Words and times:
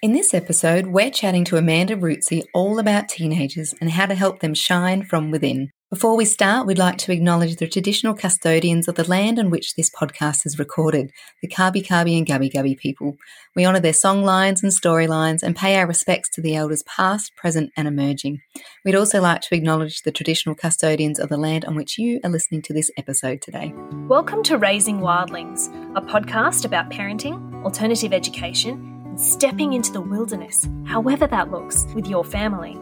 In 0.00 0.12
this 0.12 0.32
episode, 0.32 0.86
we're 0.86 1.10
chatting 1.10 1.44
to 1.46 1.56
Amanda 1.56 1.96
Rootsey 1.96 2.44
all 2.54 2.78
about 2.78 3.08
teenagers 3.08 3.74
and 3.80 3.90
how 3.90 4.06
to 4.06 4.14
help 4.14 4.38
them 4.38 4.54
shine 4.54 5.02
from 5.02 5.32
within. 5.32 5.72
Before 5.90 6.16
we 6.16 6.24
start, 6.24 6.68
we'd 6.68 6.78
like 6.78 6.98
to 6.98 7.12
acknowledge 7.12 7.56
the 7.56 7.66
traditional 7.66 8.14
custodians 8.14 8.86
of 8.86 8.94
the 8.94 9.08
land 9.08 9.40
on 9.40 9.50
which 9.50 9.74
this 9.74 9.90
podcast 9.90 10.46
is 10.46 10.56
recorded, 10.56 11.10
the 11.42 11.48
Kabi 11.48 11.84
Kabi 11.84 12.16
and 12.16 12.24
Gubbi 12.24 12.48
Gubbi 12.52 12.78
people. 12.78 13.16
We 13.56 13.66
honour 13.66 13.80
their 13.80 13.90
songlines 13.90 14.62
and 14.62 14.70
storylines 14.70 15.42
and 15.42 15.56
pay 15.56 15.76
our 15.76 15.86
respects 15.88 16.28
to 16.34 16.40
the 16.40 16.54
elders 16.54 16.84
past, 16.84 17.34
present, 17.34 17.72
and 17.76 17.88
emerging. 17.88 18.40
We'd 18.84 18.94
also 18.94 19.20
like 19.20 19.40
to 19.40 19.54
acknowledge 19.56 20.02
the 20.02 20.12
traditional 20.12 20.54
custodians 20.54 21.18
of 21.18 21.28
the 21.28 21.38
land 21.38 21.64
on 21.64 21.74
which 21.74 21.98
you 21.98 22.20
are 22.22 22.30
listening 22.30 22.62
to 22.62 22.72
this 22.72 22.88
episode 22.96 23.42
today. 23.42 23.74
Welcome 24.06 24.44
to 24.44 24.58
Raising 24.58 25.00
Wildlings, 25.00 25.66
a 25.96 26.02
podcast 26.02 26.64
about 26.64 26.90
parenting, 26.90 27.64
alternative 27.64 28.12
education, 28.12 28.97
stepping 29.18 29.72
into 29.72 29.92
the 29.92 30.00
wilderness, 30.00 30.68
however 30.84 31.26
that 31.26 31.50
looks, 31.50 31.86
with 31.94 32.06
your 32.06 32.24
family. 32.24 32.78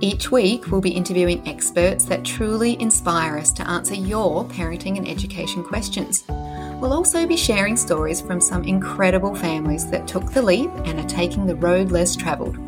Each 0.00 0.30
week, 0.30 0.70
we'll 0.70 0.80
be 0.80 0.90
interviewing 0.90 1.46
experts 1.48 2.04
that 2.06 2.24
truly 2.24 2.78
inspire 2.80 3.38
us 3.38 3.50
to 3.52 3.66
answer 3.66 3.94
your 3.94 4.44
parenting 4.44 4.98
and 4.98 5.08
education 5.08 5.64
questions. 5.64 6.24
We'll 6.28 6.92
also 6.92 7.26
be 7.26 7.36
sharing 7.36 7.76
stories 7.76 8.20
from 8.20 8.40
some 8.40 8.64
incredible 8.64 9.34
families 9.34 9.88
that 9.90 10.06
took 10.06 10.32
the 10.32 10.42
leap 10.42 10.70
and 10.84 11.00
are 11.00 11.08
taking 11.08 11.46
the 11.46 11.56
road 11.56 11.90
less 11.90 12.14
travelled. 12.14 12.58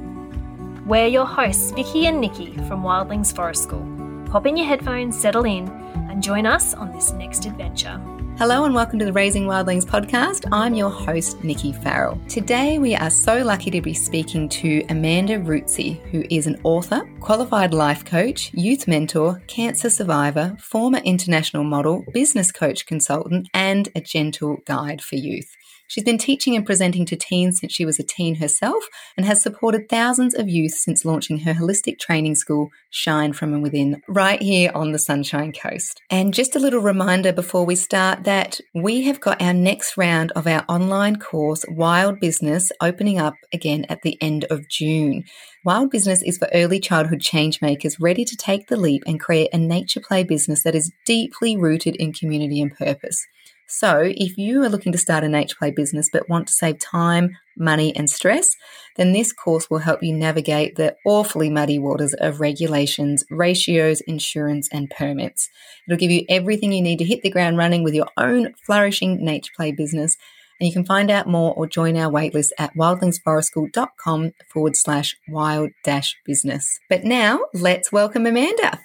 We're 0.86 1.08
your 1.08 1.26
hosts, 1.26 1.72
Vicky 1.72 2.06
and 2.06 2.18
Nikki 2.18 2.56
from 2.66 2.82
Wildlings 2.82 3.34
Forest 3.34 3.64
School. 3.64 3.86
Pop 4.30 4.46
in 4.46 4.56
your 4.56 4.66
headphones, 4.66 5.18
settle 5.18 5.44
in, 5.44 5.68
and 6.08 6.22
join 6.22 6.46
us 6.46 6.72
on 6.72 6.92
this 6.92 7.12
next 7.12 7.44
adventure. 7.44 8.00
Hello 8.38 8.64
and 8.64 8.72
welcome 8.72 9.00
to 9.00 9.04
the 9.04 9.12
Raising 9.12 9.46
Wildlings 9.46 9.84
podcast. 9.84 10.46
I'm 10.52 10.72
your 10.72 10.90
host, 10.90 11.42
Nikki 11.42 11.72
Farrell. 11.72 12.20
Today 12.28 12.78
we 12.78 12.94
are 12.94 13.10
so 13.10 13.42
lucky 13.42 13.68
to 13.72 13.82
be 13.82 13.94
speaking 13.94 14.48
to 14.50 14.84
Amanda 14.90 15.40
Rootsey, 15.40 15.98
who 16.12 16.22
is 16.30 16.46
an 16.46 16.56
author, 16.62 17.00
qualified 17.18 17.74
life 17.74 18.04
coach, 18.04 18.52
youth 18.54 18.86
mentor, 18.86 19.42
cancer 19.48 19.90
survivor, 19.90 20.56
former 20.60 20.98
international 20.98 21.64
model, 21.64 22.04
business 22.14 22.52
coach 22.52 22.86
consultant, 22.86 23.48
and 23.54 23.88
a 23.96 24.00
gentle 24.00 24.58
guide 24.66 25.02
for 25.02 25.16
youth. 25.16 25.56
She's 25.88 26.04
been 26.04 26.18
teaching 26.18 26.54
and 26.54 26.66
presenting 26.66 27.06
to 27.06 27.16
teens 27.16 27.60
since 27.60 27.72
she 27.72 27.86
was 27.86 27.98
a 27.98 28.02
teen 28.02 28.34
herself 28.34 28.84
and 29.16 29.24
has 29.24 29.42
supported 29.42 29.88
thousands 29.88 30.34
of 30.34 30.46
youth 30.46 30.74
since 30.74 31.02
launching 31.02 31.38
her 31.38 31.54
holistic 31.54 31.98
training 31.98 32.34
school, 32.34 32.68
Shine 32.90 33.32
From 33.32 33.62
Within, 33.62 34.02
right 34.06 34.40
here 34.40 34.70
on 34.74 34.92
the 34.92 34.98
Sunshine 34.98 35.50
Coast. 35.50 36.02
And 36.10 36.34
just 36.34 36.54
a 36.54 36.58
little 36.58 36.82
reminder 36.82 37.32
before 37.32 37.64
we 37.64 37.74
start 37.74 38.24
that 38.24 38.60
we 38.74 39.04
have 39.04 39.18
got 39.18 39.40
our 39.40 39.54
next 39.54 39.96
round 39.96 40.30
of 40.32 40.46
our 40.46 40.62
online 40.68 41.16
course, 41.16 41.64
Wild 41.70 42.20
Business, 42.20 42.70
opening 42.82 43.18
up 43.18 43.34
again 43.54 43.86
at 43.88 44.02
the 44.02 44.18
end 44.20 44.44
of 44.50 44.68
June. 44.68 45.24
Wild 45.64 45.90
Business 45.90 46.22
is 46.22 46.36
for 46.36 46.50
early 46.52 46.80
childhood 46.80 47.22
change 47.22 47.62
makers 47.62 47.98
ready 47.98 48.26
to 48.26 48.36
take 48.36 48.68
the 48.68 48.76
leap 48.76 49.02
and 49.06 49.18
create 49.18 49.48
a 49.54 49.58
nature 49.58 50.00
play 50.00 50.22
business 50.22 50.64
that 50.64 50.74
is 50.74 50.92
deeply 51.06 51.56
rooted 51.56 51.96
in 51.96 52.12
community 52.12 52.60
and 52.60 52.76
purpose. 52.76 53.26
So, 53.70 54.00
if 54.02 54.38
you 54.38 54.62
are 54.62 54.70
looking 54.70 54.92
to 54.92 54.98
start 54.98 55.24
an 55.24 55.32
nature 55.32 55.56
play 55.58 55.70
business 55.70 56.08
but 56.10 56.26
want 56.26 56.46
to 56.46 56.54
save 56.54 56.78
time, 56.78 57.36
money, 57.54 57.94
and 57.94 58.08
stress, 58.08 58.54
then 58.96 59.12
this 59.12 59.30
course 59.30 59.68
will 59.68 59.80
help 59.80 60.02
you 60.02 60.14
navigate 60.14 60.76
the 60.76 60.96
awfully 61.04 61.50
muddy 61.50 61.78
waters 61.78 62.14
of 62.14 62.40
regulations, 62.40 63.24
ratios, 63.30 64.00
insurance, 64.00 64.70
and 64.72 64.88
permits. 64.88 65.50
It'll 65.86 65.98
give 65.98 66.10
you 66.10 66.24
everything 66.30 66.72
you 66.72 66.80
need 66.80 66.98
to 67.00 67.04
hit 67.04 67.20
the 67.20 67.28
ground 67.28 67.58
running 67.58 67.84
with 67.84 67.92
your 67.92 68.08
own 68.16 68.54
flourishing 68.64 69.22
nature 69.22 69.52
play 69.54 69.72
business. 69.72 70.16
And 70.58 70.66
you 70.66 70.72
can 70.72 70.86
find 70.86 71.10
out 71.10 71.28
more 71.28 71.52
or 71.52 71.66
join 71.66 71.94
our 71.98 72.10
waitlist 72.10 72.52
at 72.58 72.74
wildlingsforestschool.com 72.74 74.32
forward 74.50 74.76
slash 74.76 75.14
wild 75.28 75.72
dash 75.84 76.16
business. 76.24 76.80
But 76.88 77.04
now 77.04 77.40
let's 77.52 77.92
welcome 77.92 78.24
Amanda. 78.24 78.80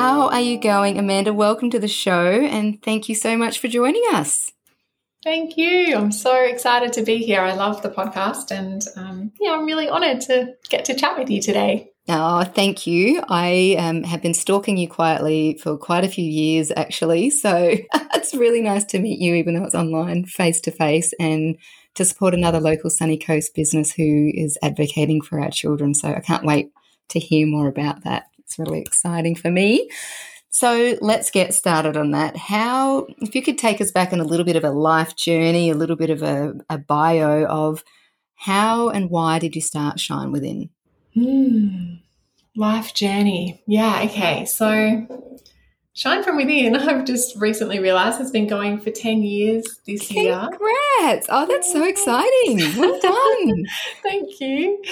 How 0.00 0.30
are 0.30 0.40
you 0.40 0.58
going, 0.58 0.98
Amanda? 0.98 1.30
Welcome 1.30 1.68
to 1.72 1.78
the 1.78 1.86
show 1.86 2.30
and 2.30 2.82
thank 2.82 3.10
you 3.10 3.14
so 3.14 3.36
much 3.36 3.58
for 3.58 3.68
joining 3.68 4.02
us. 4.12 4.50
Thank 5.22 5.58
you. 5.58 5.94
I'm 5.94 6.10
so 6.10 6.42
excited 6.42 6.94
to 6.94 7.02
be 7.02 7.18
here. 7.18 7.42
I 7.42 7.52
love 7.52 7.82
the 7.82 7.90
podcast 7.90 8.50
and 8.50 8.82
um, 8.96 9.30
yeah, 9.38 9.50
I'm 9.50 9.66
really 9.66 9.90
honored 9.90 10.22
to 10.22 10.54
get 10.70 10.86
to 10.86 10.94
chat 10.94 11.18
with 11.18 11.28
you 11.28 11.42
today. 11.42 11.90
Oh, 12.08 12.44
thank 12.44 12.86
you. 12.86 13.22
I 13.28 13.76
um, 13.78 14.02
have 14.04 14.22
been 14.22 14.32
stalking 14.32 14.78
you 14.78 14.88
quietly 14.88 15.58
for 15.62 15.76
quite 15.76 16.04
a 16.04 16.08
few 16.08 16.24
years, 16.24 16.72
actually. 16.74 17.28
So 17.28 17.74
it's 18.14 18.32
really 18.32 18.62
nice 18.62 18.84
to 18.84 19.00
meet 19.00 19.20
you, 19.20 19.34
even 19.34 19.52
though 19.52 19.64
it's 19.64 19.74
online, 19.74 20.24
face 20.24 20.62
to 20.62 20.70
face, 20.70 21.12
and 21.20 21.58
to 21.96 22.06
support 22.06 22.32
another 22.32 22.58
local 22.58 22.88
Sunny 22.88 23.18
Coast 23.18 23.54
business 23.54 23.92
who 23.92 24.32
is 24.34 24.56
advocating 24.62 25.20
for 25.20 25.42
our 25.42 25.50
children. 25.50 25.92
So 25.92 26.08
I 26.08 26.20
can't 26.20 26.46
wait 26.46 26.70
to 27.10 27.18
hear 27.18 27.46
more 27.46 27.68
about 27.68 28.04
that. 28.04 28.29
It's 28.50 28.58
really 28.58 28.80
exciting 28.80 29.36
for 29.36 29.48
me. 29.48 29.88
So 30.48 30.98
let's 31.00 31.30
get 31.30 31.54
started 31.54 31.96
on 31.96 32.10
that. 32.10 32.36
How, 32.36 33.06
if 33.18 33.36
you 33.36 33.42
could 33.42 33.58
take 33.58 33.80
us 33.80 33.92
back 33.92 34.12
on 34.12 34.18
a 34.18 34.24
little 34.24 34.44
bit 34.44 34.56
of 34.56 34.64
a 34.64 34.70
life 34.72 35.14
journey, 35.14 35.70
a 35.70 35.76
little 35.76 35.94
bit 35.94 36.10
of 36.10 36.22
a, 36.22 36.54
a 36.68 36.78
bio 36.78 37.44
of 37.44 37.84
how 38.34 38.88
and 38.88 39.08
why 39.08 39.38
did 39.38 39.54
you 39.54 39.62
start 39.62 40.00
Shine 40.00 40.32
Within? 40.32 40.70
Hmm. 41.14 41.94
Life 42.56 42.92
journey. 42.92 43.62
Yeah, 43.68 44.02
okay. 44.06 44.44
So 44.46 45.06
Shine 45.92 46.24
From 46.24 46.36
Within, 46.36 46.74
I've 46.76 47.04
just 47.04 47.36
recently 47.36 47.78
realized 47.78 48.18
has 48.18 48.32
been 48.32 48.48
going 48.48 48.80
for 48.80 48.90
10 48.90 49.22
years 49.22 49.64
this 49.86 50.08
Congrats. 50.08 50.16
year. 50.16 50.58
Congrats. 50.58 51.26
Oh, 51.30 51.46
that's 51.46 51.72
so 51.72 51.84
exciting. 51.84 52.80
Well 52.80 52.98
done. 53.48 53.66
Thank 54.02 54.40
you. 54.40 54.82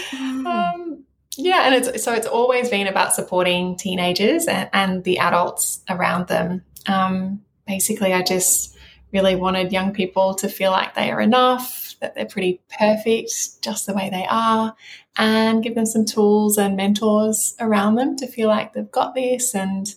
Um, 0.47 1.05
yeah, 1.39 1.63
and 1.67 1.75
it's 1.77 2.03
so 2.03 2.13
it's 2.13 2.27
always 2.27 2.69
been 2.69 2.89
about 2.89 3.15
supporting 3.15 3.77
teenagers 3.77 4.49
and, 4.49 4.69
and 4.73 5.05
the 5.05 5.21
adults 5.21 5.85
around 5.89 6.27
them. 6.27 6.65
Um, 6.87 7.43
basically, 7.65 8.13
I 8.13 8.23
just 8.23 8.77
really 9.13 9.37
wanted 9.37 9.73
young 9.73 9.93
people 9.93 10.35
to 10.35 10.49
feel 10.49 10.73
like 10.73 10.97
they 10.97 11.13
are 11.13 11.21
enough, 11.21 11.95
that 12.01 12.17
they're 12.17 12.27
pretty 12.27 12.61
perfect 12.77 13.63
just 13.63 13.87
the 13.87 13.95
way 13.95 14.11
they 14.11 14.27
are, 14.29 14.75
and 15.17 15.63
give 15.63 15.77
them 15.77 15.87
some 15.87 16.05
tools 16.05 16.59
and 16.59 16.77
mentors 16.77 17.55
around 17.61 17.95
them 17.95 18.17
to 18.17 18.27
feel 18.27 18.49
like 18.49 18.73
they've 18.73 18.91
got 18.91 19.15
this 19.15 19.55
and 19.55 19.95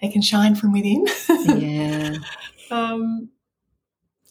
they 0.00 0.08
can 0.08 0.22
shine 0.22 0.56
from 0.56 0.72
within. 0.72 1.06
yeah. 1.56 2.16
Um, 2.72 3.28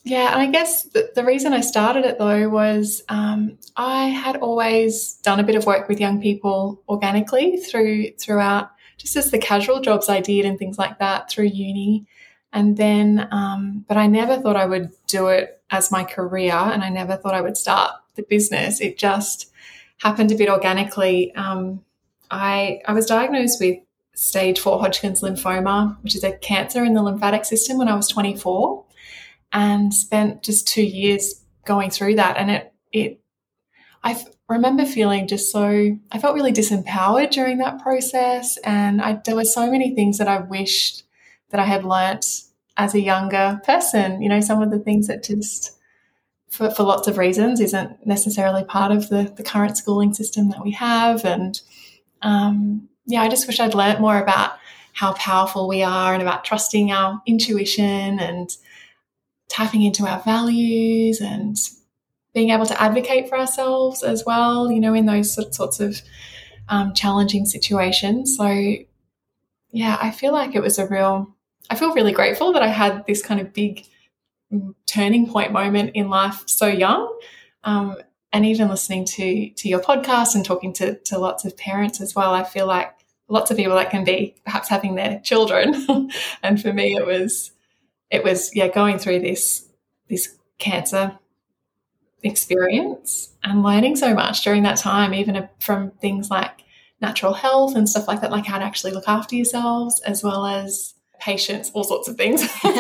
yeah, 0.10 0.34
and 0.34 0.42
I 0.42 0.48
guess 0.48 0.84
the, 0.84 1.12
the, 1.14 1.24
reason 1.24 1.54
I 1.54 1.62
started 1.62 2.04
it 2.04 2.18
though 2.18 2.50
was 2.50 3.04
um, 3.10 3.58
I 3.78 4.08
had 4.08 4.38
always 4.38 5.14
done 5.24 5.40
a 5.40 5.44
bit 5.44 5.56
of 5.56 5.66
work 5.66 5.88
with 5.88 6.00
young 6.00 6.20
people 6.20 6.82
organically 6.90 7.58
through 7.58 8.12
throughout 8.20 8.72
just 8.98 9.16
as 9.16 9.30
the 9.30 9.38
casual 9.38 9.82
jobs 9.82 10.10
I 10.10 10.20
did 10.20 10.46
and 10.46 10.58
things 10.58 10.78
like 10.78 10.98
that 11.00 11.30
through 11.30 11.46
uni, 11.46 12.08
and 12.52 12.76
then 12.76 13.28
um, 13.32 13.86
but 13.88 13.98
I 13.98 14.08
never 14.08 14.38
thought 14.38 14.56
I 14.56 14.66
would 14.66 14.92
do 15.08 15.28
it 15.28 15.62
as 15.70 15.92
my 15.92 16.04
career, 16.04 16.54
and 16.54 16.84
I 16.84 16.90
never 16.90 17.16
thought 17.16 17.36
I 17.36 17.42
would 17.42 17.58
start 17.58 17.94
the 18.16 18.24
business. 18.24 18.82
It 18.82 18.98
just 18.98 19.52
happened 20.00 20.32
a 20.32 20.36
bit 20.36 20.50
organically. 20.50 21.34
Um, 21.36 21.84
I 22.32 22.82
I 22.88 22.94
was 22.94 23.06
diagnosed 23.06 23.60
with 23.62 23.78
stage 24.16 24.60
four 24.60 24.80
Hodgkin's 24.80 25.22
lymphoma, 25.22 26.02
which 26.02 26.16
is 26.16 26.24
a 26.24 26.38
cancer 26.38 26.84
in 26.84 26.96
the 26.96 27.04
lymphatic 27.04 27.46
system 27.46 27.78
when 27.78 27.88
I 27.88 27.96
was 27.96 28.08
24 28.08 28.86
and 29.52 29.94
spent 29.94 30.44
just 30.44 30.68
two 30.68 30.84
years 30.84 31.44
going 31.66 31.90
through 31.90 32.16
that. 32.16 32.38
And 32.38 32.52
it, 32.52 32.74
it, 32.92 33.22
I 34.04 34.24
remember 34.48 34.86
feeling 34.86 35.28
just 35.28 35.52
so, 35.52 35.98
I 36.12 36.20
felt 36.20 36.36
really 36.36 36.54
disempowered 36.54 37.32
during 37.32 37.58
that 37.60 37.82
process. 37.82 38.58
And 38.64 39.02
I, 39.02 39.20
there 39.26 39.36
were 39.36 39.44
so 39.46 39.70
many 39.70 39.94
things 39.94 40.18
that 40.18 40.28
I 40.28 40.40
wished 40.40 41.04
that 41.50 41.60
I 41.60 41.66
had 41.66 41.84
learnt 41.84 42.26
as 42.78 42.94
a 42.94 43.02
younger 43.02 43.60
person. 43.66 44.22
You 44.22 44.30
know, 44.30 44.40
some 44.40 44.62
of 44.62 44.72
the 44.72 44.80
things 44.80 45.08
that 45.08 45.24
just, 45.24 45.78
for, 46.50 46.72
for 46.72 46.84
lots 46.84 47.08
of 47.08 47.18
reasons, 47.18 47.60
isn't 47.60 48.06
necessarily 48.06 48.64
part 48.64 48.92
of 48.92 49.10
the, 49.10 49.34
the 49.36 49.44
current 49.44 49.78
schooling 49.78 50.14
system 50.14 50.50
that 50.50 50.64
we 50.64 50.72
have. 50.72 51.26
And 51.26 51.60
um, 52.22 52.88
yeah, 53.06 53.22
I 53.22 53.30
just 53.30 53.48
wish 53.48 53.60
I'd 53.60 53.74
learnt 53.74 54.00
more 54.00 54.22
about 54.22 54.54
how 54.94 55.14
powerful 55.14 55.68
we 55.68 55.84
are 55.84 56.14
and 56.14 56.22
about 56.22 56.44
trusting 56.44 56.92
our 56.92 57.22
intuition 57.26 58.20
and 58.20 58.50
tapping 59.50 59.84
into 59.84 60.08
our 60.08 60.22
values 60.22 61.20
and 61.20 61.58
being 62.34 62.52
able 62.52 62.66
to 62.66 62.82
advocate 62.82 63.28
for 63.28 63.38
ourselves 63.38 64.04
as 64.04 64.24
well, 64.26 64.72
you 64.72 64.80
know, 64.80 64.94
in 64.94 65.06
those 65.06 65.34
sorts 65.34 65.80
of 65.80 66.02
um, 66.70 66.94
challenging 66.94 67.46
situations. 67.46 68.38
So, 68.38 68.48
yeah, 69.72 69.98
I 70.00 70.12
feel 70.12 70.32
like 70.32 70.56
it 70.56 70.62
was 70.62 70.78
a 70.78 70.88
real, 70.88 71.36
I 71.70 71.76
feel 71.76 71.94
really 71.94 72.12
grateful 72.12 72.54
that 72.54 72.62
I 72.62 72.68
had 72.68 73.06
this 73.08 73.24
kind 73.24 73.42
of 73.42 73.54
big 73.54 73.86
turning 74.86 75.30
point 75.30 75.52
moment 75.52 75.92
in 75.96 76.10
life 76.10 76.44
so 76.46 76.68
young. 76.68 77.18
Um, 77.64 77.98
and 78.32 78.46
even 78.46 78.70
listening 78.70 79.06
to 79.06 79.50
to 79.50 79.68
your 79.68 79.80
podcast 79.80 80.36
and 80.36 80.46
talking 80.46 80.72
to, 80.74 81.00
to 81.00 81.18
lots 81.18 81.46
of 81.46 81.58
parents 81.58 82.00
as 82.00 82.14
well, 82.14 82.34
I 82.34 82.44
feel 82.44 82.68
like 82.68 82.94
lots 83.28 83.50
of 83.50 83.58
people 83.58 83.76
that 83.76 83.90
can 83.90 84.04
be 84.04 84.36
perhaps 84.46 84.70
having 84.70 84.96
their 84.96 85.20
children. 85.22 86.10
and 86.44 86.62
for 86.62 86.72
me, 86.72 86.96
it 86.96 87.06
was 87.06 87.52
it 88.12 88.24
was 88.24 88.56
yeah 88.56 88.68
going 88.68 88.98
through 88.98 89.20
this 89.20 89.68
this 90.10 90.38
cancer 90.58 91.18
experience 92.24 93.34
and 93.44 93.64
learning 93.64 93.96
so 93.96 94.14
much 94.14 94.44
during 94.44 94.64
that 94.64 94.78
time, 94.78 95.14
even 95.14 95.48
from 95.60 95.92
things 96.02 96.30
like 96.30 96.64
natural 97.02 97.34
health 97.34 97.76
and 97.76 97.88
stuff 97.88 98.08
like 98.08 98.22
that, 98.22 98.32
like 98.32 98.46
how 98.46 98.58
to 98.58 98.66
actually 98.66 98.92
look 98.92 99.08
after 99.08 99.36
yourselves, 99.36 100.02
as 100.02 100.24
well 100.24 100.46
as 100.46 100.94
patience, 101.20 101.72
all 101.74 101.84
sorts 101.84 102.08
of 102.08 102.16
things. 102.18 102.42
but, 102.64 102.74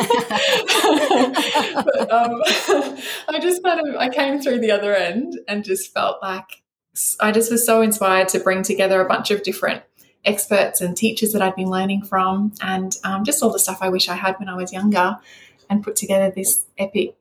um, 2.11 2.41
I 3.27 3.39
just 3.41 3.63
kind 3.63 3.87
of 3.87 3.95
I 3.95 4.09
came 4.09 4.41
through 4.41 4.59
the 4.59 4.71
other 4.71 4.95
end 4.95 5.39
and 5.47 5.63
just 5.63 5.93
felt 5.93 6.21
like 6.21 6.63
I 7.19 7.31
just 7.31 7.51
was 7.51 7.65
so 7.65 7.81
inspired 7.81 8.29
to 8.29 8.39
bring 8.39 8.63
together 8.63 8.99
a 9.01 9.07
bunch 9.07 9.31
of 9.31 9.43
different 9.43 9.83
experts 10.25 10.81
and 10.81 10.95
teachers 10.95 11.31
that 11.33 11.41
I'd 11.41 11.55
been 11.55 11.69
learning 11.69 12.03
from, 12.03 12.53
and 12.61 12.95
um, 13.03 13.23
just 13.23 13.41
all 13.41 13.51
the 13.51 13.59
stuff 13.59 13.79
I 13.81 13.89
wish 13.89 14.09
I 14.09 14.15
had 14.15 14.35
when 14.39 14.49
I 14.49 14.55
was 14.55 14.73
younger, 14.73 15.17
and 15.69 15.83
put 15.83 15.95
together 15.95 16.31
this 16.35 16.65
epic 16.77 17.15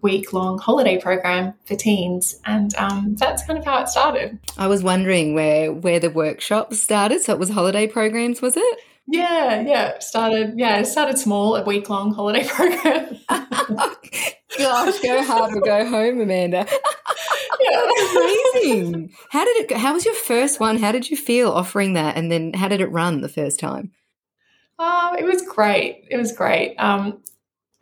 week 0.00 0.32
long 0.32 0.58
holiday 0.58 0.98
program 0.98 1.52
for 1.66 1.76
teens 1.76 2.40
and 2.46 2.74
um, 2.76 3.14
that's 3.16 3.44
kind 3.44 3.58
of 3.58 3.64
how 3.64 3.82
it 3.82 3.88
started. 3.88 4.38
I 4.56 4.66
was 4.66 4.82
wondering 4.82 5.34
where 5.34 5.70
where 5.70 6.00
the 6.00 6.08
workshop 6.08 6.72
started 6.72 7.22
so 7.22 7.34
it 7.34 7.38
was 7.38 7.50
holiday 7.50 7.86
programs 7.86 8.40
was 8.40 8.56
it 8.56 8.78
yeah 9.06 9.60
yeah 9.60 9.98
started 9.98 10.54
yeah 10.56 10.82
started 10.82 11.18
small 11.18 11.56
a 11.56 11.64
week 11.64 11.88
long 11.88 12.14
holiday 12.14 12.44
program. 12.48 13.18
Gosh 14.58 15.00
go 15.00 15.22
hard 15.24 15.54
or 15.54 15.60
go 15.60 15.88
home 15.88 16.20
amanda. 16.20 16.66
Yeah. 17.60 17.88
amazing. 18.16 19.12
How 19.30 19.44
did 19.44 19.56
it 19.58 19.68
go 19.68 19.76
how 19.76 19.92
was 19.92 20.04
your 20.04 20.14
first 20.14 20.58
one? 20.58 20.78
How 20.78 20.90
did 20.90 21.10
you 21.10 21.16
feel 21.16 21.52
offering 21.52 21.92
that? 21.92 22.16
And 22.16 22.32
then 22.32 22.54
how 22.54 22.66
did 22.66 22.80
it 22.80 22.90
run 22.90 23.20
the 23.20 23.28
first 23.28 23.60
time? 23.60 23.92
Um, 24.78 25.16
it 25.16 25.24
was 25.24 25.42
great 25.42 26.06
it 26.10 26.16
was 26.16 26.32
great. 26.32 26.74
Um, 26.76 27.22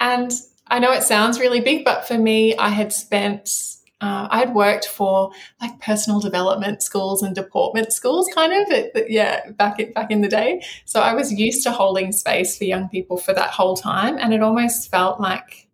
and 0.00 0.32
I 0.70 0.78
know 0.78 0.92
it 0.92 1.02
sounds 1.02 1.40
really 1.40 1.60
big, 1.60 1.84
but 1.84 2.06
for 2.06 2.16
me, 2.16 2.56
I 2.56 2.68
had 2.68 2.92
spent, 2.92 3.50
uh, 4.00 4.28
I 4.30 4.38
had 4.38 4.54
worked 4.54 4.86
for 4.86 5.30
like 5.60 5.78
personal 5.80 6.20
development 6.20 6.82
schools 6.82 7.22
and 7.22 7.34
deportment 7.34 7.92
schools, 7.92 8.28
kind 8.34 8.52
of, 8.52 9.02
yeah, 9.08 9.50
back 9.50 9.78
back 9.94 10.10
in 10.10 10.22
the 10.22 10.28
day. 10.28 10.64
So 10.84 11.00
I 11.00 11.14
was 11.14 11.32
used 11.32 11.62
to 11.64 11.70
holding 11.70 12.12
space 12.12 12.56
for 12.56 12.64
young 12.64 12.88
people 12.88 13.18
for 13.18 13.34
that 13.34 13.50
whole 13.50 13.76
time, 13.76 14.16
and 14.18 14.32
it 14.32 14.42
almost 14.42 14.90
felt 14.90 15.20
like 15.20 15.68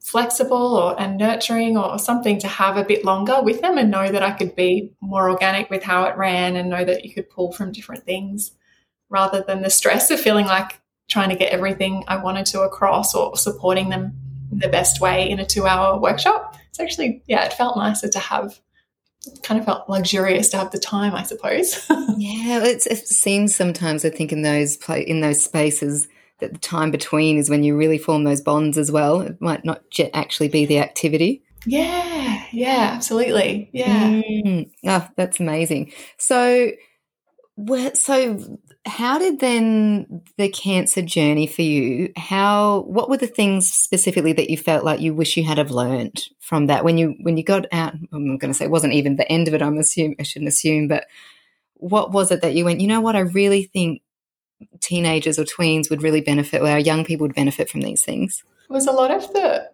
flexible 0.00 0.74
or 0.74 0.98
and 1.00 1.18
nurturing 1.18 1.76
or 1.76 1.98
something 1.98 2.38
to 2.38 2.48
have 2.48 2.76
a 2.76 2.84
bit 2.84 3.04
longer 3.04 3.42
with 3.42 3.60
them 3.60 3.76
and 3.76 3.90
know 3.90 4.10
that 4.10 4.22
I 4.22 4.30
could 4.30 4.56
be 4.56 4.92
more 5.00 5.30
organic 5.30 5.68
with 5.68 5.82
how 5.82 6.04
it 6.04 6.16
ran 6.16 6.56
and 6.56 6.70
know 6.70 6.84
that 6.84 7.04
you 7.04 7.12
could 7.12 7.28
pull 7.28 7.52
from 7.52 7.72
different 7.72 8.04
things 8.04 8.52
rather 9.10 9.42
than 9.42 9.62
the 9.62 9.70
stress 9.70 10.10
of 10.10 10.18
feeling 10.18 10.46
like 10.46 10.80
trying 11.08 11.28
to 11.28 11.36
get 11.36 11.52
everything 11.52 12.04
I 12.08 12.16
wanted 12.16 12.46
to 12.46 12.62
across 12.62 13.14
or 13.14 13.36
supporting 13.36 13.90
them 13.90 14.14
in 14.50 14.58
the 14.58 14.68
best 14.68 15.00
way 15.00 15.28
in 15.28 15.38
a 15.38 15.46
two 15.46 15.66
hour 15.66 15.98
workshop. 15.98 16.45
It's 16.78 16.80
actually, 16.82 17.22
yeah, 17.26 17.44
it 17.46 17.54
felt 17.54 17.78
nicer 17.78 18.06
to 18.08 18.18
have 18.18 18.60
kind 19.42 19.58
of 19.58 19.64
felt 19.64 19.88
luxurious 19.88 20.50
to 20.50 20.58
have 20.58 20.70
the 20.72 20.78
time, 20.78 21.14
I 21.14 21.22
suppose. 21.22 21.86
yeah, 22.18 22.62
it 22.62 22.82
seems 22.82 23.54
sometimes 23.54 24.04
I 24.04 24.10
think 24.10 24.30
in 24.30 24.42
those 24.42 24.76
play, 24.76 25.00
in 25.00 25.20
those 25.20 25.42
spaces 25.42 26.06
that 26.40 26.52
the 26.52 26.58
time 26.58 26.90
between 26.90 27.38
is 27.38 27.48
when 27.48 27.64
you 27.64 27.76
really 27.76 27.96
form 27.96 28.24
those 28.24 28.42
bonds 28.42 28.76
as 28.76 28.92
well. 28.92 29.22
It 29.22 29.40
might 29.40 29.64
not 29.64 29.82
actually 30.12 30.48
be 30.48 30.66
the 30.66 30.78
activity. 30.78 31.42
Yeah, 31.64 32.44
yeah, 32.52 32.90
absolutely. 32.92 33.70
Yeah. 33.72 34.20
Mm. 34.20 34.70
Oh, 34.84 35.08
that's 35.16 35.40
amazing. 35.40 35.92
So, 36.18 36.72
so 37.94 38.58
how 38.86 39.18
did 39.18 39.40
then 39.40 40.22
the 40.38 40.48
cancer 40.48 41.02
journey 41.02 41.46
for 41.46 41.62
you 41.62 42.12
how 42.16 42.80
what 42.82 43.10
were 43.10 43.16
the 43.16 43.26
things 43.26 43.70
specifically 43.70 44.32
that 44.32 44.48
you 44.48 44.56
felt 44.56 44.84
like 44.84 45.00
you 45.00 45.12
wish 45.12 45.36
you 45.36 45.44
had 45.44 45.58
have 45.58 45.70
learned 45.70 46.28
from 46.40 46.66
that 46.66 46.84
when 46.84 46.96
you 46.96 47.16
when 47.20 47.36
you 47.36 47.42
got 47.42 47.66
out 47.72 47.94
i'm 48.12 48.38
going 48.38 48.52
to 48.52 48.54
say 48.54 48.64
it 48.64 48.70
wasn't 48.70 48.92
even 48.92 49.16
the 49.16 49.30
end 49.30 49.48
of 49.48 49.54
it 49.54 49.62
i'm 49.62 49.78
assuming 49.78 50.16
i 50.20 50.22
shouldn't 50.22 50.48
assume 50.48 50.86
but 50.86 51.04
what 51.74 52.12
was 52.12 52.30
it 52.30 52.40
that 52.42 52.54
you 52.54 52.64
went 52.64 52.80
you 52.80 52.86
know 52.86 53.00
what 53.00 53.16
i 53.16 53.20
really 53.20 53.64
think 53.64 54.00
teenagers 54.80 55.38
or 55.38 55.44
tweens 55.44 55.90
would 55.90 56.02
really 56.02 56.20
benefit 56.20 56.62
or 56.62 56.68
our 56.68 56.78
young 56.78 57.04
people 57.04 57.26
would 57.26 57.34
benefit 57.34 57.68
from 57.68 57.80
these 57.80 58.04
things 58.04 58.44
it 58.68 58.72
was 58.72 58.86
a 58.86 58.92
lot 58.92 59.10
of 59.10 59.32
the 59.32 59.68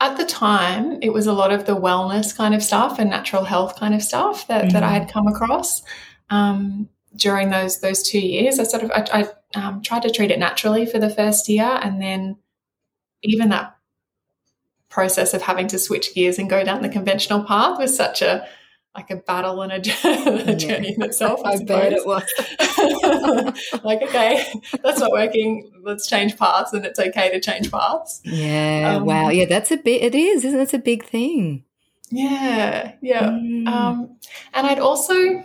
at 0.00 0.16
the 0.16 0.26
time 0.26 0.98
it 1.00 1.12
was 1.12 1.26
a 1.26 1.32
lot 1.32 1.52
of 1.52 1.64
the 1.64 1.76
wellness 1.76 2.36
kind 2.36 2.54
of 2.54 2.62
stuff 2.62 2.98
and 2.98 3.08
natural 3.08 3.44
health 3.44 3.76
kind 3.76 3.94
of 3.94 4.02
stuff 4.02 4.46
that, 4.46 4.64
mm-hmm. 4.64 4.72
that 4.74 4.82
i 4.82 4.86
mm-hmm. 4.86 5.04
had 5.04 5.12
come 5.12 5.26
across 5.26 5.82
um, 6.30 6.88
during 7.16 7.50
those 7.50 7.80
those 7.80 8.02
two 8.02 8.20
years. 8.20 8.58
I 8.58 8.64
sort 8.64 8.82
of 8.82 8.90
I, 8.90 9.28
I 9.54 9.58
um, 9.58 9.82
tried 9.82 10.02
to 10.02 10.10
treat 10.10 10.30
it 10.30 10.38
naturally 10.38 10.86
for 10.86 10.98
the 10.98 11.10
first 11.10 11.48
year, 11.48 11.78
and 11.82 12.00
then 12.00 12.36
even 13.22 13.50
that 13.50 13.76
process 14.88 15.32
of 15.32 15.42
having 15.42 15.68
to 15.68 15.78
switch 15.78 16.14
gears 16.14 16.38
and 16.38 16.50
go 16.50 16.62
down 16.64 16.82
the 16.82 16.88
conventional 16.88 17.44
path 17.44 17.78
was 17.78 17.96
such 17.96 18.20
a 18.20 18.46
like 18.94 19.10
a 19.10 19.16
battle 19.16 19.62
and 19.62 19.72
a, 19.72 19.80
journey 19.80 20.90
yeah. 20.90 20.94
in 20.96 21.02
itself. 21.02 21.40
I, 21.44 21.52
I 21.52 21.64
bet 21.64 21.94
it 21.94 22.06
was. 22.06 22.22
like, 23.82 24.02
okay, 24.02 24.44
that's 24.82 25.00
not 25.00 25.10
working. 25.10 25.70
Let's 25.82 26.06
change 26.06 26.36
paths, 26.36 26.74
and 26.74 26.84
it's 26.84 26.98
okay 26.98 27.30
to 27.30 27.40
change 27.40 27.70
paths. 27.70 28.20
Yeah. 28.24 28.96
Um, 28.96 29.06
wow. 29.06 29.30
Yeah, 29.30 29.46
that's 29.46 29.70
a 29.70 29.78
bit. 29.78 30.02
It 30.02 30.14
is. 30.14 30.44
Isn't 30.44 30.60
it? 30.60 30.74
a 30.74 30.78
big 30.78 31.04
thing. 31.04 31.64
Yeah. 32.10 32.92
Yeah. 33.00 33.30
Mm. 33.30 33.66
Um, 33.66 34.18
and 34.52 34.66
I'd 34.66 34.78
also 34.78 35.42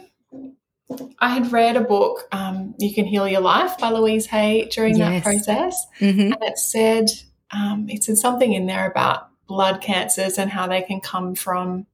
I 1.19 1.29
had 1.29 1.51
read 1.51 1.75
a 1.75 1.81
book, 1.81 2.27
um, 2.31 2.73
You 2.79 2.93
Can 2.93 3.05
Heal 3.05 3.27
Your 3.27 3.41
Life 3.41 3.77
by 3.77 3.89
Louise 3.89 4.25
Hay 4.27 4.65
during 4.71 4.97
yes. 4.97 5.09
that 5.09 5.23
process. 5.23 5.85
Mm-hmm. 5.99 6.33
And 6.33 6.37
it 6.41 6.57
said, 6.57 7.09
um, 7.51 7.87
it 7.89 8.03
said 8.03 8.17
something 8.17 8.53
in 8.53 8.67
there 8.67 8.89
about 8.89 9.29
blood 9.47 9.81
cancers 9.81 10.37
and 10.37 10.49
how 10.49 10.67
they 10.67 10.81
can 10.81 11.01
come 11.01 11.35
from 11.35 11.87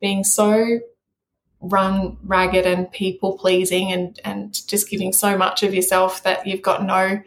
being 0.00 0.24
so 0.24 0.80
run 1.60 2.18
ragged 2.24 2.66
and 2.66 2.90
people 2.92 3.38
pleasing 3.38 3.92
and, 3.92 4.20
and 4.24 4.66
just 4.68 4.90
giving 4.90 5.12
so 5.12 5.36
much 5.36 5.62
of 5.62 5.72
yourself 5.72 6.22
that 6.24 6.46
you've 6.46 6.62
got 6.62 6.84
no 6.84 7.22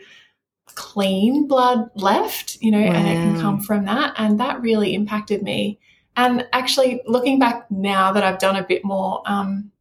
clean 0.76 1.48
blood 1.48 1.90
left, 1.96 2.58
you 2.62 2.70
know, 2.70 2.82
wow. 2.82 2.94
and 2.94 3.08
it 3.08 3.16
can 3.16 3.42
come 3.42 3.62
from 3.62 3.86
that. 3.86 4.14
And 4.18 4.40
that 4.40 4.62
really 4.62 4.94
impacted 4.94 5.42
me. 5.42 5.80
And 6.16 6.48
actually, 6.52 7.02
looking 7.06 7.40
back 7.40 7.70
now 7.72 8.12
that 8.12 8.24
I've 8.24 8.40
done 8.40 8.56
a 8.56 8.64
bit 8.64 8.84
more, 8.84 9.22
um, 9.26 9.72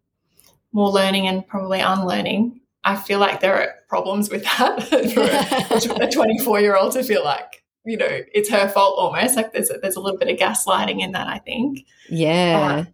more 0.73 0.91
learning 0.91 1.27
and 1.27 1.47
probably 1.47 1.81
unlearning. 1.81 2.61
I 2.85 2.97
feel 2.97 3.19
like 3.19 3.41
there 3.41 3.61
are 3.61 3.75
problems 3.89 4.31
with 4.31 4.45
that 4.45 4.83
for 5.95 6.03
a 6.03 6.11
24 6.13 6.61
year 6.61 6.77
old 6.77 6.93
to 6.93 7.03
feel 7.03 7.25
like, 7.25 7.65
you 7.85 7.97
know, 7.97 8.21
it's 8.33 8.51
her 8.51 8.69
fault 8.69 8.97
almost. 8.99 9.37
Like 9.37 9.53
there's 9.53 9.71
a, 9.71 9.79
there's 9.79 9.97
a 9.97 10.01
little 10.01 10.19
bit 10.19 10.29
of 10.29 10.37
gaslighting 10.37 11.01
in 11.01 11.13
that, 11.13 11.27
I 11.27 11.39
think. 11.39 11.85
Yeah. 12.09 12.85
But, 12.85 12.93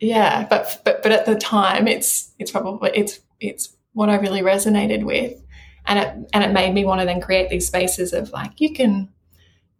yeah, 0.00 0.46
but 0.48 0.80
but 0.82 1.02
but 1.02 1.12
at 1.12 1.26
the 1.26 1.34
time, 1.36 1.86
it's 1.86 2.32
it's 2.38 2.50
probably 2.50 2.90
it's 2.94 3.20
it's 3.38 3.76
what 3.92 4.08
I 4.08 4.16
really 4.16 4.40
resonated 4.40 5.04
with, 5.04 5.40
and 5.84 5.98
it 5.98 6.30
and 6.32 6.42
it 6.42 6.52
made 6.52 6.72
me 6.72 6.86
want 6.86 7.00
to 7.00 7.06
then 7.06 7.20
create 7.20 7.50
these 7.50 7.66
spaces 7.66 8.14
of 8.14 8.30
like 8.30 8.60
you 8.60 8.72
can 8.72 9.10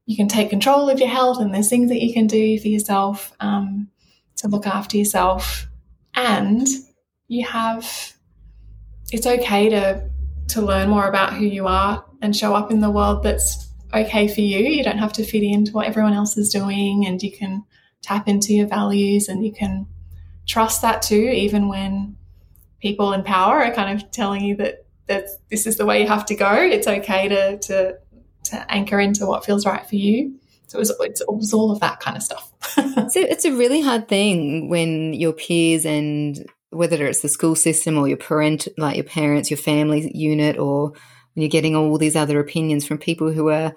you 0.04 0.16
can 0.16 0.28
take 0.28 0.50
control 0.50 0.90
of 0.90 0.99
your 0.99 1.09
health, 1.09 1.40
and 1.40 1.54
there's 1.54 1.71
things 1.71 1.88
that 1.88 2.02
you 2.02 2.12
can 2.12 2.26
do 2.26 2.59
for 2.61 2.68
yourself 2.68 3.33
um, 3.40 3.88
to 4.37 4.49
look 4.49 4.66
after 4.66 4.99
yourself 4.99 5.70
and 6.21 6.67
you 7.29 7.47
have 7.47 8.12
it's 9.12 9.27
okay 9.27 9.69
to 9.69 10.09
to 10.49 10.61
learn 10.61 10.89
more 10.89 11.09
about 11.09 11.35
who 11.35 11.45
you 11.45 11.67
are 11.67 12.05
and 12.23 12.37
show 12.37 12.55
up 12.55 12.71
in 12.71 12.81
the 12.81 12.91
world 12.91 13.23
that's 13.23 13.69
okay 13.95 14.29
for 14.29 14.41
you. 14.41 14.59
You 14.59 14.83
don't 14.83 14.99
have 14.99 15.12
to 15.15 15.25
fit 15.25 15.43
into 15.43 15.73
what 15.73 15.87
everyone 15.87 16.12
else 16.12 16.37
is 16.37 16.53
doing 16.53 17.07
and 17.07 17.23
you 17.23 17.31
can 17.31 17.65
tap 18.03 18.29
into 18.29 18.53
your 18.53 18.67
values 18.67 19.29
and 19.29 19.45
you 19.45 19.53
can 19.53 19.87
trust 20.47 20.83
that 20.83 21.03
too, 21.03 21.15
even 21.15 21.69
when 21.69 22.17
people 22.81 23.12
in 23.12 23.23
power 23.23 23.62
are 23.62 23.73
kind 23.73 23.97
of 23.97 24.11
telling 24.11 24.43
you 24.43 24.57
that, 24.57 24.87
that 25.07 25.29
this 25.50 25.67
is 25.67 25.77
the 25.77 25.87
way 25.87 26.03
you 26.03 26.09
have 26.09 26.27
to 26.27 26.35
go. 26.35 26.53
It's 26.55 26.89
okay 26.89 27.29
to, 27.29 27.59
to, 27.59 27.99
to 28.45 28.73
anchor 28.73 28.99
into 28.99 29.27
what 29.27 29.45
feels 29.45 29.65
right 29.65 29.87
for 29.87 29.97
you. 29.97 30.39
So 30.71 30.79
it 30.79 30.83
was, 30.83 30.91
it 31.00 31.25
was 31.27 31.53
all 31.53 31.73
of 31.73 31.81
that 31.81 31.99
kind 31.99 32.17
of 32.17 32.23
stuff. 32.23 32.53
a, 32.77 33.11
it's 33.17 33.45
a 33.45 33.50
really 33.50 33.81
hard 33.81 34.07
thing 34.07 34.69
when 34.69 35.15
your 35.15 35.33
peers 35.33 35.85
and 35.85 36.47
whether 36.71 37.05
it's 37.07 37.23
the 37.23 37.29
school 37.29 37.57
system 37.57 37.99
or 37.99 38.07
your 38.07 38.17
parent, 38.17 38.69
like 38.79 38.95
your 38.95 39.05
parents, 39.05 39.50
your 39.50 39.59
family 39.59 40.12
unit, 40.15 40.57
or 40.59 40.91
when 40.91 41.43
you're 41.43 41.49
getting 41.49 41.75
all 41.75 41.99
these 41.99 42.15
other 42.15 42.39
opinions 42.39 42.87
from 42.87 42.99
people 42.99 43.33
who 43.33 43.49
are 43.49 43.75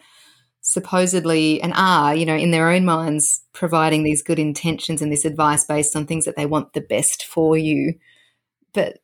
supposedly 0.62 1.60
and 1.64 1.74
are, 1.76 2.16
you 2.16 2.28
know, 2.28 2.36
in 2.36 2.52
their 2.52 2.70
own 2.70 2.86
minds 2.86 3.42
providing 3.54 4.04
these 4.04 4.22
good 4.22 4.38
intentions 4.38 5.02
and 5.02 5.12
this 5.12 5.26
advice 5.26 5.66
based 5.66 5.96
on 5.96 6.06
things 6.06 6.26
that 6.26 6.36
they 6.36 6.46
want 6.46 6.74
the 6.74 6.82
best 6.82 7.26
for 7.26 7.58
you. 7.58 7.96
But 8.72 9.00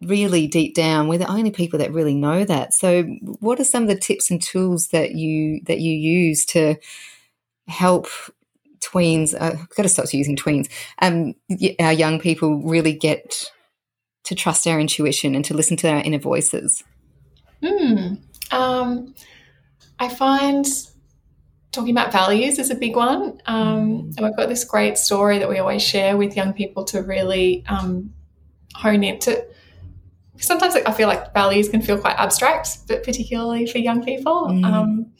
really 0.00 0.46
deep 0.46 0.74
down, 0.74 1.08
we're 1.08 1.18
the 1.18 1.30
only 1.30 1.50
people 1.50 1.80
that 1.80 1.92
really 1.92 2.14
know 2.14 2.46
that. 2.46 2.72
So 2.72 3.02
what 3.40 3.60
are 3.60 3.64
some 3.64 3.82
of 3.82 3.90
the 3.90 3.98
tips 3.98 4.30
and 4.30 4.40
tools 4.42 4.88
that 4.88 5.14
you 5.14 5.60
that 5.64 5.80
you 5.80 5.92
use 5.92 6.46
to 6.46 6.76
help 7.68 8.08
tweens, 8.80 9.34
uh, 9.34 9.52
I've 9.54 9.68
got 9.70 9.82
to 9.82 9.88
stop 9.88 10.12
using 10.12 10.36
tweens, 10.36 10.68
um, 11.02 11.34
our 11.80 11.92
young 11.92 12.18
people 12.18 12.62
really 12.62 12.92
get 12.92 13.50
to 14.24 14.34
trust 14.34 14.66
our 14.66 14.80
intuition 14.80 15.34
and 15.34 15.44
to 15.44 15.54
listen 15.54 15.76
to 15.78 15.88
our 15.88 16.00
inner 16.00 16.18
voices? 16.18 16.82
Hmm. 17.64 18.14
Um, 18.50 19.14
I 19.98 20.08
find 20.08 20.66
talking 21.72 21.90
about 21.90 22.10
values 22.10 22.58
is 22.58 22.70
a 22.70 22.74
big 22.74 22.96
one. 22.96 23.40
Um, 23.46 24.10
and 24.16 24.20
we've 24.20 24.36
got 24.36 24.48
this 24.48 24.64
great 24.64 24.98
story 24.98 25.38
that 25.38 25.48
we 25.48 25.58
always 25.58 25.82
share 25.82 26.16
with 26.16 26.36
young 26.36 26.52
people 26.52 26.84
to 26.84 27.02
really 27.02 27.64
um, 27.68 28.12
hone 28.74 29.04
into. 29.04 29.46
Sometimes 30.38 30.74
I 30.74 30.92
feel 30.92 31.08
like 31.08 31.32
values 31.32 31.68
can 31.68 31.80
feel 31.80 31.98
quite 31.98 32.16
abstract, 32.18 32.88
but 32.88 33.04
particularly 33.04 33.66
for 33.66 33.78
young 33.78 34.04
people. 34.04 34.48
Mm. 34.48 34.64
Um, 34.64 35.12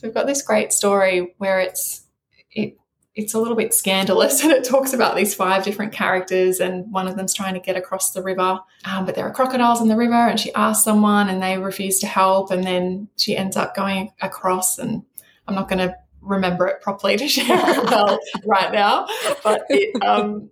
so 0.00 0.08
we've 0.08 0.14
got 0.14 0.26
this 0.26 0.40
great 0.40 0.72
story 0.72 1.34
where 1.36 1.60
it's 1.60 2.06
it 2.52 2.78
it's 3.14 3.34
a 3.34 3.38
little 3.38 3.56
bit 3.56 3.74
scandalous 3.74 4.40
and 4.44 4.50
it 4.50 4.64
talks 4.64 4.94
about 4.94 5.14
these 5.14 5.34
five 5.34 5.62
different 5.62 5.92
characters 5.92 6.58
and 6.58 6.90
one 6.90 7.06
of 7.06 7.16
them's 7.16 7.34
trying 7.34 7.52
to 7.52 7.60
get 7.60 7.76
across 7.76 8.12
the 8.12 8.22
river 8.22 8.58
um, 8.86 9.04
but 9.04 9.14
there 9.14 9.26
are 9.26 9.32
crocodiles 9.32 9.82
in 9.82 9.88
the 9.88 9.96
river 9.96 10.14
and 10.14 10.40
she 10.40 10.54
asks 10.54 10.84
someone 10.84 11.28
and 11.28 11.42
they 11.42 11.58
refuse 11.58 11.98
to 11.98 12.06
help 12.06 12.50
and 12.50 12.64
then 12.64 13.08
she 13.16 13.36
ends 13.36 13.56
up 13.56 13.76
going 13.76 14.10
across 14.22 14.78
and 14.78 15.02
i'm 15.46 15.54
not 15.54 15.68
going 15.68 15.78
to 15.78 15.94
remember 16.22 16.66
it 16.66 16.80
properly 16.80 17.18
to 17.18 17.28
share 17.36 17.46
it 17.50 17.84
well 17.90 18.18
right 18.46 18.72
now 18.72 19.06
but 19.44 19.64
it, 19.68 20.02
um, 20.02 20.50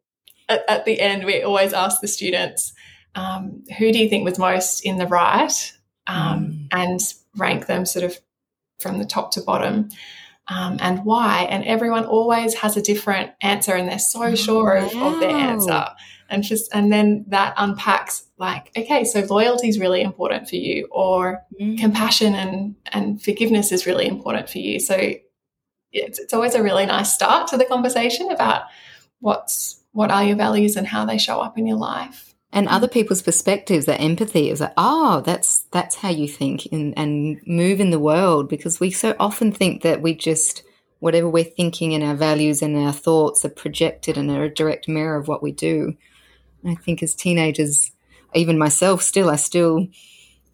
at, 0.51 0.63
at, 0.69 0.85
the 0.85 1.01
end 1.01 1.25
we 1.25 1.43
always 1.43 1.73
ask 1.73 2.03
the 2.03 2.09
students 2.09 2.75
um, 3.15 3.65
who 3.79 3.91
do 3.93 3.99
you 3.99 4.11
think 4.11 4.25
was 4.25 4.39
most 4.39 4.81
in 4.81 4.99
the 4.99 5.07
right 5.07 5.73
um, 6.07 6.45
mm. 6.45 6.69
and 6.73 7.01
rank 7.37 7.67
them 7.67 7.87
sort 7.87 8.05
of 8.05 8.19
from 8.81 8.99
the 8.99 9.05
top 9.05 9.33
to 9.33 9.41
bottom 9.41 9.89
um, 10.49 10.79
and 10.81 11.05
why. 11.05 11.47
And 11.51 11.65
everyone 11.65 12.05
always 12.05 12.55
has 12.55 12.77
a 12.77 12.83
different 12.83 13.33
answer, 13.41 13.75
and 13.75 13.89
they're 13.89 13.99
so 13.99 14.35
sure 14.35 14.77
of, 14.77 14.95
of 14.97 15.21
their 15.21 15.31
answer. 15.31 15.87
And 16.31 16.43
just 16.43 16.75
and 16.75 16.93
then 16.93 17.25
that 17.29 17.55
unpacks 17.57 18.25
like, 18.39 18.71
okay, 18.77 19.05
so 19.05 19.21
loyalty 19.21 19.69
is 19.69 19.79
really 19.79 20.03
important 20.03 20.49
for 20.49 20.57
you, 20.57 20.89
or 20.91 21.43
mm. 21.61 21.79
compassion 21.79 22.35
and 22.35 22.77
and 22.93 23.23
forgiveness 23.23 23.73
is 23.73 23.87
really 23.87 24.07
important 24.07 24.49
for 24.49 24.59
you. 24.59 24.79
So 24.79 25.15
it's, 25.93 26.19
it's 26.19 26.35
always 26.35 26.55
a 26.55 26.63
really 26.63 26.87
nice 26.87 27.13
start 27.13 27.49
to 27.49 27.57
the 27.57 27.65
conversation 27.65 28.31
about 28.31 28.63
what's 29.21 29.83
what 29.93 30.11
are 30.11 30.25
your 30.25 30.37
values 30.37 30.77
and 30.77 30.87
how 30.87 31.05
they 31.07 31.19
show 31.19 31.41
up 31.41 31.57
in 31.59 31.67
your 31.67 31.79
life 31.79 32.28
and 32.53 32.67
other 32.69 32.89
people's 32.89 33.23
perspectives 33.23 33.87
that 33.87 34.01
empathy 34.01 34.51
is 34.51 34.61
like 34.61 34.73
oh 34.77 35.21
that's 35.21 35.65
that's 35.71 35.97
how 35.97 36.09
you 36.09 36.27
think 36.27 36.67
and, 36.73 36.95
and 36.97 37.41
move 37.47 37.81
in 37.81 37.91
the 37.91 37.99
world 37.99 38.49
because 38.49 38.81
we 38.81 38.91
so 38.91 39.15
often 39.21 39.53
think 39.53 39.83
that 39.83 40.03
we 40.03 40.15
just 40.15 40.63
whatever 41.01 41.29
we're 41.29 41.45
thinking 41.45 41.95
and 41.95 42.03
our 42.03 42.15
values 42.15 42.63
and 42.63 42.77
our 42.77 42.93
thoughts 42.93 43.45
are 43.45 43.51
projected 43.51 44.17
and 44.17 44.31
are 44.31 44.45
a 44.45 44.55
direct 44.55 44.89
mirror 44.89 45.17
of 45.17 45.29
what 45.29 45.43
we 45.43 45.53
do. 45.53 45.97
I 46.67 46.75
think 46.75 47.03
as 47.03 47.15
teenagers 47.15 47.93
even 48.35 48.59
myself 48.59 49.01
still 49.01 49.31
i 49.31 49.37
still 49.37 49.87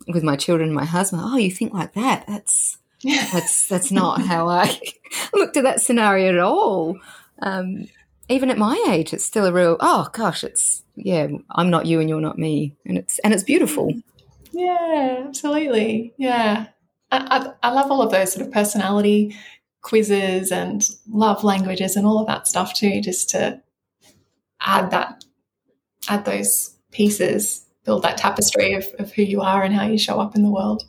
with 0.06 0.22
my 0.22 0.36
children 0.36 0.68
and 0.68 0.76
my 0.76 0.84
husband 0.84 1.22
oh 1.24 1.36
you 1.36 1.50
think 1.50 1.72
like 1.72 1.94
that? 1.94 2.24
That's 2.26 2.78
that's 3.32 3.68
that's 3.68 3.90
not 3.92 4.22
how 4.22 4.48
i 4.48 4.80
looked 5.34 5.56
at 5.56 5.64
that 5.64 5.80
scenario 5.80 6.30
at 6.30 6.38
all. 6.38 6.98
Um, 7.40 7.88
even 8.28 8.50
at 8.50 8.58
my 8.58 8.82
age 8.88 9.12
it's 9.12 9.24
still 9.24 9.46
a 9.46 9.52
real 9.52 9.76
oh 9.80 10.08
gosh 10.12 10.44
it's 10.44 10.83
yeah, 10.96 11.28
I'm 11.50 11.70
not 11.70 11.86
you 11.86 12.00
and 12.00 12.08
you're 12.08 12.20
not 12.20 12.38
me, 12.38 12.76
and 12.86 12.98
it's 12.98 13.18
and 13.20 13.32
it's 13.32 13.42
beautiful. 13.42 13.92
Yeah, 14.52 15.24
absolutely. 15.26 16.14
Yeah, 16.16 16.66
I, 17.10 17.52
I, 17.62 17.68
I 17.68 17.72
love 17.72 17.90
all 17.90 18.02
of 18.02 18.12
those 18.12 18.32
sort 18.32 18.46
of 18.46 18.52
personality 18.52 19.36
quizzes 19.82 20.50
and 20.50 20.82
love 21.08 21.44
languages 21.44 21.96
and 21.96 22.06
all 22.06 22.18
of 22.18 22.26
that 22.26 22.48
stuff 22.48 22.72
too, 22.74 23.00
just 23.00 23.30
to 23.30 23.60
add 24.60 24.90
that, 24.90 25.24
add 26.08 26.24
those 26.24 26.74
pieces, 26.90 27.66
build 27.84 28.02
that 28.02 28.16
tapestry 28.16 28.72
of, 28.74 28.86
of 28.98 29.12
who 29.12 29.22
you 29.22 29.42
are 29.42 29.62
and 29.62 29.74
how 29.74 29.86
you 29.86 29.98
show 29.98 30.18
up 30.20 30.34
in 30.34 30.42
the 30.42 30.50
world. 30.50 30.84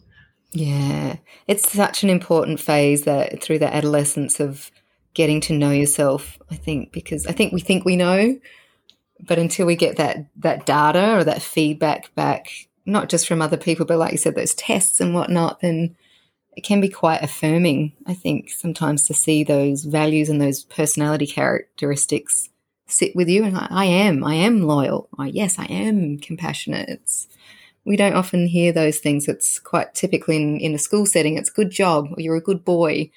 Yeah, 0.53 1.17
it's 1.47 1.69
such 1.69 2.03
an 2.03 2.09
important 2.09 2.61
phase 2.61 3.03
that 3.03 3.43
through 3.43 3.59
the 3.59 3.73
adolescence 3.73 4.39
of 4.39 4.71
getting 5.13 5.41
to 5.41 5.53
know 5.53 5.71
yourself, 5.71 6.37
I 6.49 6.55
think, 6.55 6.93
because 6.93 7.27
I 7.27 7.33
think 7.33 7.51
we 7.51 7.59
think 7.59 7.83
we 7.83 7.97
know, 7.97 8.39
but 9.19 9.39
until 9.39 9.65
we 9.65 9.75
get 9.75 9.97
that 9.97 10.25
that 10.37 10.65
data 10.65 11.17
or 11.17 11.23
that 11.23 11.41
feedback 11.41 12.13
back, 12.15 12.49
not 12.85 13.09
just 13.09 13.27
from 13.27 13.41
other 13.41 13.57
people, 13.57 13.85
but 13.85 13.97
like 13.97 14.11
you 14.11 14.17
said, 14.17 14.35
those 14.35 14.55
tests 14.55 14.99
and 14.99 15.13
whatnot, 15.13 15.61
then 15.61 15.95
it 16.55 16.61
can 16.61 16.81
be 16.81 16.89
quite 16.89 17.21
affirming. 17.21 17.93
I 18.05 18.13
think 18.13 18.49
sometimes 18.49 19.05
to 19.05 19.13
see 19.13 19.43
those 19.43 19.83
values 19.83 20.29
and 20.29 20.41
those 20.41 20.63
personality 20.63 21.27
characteristics 21.27 22.49
sit 22.87 23.15
with 23.15 23.27
you, 23.27 23.43
and 23.43 23.57
I, 23.57 23.67
I 23.69 23.85
am, 23.85 24.23
I 24.23 24.35
am 24.35 24.61
loyal. 24.61 25.09
I, 25.17 25.27
yes, 25.27 25.57
I 25.59 25.65
am 25.65 26.17
compassionate. 26.19 26.87
It's, 26.89 27.27
we 27.83 27.97
don't 27.97 28.15
often 28.15 28.47
hear 28.47 28.71
those 28.71 28.99
things. 28.99 29.27
It's 29.27 29.59
quite 29.59 29.93
typically 29.93 30.37
in, 30.37 30.59
in 30.59 30.75
a 30.75 30.79
school 30.79 31.05
setting. 31.05 31.37
It's 31.37 31.49
good 31.49 31.71
job, 31.71 32.09
or 32.11 32.21
you're 32.21 32.35
a 32.35 32.41
good 32.41 32.63
boy, 32.63 33.11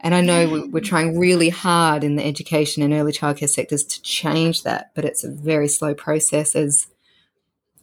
and 0.00 0.14
I 0.14 0.20
know 0.20 0.68
we're 0.70 0.80
trying 0.80 1.18
really 1.18 1.48
hard 1.48 2.04
in 2.04 2.16
the 2.16 2.24
education 2.24 2.82
and 2.82 2.92
early 2.92 3.12
childcare 3.12 3.48
sectors 3.48 3.82
to 3.84 4.02
change 4.02 4.62
that, 4.62 4.90
but 4.94 5.04
it's 5.04 5.24
a 5.24 5.30
very 5.30 5.68
slow 5.68 5.94
process 5.94 6.54
as 6.54 6.86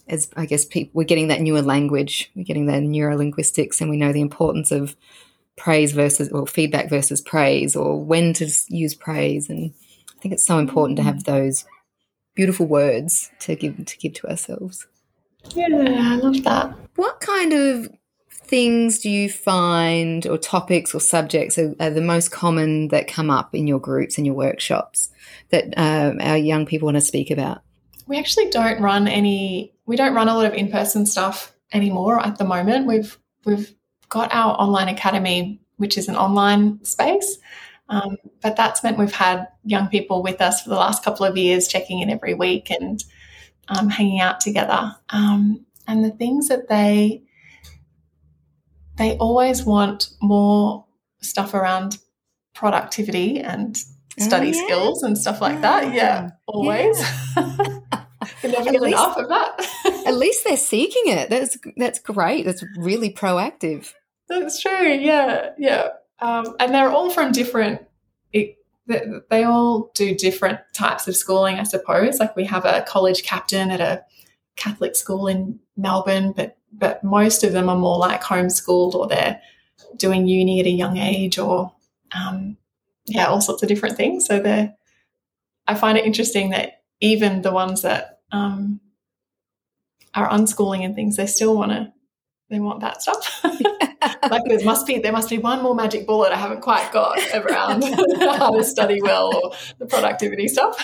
as 0.07 0.29
I 0.35 0.45
guess 0.45 0.65
people 0.65 0.91
we're 0.93 1.05
getting 1.05 1.29
that 1.29 1.41
newer 1.41 1.61
language, 1.61 2.29
we're 2.35 2.43
getting 2.43 2.67
that 2.67 2.83
neurolinguistics, 2.83 3.81
and 3.81 3.89
we 3.89 3.97
know 3.97 4.13
the 4.13 4.21
importance 4.21 4.71
of 4.71 4.95
praise 5.55 5.91
versus 5.91 6.29
or 6.29 6.45
feedback 6.45 6.89
versus 6.89 7.21
praise, 7.21 7.75
or 7.75 8.03
when 8.03 8.33
to 8.33 8.49
use 8.67 8.93
praise. 8.93 9.49
And 9.49 9.73
I 10.15 10.21
think 10.21 10.33
it's 10.33 10.45
so 10.45 10.59
important 10.59 10.97
to 10.97 11.03
have 11.03 11.15
mm. 11.15 11.23
those 11.23 11.65
beautiful 12.35 12.67
words 12.67 13.31
to 13.39 13.55
give 13.55 13.83
to 13.83 13.97
give 13.97 14.13
to 14.13 14.29
ourselves. 14.29 14.87
Yeah, 15.55 15.67
I 15.69 16.15
love 16.17 16.43
that. 16.43 16.75
What 16.95 17.19
kind 17.21 17.53
of 17.53 17.89
things 18.53 18.99
do 18.99 19.09
you 19.09 19.31
find, 19.31 20.27
or 20.27 20.37
topics 20.37 20.93
or 20.93 20.99
subjects, 20.99 21.57
are, 21.57 21.73
are 21.79 21.89
the 21.89 22.01
most 22.01 22.29
common 22.29 22.89
that 22.89 23.07
come 23.07 23.31
up 23.31 23.55
in 23.55 23.65
your 23.65 23.79
groups 23.79 24.19
and 24.19 24.27
your 24.27 24.35
workshops 24.35 25.09
that 25.49 25.73
um, 25.75 26.19
our 26.21 26.37
young 26.37 26.63
people 26.63 26.85
want 26.85 26.95
to 26.95 27.01
speak 27.01 27.31
about? 27.31 27.63
We 28.05 28.19
actually 28.19 28.51
don't 28.51 28.79
run 28.79 29.07
any. 29.07 29.73
We 29.87 29.95
don't 29.95 30.13
run 30.13 30.29
a 30.29 30.35
lot 30.35 30.45
of 30.45 30.53
in-person 30.53 31.07
stuff 31.07 31.51
anymore 31.71 32.23
at 32.23 32.37
the 32.37 32.43
moment. 32.43 32.85
We've 32.85 33.17
we've 33.43 33.73
got 34.09 34.31
our 34.31 34.53
online 34.53 34.87
academy, 34.87 35.59
which 35.77 35.97
is 35.97 36.07
an 36.07 36.15
online 36.15 36.85
space. 36.85 37.39
Um, 37.89 38.17
but 38.39 38.55
that's 38.55 38.83
meant 38.83 38.99
we've 38.99 39.11
had 39.11 39.47
young 39.63 39.87
people 39.87 40.21
with 40.21 40.41
us 40.41 40.61
for 40.61 40.69
the 40.69 40.75
last 40.75 41.03
couple 41.03 41.25
of 41.25 41.37
years, 41.37 41.67
checking 41.67 42.01
in 42.01 42.11
every 42.11 42.35
week 42.35 42.69
and 42.69 43.03
um, 43.67 43.89
hanging 43.89 44.19
out 44.19 44.41
together. 44.41 44.95
Um, 45.09 45.65
and 45.87 46.05
the 46.05 46.11
things 46.11 46.49
that 46.49 46.69
they 46.69 47.23
they 49.03 49.17
always 49.17 49.65
want 49.65 50.09
more 50.21 50.85
stuff 51.21 51.53
around 51.53 51.97
productivity 52.53 53.39
and 53.39 53.75
study 54.17 54.47
oh, 54.47 54.51
yeah. 54.51 54.65
skills 54.65 55.03
and 55.03 55.17
stuff 55.17 55.41
like 55.41 55.59
that. 55.61 55.93
Yeah, 55.93 56.31
always. 56.47 56.97
Yeah. 58.41 58.51
never 58.51 58.71
get 58.71 58.83
enough 58.83 59.17
of 59.17 59.27
that. 59.27 60.05
at 60.07 60.15
least 60.15 60.45
they're 60.45 60.55
seeking 60.73 61.03
it. 61.07 61.29
That's 61.29 61.57
that's 61.75 61.99
great. 61.99 62.45
That's 62.45 62.63
really 62.77 63.11
proactive. 63.11 63.91
That's 64.29 64.61
true. 64.61 64.87
Yeah, 64.87 65.49
yeah. 65.57 65.89
Um, 66.19 66.55
and 66.59 66.73
they're 66.73 66.89
all 66.89 67.09
from 67.09 67.33
different. 67.33 67.81
It, 68.31 68.57
they, 68.87 69.01
they 69.29 69.43
all 69.43 69.91
do 69.93 70.15
different 70.15 70.59
types 70.73 71.07
of 71.09 71.17
schooling, 71.17 71.59
I 71.59 71.63
suppose. 71.63 72.19
Like 72.19 72.35
we 72.37 72.45
have 72.45 72.63
a 72.63 72.85
college 72.87 73.23
captain 73.23 73.71
at 73.71 73.81
a 73.81 74.03
Catholic 74.55 74.95
school 74.95 75.27
in 75.27 75.59
Melbourne, 75.75 76.31
but 76.33 76.57
but 76.73 77.03
most 77.03 77.43
of 77.43 77.53
them 77.53 77.69
are 77.69 77.77
more 77.77 77.97
like 77.97 78.21
homeschooled 78.21 78.95
or 78.95 79.07
they're 79.07 79.41
doing 79.95 80.27
uni 80.27 80.59
at 80.59 80.65
a 80.65 80.71
young 80.71 80.97
age 80.97 81.37
or 81.37 81.71
um, 82.15 82.57
yeah, 83.05 83.25
all 83.25 83.41
sorts 83.41 83.63
of 83.63 83.69
different 83.69 83.97
things. 83.97 84.25
So 84.25 84.39
they're 84.39 84.73
I 85.67 85.75
find 85.75 85.97
it 85.97 86.05
interesting 86.05 86.49
that 86.49 86.81
even 86.99 87.41
the 87.41 87.53
ones 87.53 87.83
that 87.83 88.19
um, 88.31 88.81
are 90.13 90.29
unschooling 90.29 90.83
and 90.83 90.95
things, 90.95 91.15
they 91.15 91.27
still 91.27 91.55
want 91.55 91.71
to 91.71 91.93
they 92.49 92.59
want 92.59 92.81
that 92.81 93.01
stuff. 93.01 93.43
like 94.29 94.43
there 94.45 94.63
must 94.63 94.85
be 94.85 94.99
there 94.99 95.11
must 95.11 95.29
be 95.29 95.37
one 95.37 95.61
more 95.61 95.75
magic 95.75 96.05
bullet 96.05 96.31
I 96.31 96.37
haven't 96.37 96.61
quite 96.61 96.91
got 96.91 97.17
around 97.33 97.83
how 98.19 98.51
to 98.51 98.63
study 98.63 99.01
well 99.01 99.33
or 99.33 99.53
the 99.79 99.85
productivity 99.85 100.47
stuff. 100.47 100.77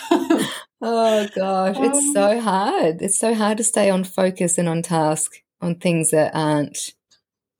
oh 0.81 1.27
gosh, 1.35 1.75
um, 1.75 1.83
it's 1.83 2.13
so 2.13 2.39
hard. 2.39 3.01
It's 3.01 3.19
so 3.19 3.33
hard 3.33 3.57
to 3.57 3.63
stay 3.63 3.89
on 3.89 4.03
focus 4.03 4.57
and 4.57 4.69
on 4.69 4.81
task 4.81 5.41
on 5.61 5.75
things 5.75 6.11
that 6.11 6.31
aren't 6.35 6.77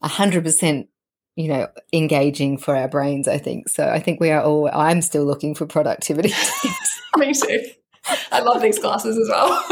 hundred 0.02 0.44
percent 0.44 0.88
you 1.36 1.48
know 1.48 1.68
engaging 1.94 2.58
for 2.58 2.76
our 2.76 2.88
brains 2.88 3.28
i 3.28 3.38
think. 3.38 3.70
So 3.70 3.88
i 3.88 4.00
think 4.00 4.20
we 4.20 4.32
are 4.32 4.42
all 4.42 4.70
i'm 4.74 5.02
still 5.02 5.26
looking 5.26 5.56
for 5.56 5.66
productivity. 5.66 6.34
Me 7.18 7.34
too. 7.34 7.64
I 8.32 8.40
love 8.42 8.62
these 8.62 8.80
classes 8.80 9.18
as 9.18 9.28
well. 9.30 9.66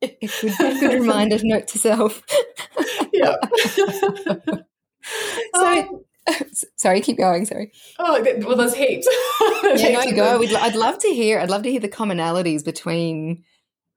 Good, 0.00 0.80
good 0.80 0.94
reminder 0.94 1.38
note 1.42 1.68
to 1.68 1.78
self. 1.78 2.22
Yeah. 3.12 3.36
So 5.54 5.66
um, 5.66 6.04
sorry 6.76 7.00
keep 7.00 7.18
going 7.18 7.44
sorry. 7.44 7.72
Oh 7.98 8.24
well 8.46 8.56
there's 8.56 8.74
heaps. 8.74 9.06
Yeah, 9.76 10.02
no, 10.04 10.12
go. 10.16 10.42
I'd, 10.42 10.54
I'd 10.54 10.76
love 10.76 10.98
to 11.00 11.08
hear 11.08 11.38
i'd 11.38 11.50
love 11.50 11.62
to 11.64 11.70
hear 11.70 11.80
the 11.80 11.88
commonalities 11.88 12.64
between 12.64 13.44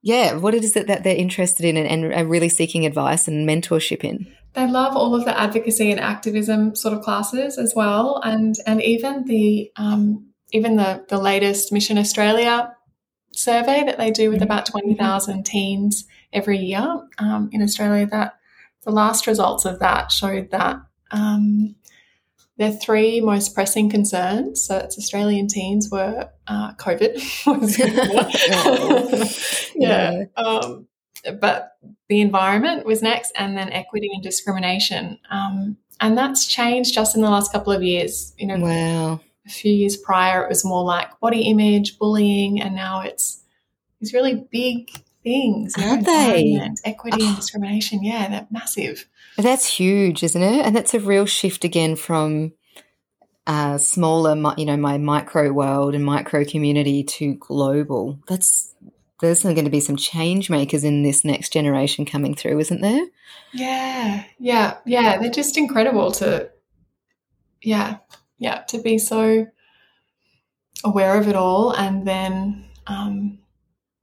yeah, 0.01 0.35
what 0.35 0.53
is 0.53 0.75
it 0.75 0.87
that 0.87 1.03
they're 1.03 1.15
interested 1.15 1.65
in 1.65 1.77
and, 1.77 1.87
and 1.87 2.13
are 2.13 2.25
really 2.25 2.49
seeking 2.49 2.85
advice 2.85 3.27
and 3.27 3.47
mentorship 3.47 4.03
in? 4.03 4.31
They 4.53 4.67
love 4.67 4.95
all 4.95 5.13
of 5.13 5.25
the 5.25 5.39
advocacy 5.39 5.91
and 5.91 5.99
activism 5.99 6.75
sort 6.75 6.93
of 6.93 7.03
classes 7.03 7.57
as 7.57 7.73
well, 7.75 8.21
and 8.23 8.55
and 8.65 8.81
even 8.81 9.25
the 9.25 9.71
um, 9.75 10.27
even 10.51 10.77
the 10.77 11.05
the 11.09 11.19
latest 11.19 11.71
Mission 11.71 11.97
Australia 11.97 12.73
survey 13.33 13.83
that 13.85 13.97
they 13.97 14.09
do 14.09 14.31
with 14.31 14.41
about 14.41 14.65
twenty 14.65 14.95
thousand 14.95 15.45
teens 15.45 16.05
every 16.33 16.57
year 16.57 17.01
um, 17.19 17.49
in 17.51 17.61
Australia. 17.61 18.07
That 18.07 18.33
the 18.83 18.91
last 18.91 19.27
results 19.27 19.65
of 19.65 19.79
that 19.79 20.11
showed 20.11 20.49
that 20.51 20.77
um, 21.11 21.75
their 22.57 22.71
three 22.71 23.21
most 23.21 23.53
pressing 23.53 23.89
concerns, 23.89 24.63
so 24.63 24.77
it's 24.77 24.97
Australian 24.97 25.47
teens, 25.47 25.89
were 25.91 26.29
uh, 26.47 26.73
COVID. 26.73 27.13
was- 27.61 27.77
yeah. 29.75 30.23
Um, 30.35 30.87
but 31.39 31.73
the 32.09 32.21
environment 32.21 32.85
was 32.85 33.01
next, 33.01 33.31
and 33.35 33.57
then 33.57 33.71
equity 33.71 34.09
and 34.13 34.23
discrimination. 34.23 35.19
Um, 35.29 35.77
and 35.99 36.17
that's 36.17 36.45
changed 36.45 36.93
just 36.93 37.15
in 37.15 37.21
the 37.21 37.29
last 37.29 37.51
couple 37.51 37.73
of 37.73 37.83
years. 37.83 38.33
You 38.37 38.47
know, 38.47 38.57
Wow. 38.59 39.19
a 39.45 39.49
few 39.49 39.71
years 39.73 39.97
prior, 39.97 40.43
it 40.43 40.49
was 40.49 40.63
more 40.65 40.83
like 40.83 41.19
body 41.19 41.41
image, 41.43 41.97
bullying, 41.99 42.61
and 42.61 42.75
now 42.75 43.01
it's 43.01 43.43
these 43.99 44.13
really 44.13 44.47
big 44.51 44.89
things. 45.27 45.73
Aren't 45.77 46.05
they? 46.05 46.59
Equity 46.85 47.25
and 47.25 47.35
discrimination. 47.35 48.03
Yeah, 48.03 48.29
they're 48.29 48.47
massive. 48.49 49.07
That's 49.37 49.65
huge, 49.65 50.23
isn't 50.23 50.41
it? 50.41 50.65
And 50.65 50.75
that's 50.75 50.93
a 50.93 50.99
real 50.99 51.25
shift 51.25 51.63
again 51.63 51.95
from 51.95 52.53
uh, 53.45 53.77
smaller, 53.77 54.35
you 54.57 54.65
know, 54.65 54.77
my 54.77 54.97
micro 54.97 55.51
world 55.51 55.95
and 55.95 56.03
micro 56.03 56.43
community 56.43 57.03
to 57.03 57.35
global. 57.35 58.19
That's 58.27 58.73
there's 59.19 59.43
going 59.43 59.63
to 59.63 59.71
be 59.71 59.79
some 59.79 59.95
change 59.95 60.49
makers 60.49 60.83
in 60.83 61.03
this 61.03 61.25
next 61.25 61.51
generation 61.51 62.05
coming 62.05 62.35
through, 62.35 62.59
isn't 62.59 62.81
there? 62.81 63.05
Yeah, 63.53 64.23
yeah, 64.39 64.77
yeah. 64.85 65.17
They're 65.17 65.31
just 65.31 65.57
incredible 65.57 66.11
to, 66.13 66.49
yeah, 67.61 67.97
yeah, 68.37 68.59
to 68.67 68.79
be 68.79 68.99
so 68.99 69.47
aware 70.83 71.19
of 71.19 71.27
it 71.27 71.35
all, 71.35 71.71
and 71.71 72.07
then 72.07 72.65
um, 72.85 73.39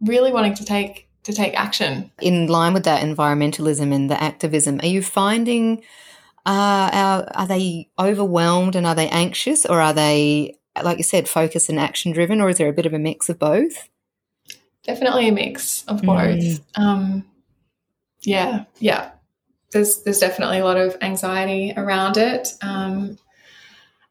really 0.00 0.32
wanting 0.32 0.54
to 0.54 0.64
take 0.64 1.08
to 1.24 1.32
take 1.32 1.58
action. 1.58 2.10
In 2.20 2.46
line 2.46 2.72
with 2.74 2.84
that 2.84 3.02
environmentalism 3.02 3.92
and 3.92 4.10
the 4.10 4.22
activism, 4.22 4.80
are 4.80 4.86
you 4.86 5.02
finding 5.02 5.82
uh, 6.46 6.90
are, 6.92 7.28
are 7.34 7.46
they 7.46 7.88
overwhelmed 7.98 8.76
and 8.76 8.86
are 8.86 8.94
they 8.94 9.08
anxious, 9.08 9.64
or 9.64 9.80
are 9.80 9.94
they, 9.94 10.58
like 10.82 10.98
you 10.98 11.04
said, 11.04 11.28
focus 11.28 11.68
and 11.68 11.80
action 11.80 12.12
driven, 12.12 12.40
or 12.40 12.50
is 12.50 12.58
there 12.58 12.68
a 12.68 12.72
bit 12.72 12.86
of 12.86 12.92
a 12.92 12.98
mix 12.98 13.28
of 13.28 13.38
both? 13.38 13.88
Definitely 14.82 15.28
a 15.28 15.32
mix 15.32 15.84
of 15.86 16.02
both. 16.02 16.36
Mm. 16.36 16.60
Um, 16.76 17.24
yeah, 18.22 18.64
yeah. 18.78 19.12
There's 19.72 20.02
there's 20.02 20.18
definitely 20.18 20.58
a 20.58 20.64
lot 20.64 20.76
of 20.76 20.96
anxiety 21.00 21.72
around 21.74 22.18
it, 22.18 22.52
um, 22.60 23.18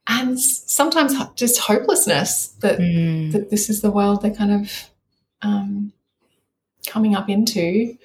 and 0.07 0.39
sometimes 0.39 1.13
just 1.35 1.59
hopelessness 1.59 2.47
that 2.61 2.79
Mm. 2.79 3.31
that 3.31 3.51
this 3.51 3.69
is 3.69 3.81
the 3.81 3.91
world 3.91 4.23
they're 4.23 4.33
kind 4.33 4.51
of 4.51 4.89
um, 5.43 5.93
coming 6.87 7.15
up 7.15 7.29
into. 7.29 7.97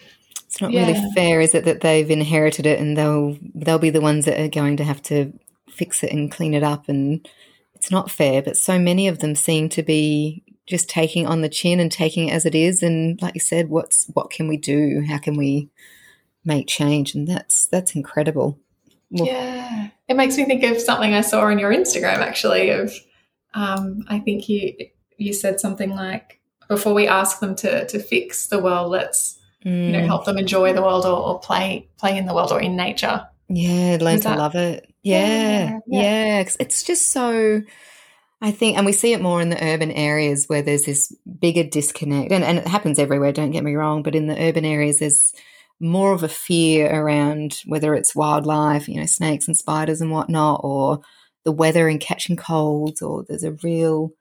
It's 0.46 0.60
not 0.60 0.72
Yeah. 0.72 0.86
really 0.86 1.12
fair, 1.14 1.40
is 1.40 1.54
it, 1.54 1.64
that 1.64 1.80
they've 1.82 2.10
inherited 2.10 2.66
it 2.66 2.80
and 2.80 2.96
they'll 2.96 3.36
they'll 3.54 3.78
be 3.78 3.90
the 3.90 4.00
ones 4.00 4.24
that 4.24 4.40
are 4.40 4.48
going 4.48 4.76
to 4.78 4.84
have 4.84 5.02
to 5.04 5.32
fix 5.70 6.02
it 6.02 6.10
and 6.12 6.30
clean 6.32 6.54
it 6.54 6.62
up 6.62 6.88
and 6.88 7.28
it's 7.74 7.90
not 7.90 8.10
fair, 8.10 8.42
but 8.42 8.56
so 8.56 8.78
many 8.78 9.06
of 9.08 9.20
them 9.20 9.34
seem 9.34 9.68
to 9.68 9.82
be 9.82 10.42
just 10.66 10.88
taking 10.88 11.26
on 11.26 11.40
the 11.42 11.48
chin 11.48 11.80
and 11.80 11.92
taking 11.92 12.28
it 12.28 12.32
as 12.32 12.44
it 12.44 12.54
is 12.54 12.82
and 12.82 13.20
like 13.22 13.34
you 13.34 13.40
said, 13.40 13.68
what's 13.68 14.06
what 14.14 14.30
can 14.30 14.48
we 14.48 14.56
do? 14.56 15.04
How 15.06 15.18
can 15.18 15.36
we 15.36 15.68
make 16.44 16.66
change? 16.66 17.14
And 17.14 17.28
that's 17.28 17.66
that's 17.66 17.94
incredible. 17.94 18.58
Well- 19.10 19.26
Yeah, 19.26 19.88
it 20.08 20.16
makes 20.16 20.36
me 20.36 20.44
think 20.46 20.64
of 20.64 20.80
something 20.80 21.12
I 21.14 21.20
saw 21.20 21.42
on 21.42 21.58
your 21.58 21.72
Instagram 21.72 22.18
actually. 22.18 22.70
Of 22.70 22.92
um, 23.54 24.04
I 24.08 24.18
think 24.18 24.48
you 24.48 24.74
you 25.18 25.32
said 25.32 25.60
something 25.60 25.90
like, 25.90 26.37
"Before 26.68 26.94
we 26.94 27.06
ask 27.06 27.40
them 27.40 27.54
to 27.56 27.86
to 27.86 27.98
fix 27.98 28.46
the 28.48 28.58
world, 28.60 28.90
let's 28.90 29.38
you 29.64 29.72
know 29.92 29.98
Mm. 30.00 30.06
help 30.06 30.24
them 30.24 30.38
enjoy 30.38 30.72
the 30.72 30.82
world 30.82 31.04
or, 31.04 31.16
or 31.16 31.40
play 31.40 31.88
play 31.98 32.16
in 32.16 32.26
the 32.26 32.34
world 32.34 32.52
or 32.52 32.60
in 32.60 32.76
nature." 32.76 33.26
Yeah, 33.48 33.96
learn 34.00 34.18
to 34.18 34.28
that- 34.28 34.38
love 34.38 34.54
it. 34.54 34.86
Yeah, 35.02 35.26
Yeah, 35.26 35.78
yeah. 35.86 36.02
yeah. 36.02 36.44
It's 36.60 36.82
just 36.82 37.10
so. 37.12 37.62
I 38.40 38.52
think, 38.52 38.76
and 38.76 38.86
we 38.86 38.92
see 38.92 39.12
it 39.12 39.20
more 39.20 39.40
in 39.42 39.48
the 39.48 39.60
urban 39.60 39.90
areas 39.90 40.44
where 40.46 40.62
there's 40.62 40.84
this 40.84 41.12
bigger 41.40 41.64
disconnect, 41.64 42.30
and, 42.30 42.44
and 42.44 42.58
it 42.58 42.68
happens 42.68 43.00
everywhere. 43.00 43.32
Don't 43.32 43.50
get 43.50 43.64
me 43.64 43.74
wrong, 43.74 44.04
but 44.04 44.14
in 44.14 44.28
the 44.28 44.40
urban 44.40 44.64
areas, 44.64 45.00
there's 45.00 45.32
more 45.80 46.12
of 46.12 46.22
a 46.22 46.28
fear 46.28 46.88
around 46.88 47.58
whether 47.66 47.94
it's 47.94 48.14
wildlife, 48.14 48.88
you 48.88 48.94
know, 49.00 49.06
snakes 49.06 49.48
and 49.48 49.56
spiders 49.56 50.00
and 50.00 50.12
whatnot, 50.12 50.60
or 50.62 51.00
the 51.44 51.50
weather 51.50 51.88
and 51.88 51.98
catching 52.00 52.36
colds, 52.36 53.02
or 53.02 53.24
there's 53.26 53.42
a 53.42 53.56
real 53.64 54.12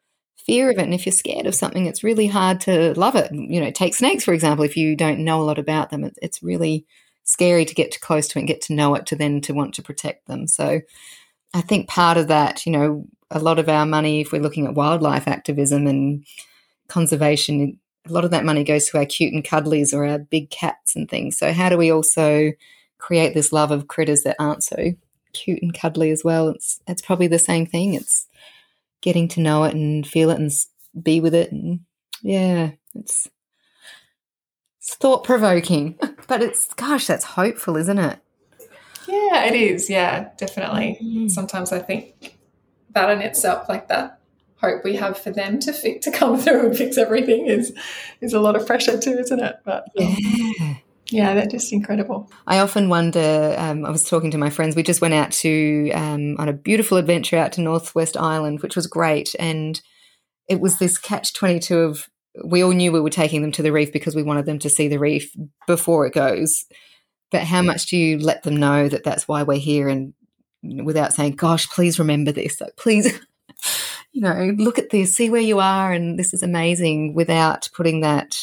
fear 0.46 0.70
of 0.70 0.78
it. 0.78 0.84
And 0.84 0.94
if 0.94 1.06
you're 1.06 1.14
scared 1.14 1.46
of 1.46 1.56
something, 1.56 1.86
it's 1.86 2.04
really 2.04 2.28
hard 2.28 2.62
to 2.62 2.94
love 2.94 3.16
it. 3.16 3.32
You 3.34 3.62
know, 3.62 3.72
take 3.72 3.96
snakes 3.96 4.24
for 4.24 4.34
example. 4.34 4.66
If 4.66 4.78
you 4.78 4.96
don't 4.96 5.20
know 5.20 5.42
a 5.42 5.44
lot 5.44 5.60
about 5.60 5.90
them, 5.90 6.10
it's, 6.22 6.44
really 6.44 6.86
scary 7.24 7.66
to 7.66 7.76
get 7.76 7.92
too 7.92 8.00
close 8.00 8.28
to 8.30 8.40
it 8.40 8.42
and 8.42 8.48
get 8.48 8.62
to 8.62 8.74
know 8.74 8.96
it 8.96 9.06
to 9.06 9.16
then 9.16 9.42
to 9.42 9.54
want 9.54 9.74
to 9.74 9.82
protect 9.84 10.28
them. 10.28 10.48
So 10.48 10.80
I 11.54 11.62
think 11.62 11.90
part 11.90 12.16
of 12.16 12.30
that, 12.30 12.66
you 12.66 12.72
know, 12.72 13.06
a 13.30 13.40
lot 13.40 13.60
of 13.60 13.68
our 13.68 13.86
money, 13.86 14.22
if 14.22 14.32
we're 14.32 14.42
looking 14.42 14.66
at 14.66 14.76
wildlife 14.76 15.28
activism 15.28 15.88
and 15.88 16.26
conservation, 16.88 17.80
a 18.08 18.14
lot 18.14 18.24
of 18.24 18.32
that 18.32 18.46
money 18.46 18.64
goes 18.64 18.88
to 18.88 18.98
our 18.98 19.06
cute 19.06 19.34
and 19.34 19.44
cuddlies 19.44 19.94
or 19.94 20.06
our 20.06 20.20
big 20.20 20.50
cats 20.50 20.96
and 20.96 21.10
things. 21.10 21.38
So 21.38 21.52
how 21.52 21.68
do 21.68 21.78
we 21.78 21.92
also 21.92 22.54
create 22.98 23.34
this 23.34 23.52
love 23.52 23.72
of 23.72 23.88
critters 23.88 24.22
that 24.22 24.38
aren't 24.40 24.64
so 24.64 24.94
cute 25.34 25.62
and 25.62 25.74
cuddly 25.74 26.12
as 26.12 26.24
well? 26.24 26.48
It's 26.48 26.80
it's 26.88 27.02
probably 27.02 27.28
the 27.28 27.40
same 27.40 27.66
thing. 27.66 27.94
It's 27.94 28.28
getting 29.02 29.28
to 29.30 29.42
know 29.42 29.64
it 29.64 29.74
and 29.74 30.06
feel 30.06 30.30
it 30.30 30.40
and 30.40 30.52
be 31.02 31.20
with 31.22 31.34
it 31.34 31.52
and 31.52 31.82
yeah, 32.22 32.72
it's 32.96 33.28
it's 34.80 34.96
thought 34.96 35.24
provoking, 35.24 35.98
but 36.28 36.42
it's 36.42 36.74
gosh, 36.74 37.08
that's 37.08 37.26
hopeful, 37.26 37.78
isn't 37.78 38.00
it? 38.00 38.20
Yeah, 39.08 39.46
it 39.46 39.56
is. 39.56 39.90
Yeah, 39.90 40.30
definitely. 40.38 40.98
Mm. 41.02 41.32
Sometimes 41.32 41.72
I 41.72 41.80
think 41.80 42.38
that 42.92 43.10
in 43.10 43.22
itself, 43.22 43.70
like 43.70 43.88
that 43.88 44.20
hope 44.60 44.84
we 44.84 44.96
have 44.96 45.18
for 45.18 45.30
them 45.30 45.60
to 45.60 45.72
fix, 45.72 46.06
to 46.06 46.12
come 46.12 46.38
through 46.42 46.68
and 46.68 46.78
fix 46.78 46.98
everything, 46.98 47.48
is 47.48 47.74
is 48.22 48.34
a 48.34 48.40
lot 48.40 48.56
of 48.56 48.66
pressure 48.66 49.00
too, 49.00 49.18
isn't 49.18 49.40
it? 49.40 49.58
But 49.64 49.88
Yeah. 49.96 50.47
Yeah, 51.10 51.34
they're 51.34 51.48
just 51.48 51.72
incredible. 51.72 52.30
I 52.46 52.60
often 52.60 52.90
wonder. 52.90 53.56
Um, 53.58 53.86
I 53.86 53.90
was 53.90 54.04
talking 54.04 54.32
to 54.32 54.38
my 54.38 54.50
friends. 54.50 54.76
We 54.76 54.84
just 54.84 55.02
went 55.02 55.14
out 55.14 55.32
to 55.34 55.92
um, 55.92 56.36
on 56.38 56.50
a 56.50 56.54
beautiful 56.54 56.98
adventure 56.98 57.38
out 57.38 57.54
to 57.54 57.62
Northwest 57.62 58.18
Island, 58.18 58.62
which 58.62 58.76
was 58.76 58.88
great, 58.88 59.34
and 59.40 59.82
it 60.50 60.60
was 60.60 60.80
this 60.80 60.98
catch 60.98 61.34
twenty 61.34 61.60
two 61.60 61.80
of. 61.80 62.08
We 62.44 62.64
all 62.64 62.72
knew 62.72 62.92
we 62.92 63.02
were 63.02 63.10
taking 63.10 63.42
them 63.42 63.52
to 63.54 63.64
the 63.64 63.72
reef 63.72 63.92
because 63.92 64.16
we 64.16 64.22
wanted 64.22 64.46
them 64.46 64.60
to 64.60 64.70
see 64.70 64.88
the 64.88 65.00
reef 65.00 65.32
before 65.66 66.06
it 66.06 66.14
goes. 66.14 66.66
But 67.32 67.42
how 67.44 67.64
much 67.64 67.88
do 67.88 67.98
you 67.98 68.20
let 68.20 68.44
them 68.44 68.56
know 68.56 68.88
that 68.88 69.04
that's 69.04 69.28
why 69.28 69.44
we're 69.44 69.58
here, 69.58 69.88
and 69.88 70.14
without 70.84 71.14
saying, 71.14 71.34
"Gosh, 71.34 71.70
please 71.70 72.00
remember 72.00 72.32
this," 72.32 72.60
like, 72.60 72.76
please, 72.76 73.20
you 74.12 74.22
know, 74.22 74.54
look 74.58 74.78
at 74.78 74.90
this, 74.90 75.16
see 75.16 75.30
where 75.30 75.42
you 75.42 75.60
are, 75.60 75.94
and 75.94 76.20
this 76.20 76.34
is 76.34 76.44
amazing, 76.44 77.14
without 77.14 77.70
putting 77.74 78.02
that 78.02 78.38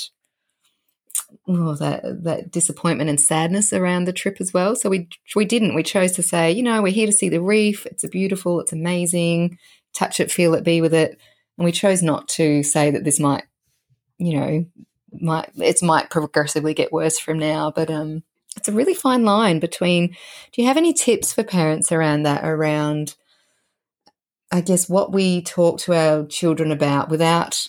oh, 1.48 1.74
that 1.76 2.24
that 2.24 2.50
disappointment 2.50 3.10
and 3.10 3.20
sadness 3.20 3.72
around 3.72 4.04
the 4.04 4.12
trip 4.12 4.38
as 4.40 4.52
well. 4.52 4.76
So 4.76 4.88
we 4.88 5.08
we 5.34 5.44
didn't. 5.44 5.74
We 5.74 5.82
chose 5.82 6.12
to 6.12 6.22
say, 6.22 6.52
you 6.52 6.62
know, 6.62 6.82
we're 6.82 6.92
here 6.92 7.06
to 7.06 7.12
see 7.12 7.28
the 7.28 7.42
reef. 7.42 7.86
It's 7.86 8.06
beautiful. 8.06 8.60
It's 8.60 8.72
amazing. 8.72 9.58
Touch 9.94 10.20
it, 10.20 10.30
feel 10.30 10.54
it, 10.54 10.64
be 10.64 10.80
with 10.80 10.94
it. 10.94 11.18
And 11.58 11.64
we 11.64 11.72
chose 11.72 12.02
not 12.02 12.28
to 12.28 12.62
say 12.62 12.90
that 12.90 13.04
this 13.04 13.20
might, 13.20 13.44
you 14.18 14.38
know, 14.38 14.66
might 15.12 15.50
it 15.56 15.82
might 15.82 16.10
progressively 16.10 16.74
get 16.74 16.92
worse 16.92 17.18
from 17.18 17.38
now. 17.38 17.70
But 17.70 17.90
um, 17.90 18.22
it's 18.56 18.68
a 18.68 18.72
really 18.72 18.94
fine 18.94 19.24
line 19.24 19.60
between. 19.60 20.08
Do 20.52 20.62
you 20.62 20.66
have 20.66 20.76
any 20.76 20.92
tips 20.92 21.32
for 21.32 21.44
parents 21.44 21.92
around 21.92 22.24
that? 22.24 22.44
Around, 22.44 23.14
I 24.50 24.60
guess, 24.60 24.88
what 24.88 25.12
we 25.12 25.42
talk 25.42 25.78
to 25.80 25.94
our 25.94 26.26
children 26.26 26.72
about 26.72 27.08
without 27.08 27.68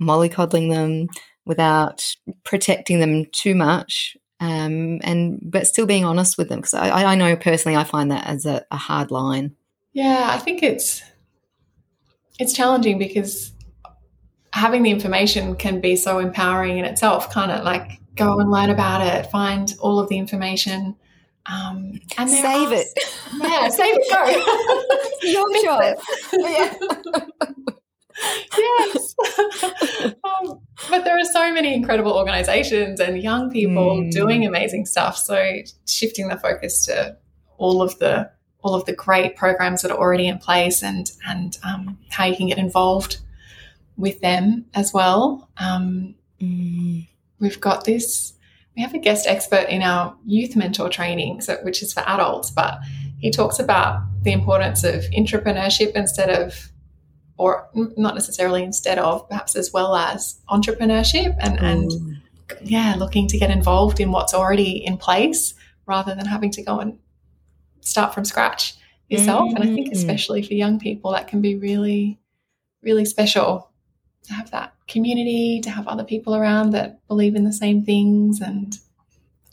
mollycoddling 0.00 0.70
them, 0.70 1.08
without 1.46 2.16
protecting 2.44 3.00
them 3.00 3.26
too 3.32 3.54
much 3.54 4.16
um, 4.40 5.00
and 5.04 5.38
but 5.42 5.66
still 5.66 5.86
being 5.86 6.04
honest 6.04 6.36
with 6.36 6.48
them 6.48 6.58
because 6.58 6.74
I, 6.74 7.12
I 7.12 7.14
know 7.14 7.36
personally 7.36 7.76
I 7.76 7.84
find 7.84 8.10
that 8.10 8.26
as 8.26 8.46
a, 8.46 8.64
a 8.70 8.76
hard 8.76 9.10
line. 9.10 9.54
Yeah, 9.92 10.28
I 10.30 10.38
think 10.38 10.62
it's 10.62 11.02
it's 12.38 12.52
challenging 12.52 12.98
because 12.98 13.52
having 14.52 14.82
the 14.82 14.90
information 14.90 15.54
can 15.56 15.80
be 15.80 15.96
so 15.96 16.18
empowering 16.18 16.78
in 16.78 16.84
itself. 16.84 17.30
Kind 17.30 17.52
of 17.52 17.64
like 17.64 18.00
go 18.16 18.38
and 18.40 18.50
learn 18.50 18.70
about 18.70 19.00
it, 19.06 19.30
find 19.30 19.72
all 19.80 19.98
of 19.98 20.08
the 20.08 20.18
information, 20.18 20.96
um, 21.46 22.00
and 22.18 22.28
Save 22.28 22.68
are- 22.70 22.74
it. 22.74 22.86
Yeah, 23.40 23.68
save 23.68 23.94
it. 23.96 24.10
Go. 24.12 25.22
Your 25.30 25.62
job. 25.64 25.98
Yeah. 26.32 27.74
yes. 28.22 29.14
um, 30.24 30.60
but 30.90 31.04
there 31.04 31.18
are 31.18 31.24
so 31.24 31.52
many 31.52 31.74
incredible 31.74 32.12
organizations 32.12 33.00
and 33.00 33.22
young 33.22 33.50
people 33.50 34.02
mm. 34.02 34.10
doing 34.10 34.46
amazing 34.46 34.86
stuff. 34.86 35.16
So 35.16 35.60
shifting 35.86 36.28
the 36.28 36.36
focus 36.36 36.84
to 36.86 37.16
all 37.58 37.82
of 37.82 37.98
the 37.98 38.30
all 38.62 38.74
of 38.74 38.86
the 38.86 38.94
great 38.94 39.36
programs 39.36 39.82
that 39.82 39.90
are 39.90 39.98
already 39.98 40.26
in 40.26 40.38
place 40.38 40.82
and 40.82 41.10
and 41.26 41.58
um, 41.62 41.98
how 42.10 42.24
you 42.24 42.36
can 42.36 42.48
get 42.48 42.58
involved 42.58 43.18
with 43.96 44.20
them 44.20 44.64
as 44.74 44.92
well. 44.92 45.48
Um, 45.58 46.14
mm. 46.40 47.06
We've 47.38 47.60
got 47.60 47.84
this. 47.84 48.32
We 48.76 48.82
have 48.82 48.94
a 48.94 48.98
guest 48.98 49.26
expert 49.26 49.68
in 49.68 49.82
our 49.82 50.16
youth 50.24 50.56
mentor 50.56 50.88
training, 50.88 51.42
so, 51.42 51.56
which 51.62 51.82
is 51.82 51.92
for 51.92 52.00
adults, 52.08 52.50
but 52.50 52.78
he 53.18 53.30
talks 53.30 53.58
about 53.58 54.02
the 54.22 54.32
importance 54.32 54.82
of 54.82 55.04
intrapreneurship 55.16 55.92
instead 55.92 56.28
of, 56.28 56.72
or 57.36 57.68
not 57.74 58.14
necessarily 58.14 58.62
instead 58.62 58.98
of, 58.98 59.28
perhaps 59.28 59.56
as 59.56 59.72
well 59.72 59.96
as 59.96 60.40
entrepreneurship 60.48 61.36
and, 61.40 61.58
and 61.60 62.20
yeah, 62.62 62.94
looking 62.96 63.26
to 63.28 63.38
get 63.38 63.50
involved 63.50 64.00
in 64.00 64.12
what's 64.12 64.34
already 64.34 64.84
in 64.84 64.96
place 64.96 65.54
rather 65.86 66.14
than 66.14 66.26
having 66.26 66.50
to 66.52 66.62
go 66.62 66.78
and 66.78 66.98
start 67.80 68.14
from 68.14 68.24
scratch 68.24 68.74
yourself. 69.08 69.48
Mm-hmm. 69.48 69.56
And 69.56 69.70
I 69.70 69.74
think, 69.74 69.88
mm-hmm. 69.88 69.96
especially 69.96 70.42
for 70.42 70.54
young 70.54 70.78
people, 70.78 71.12
that 71.12 71.28
can 71.28 71.40
be 71.40 71.56
really, 71.56 72.18
really 72.82 73.04
special 73.04 73.70
to 74.24 74.32
have 74.32 74.50
that 74.52 74.72
community, 74.88 75.60
to 75.62 75.70
have 75.70 75.86
other 75.86 76.04
people 76.04 76.34
around 76.34 76.70
that 76.70 77.06
believe 77.08 77.34
in 77.34 77.44
the 77.44 77.52
same 77.52 77.84
things 77.84 78.40
and 78.40 78.78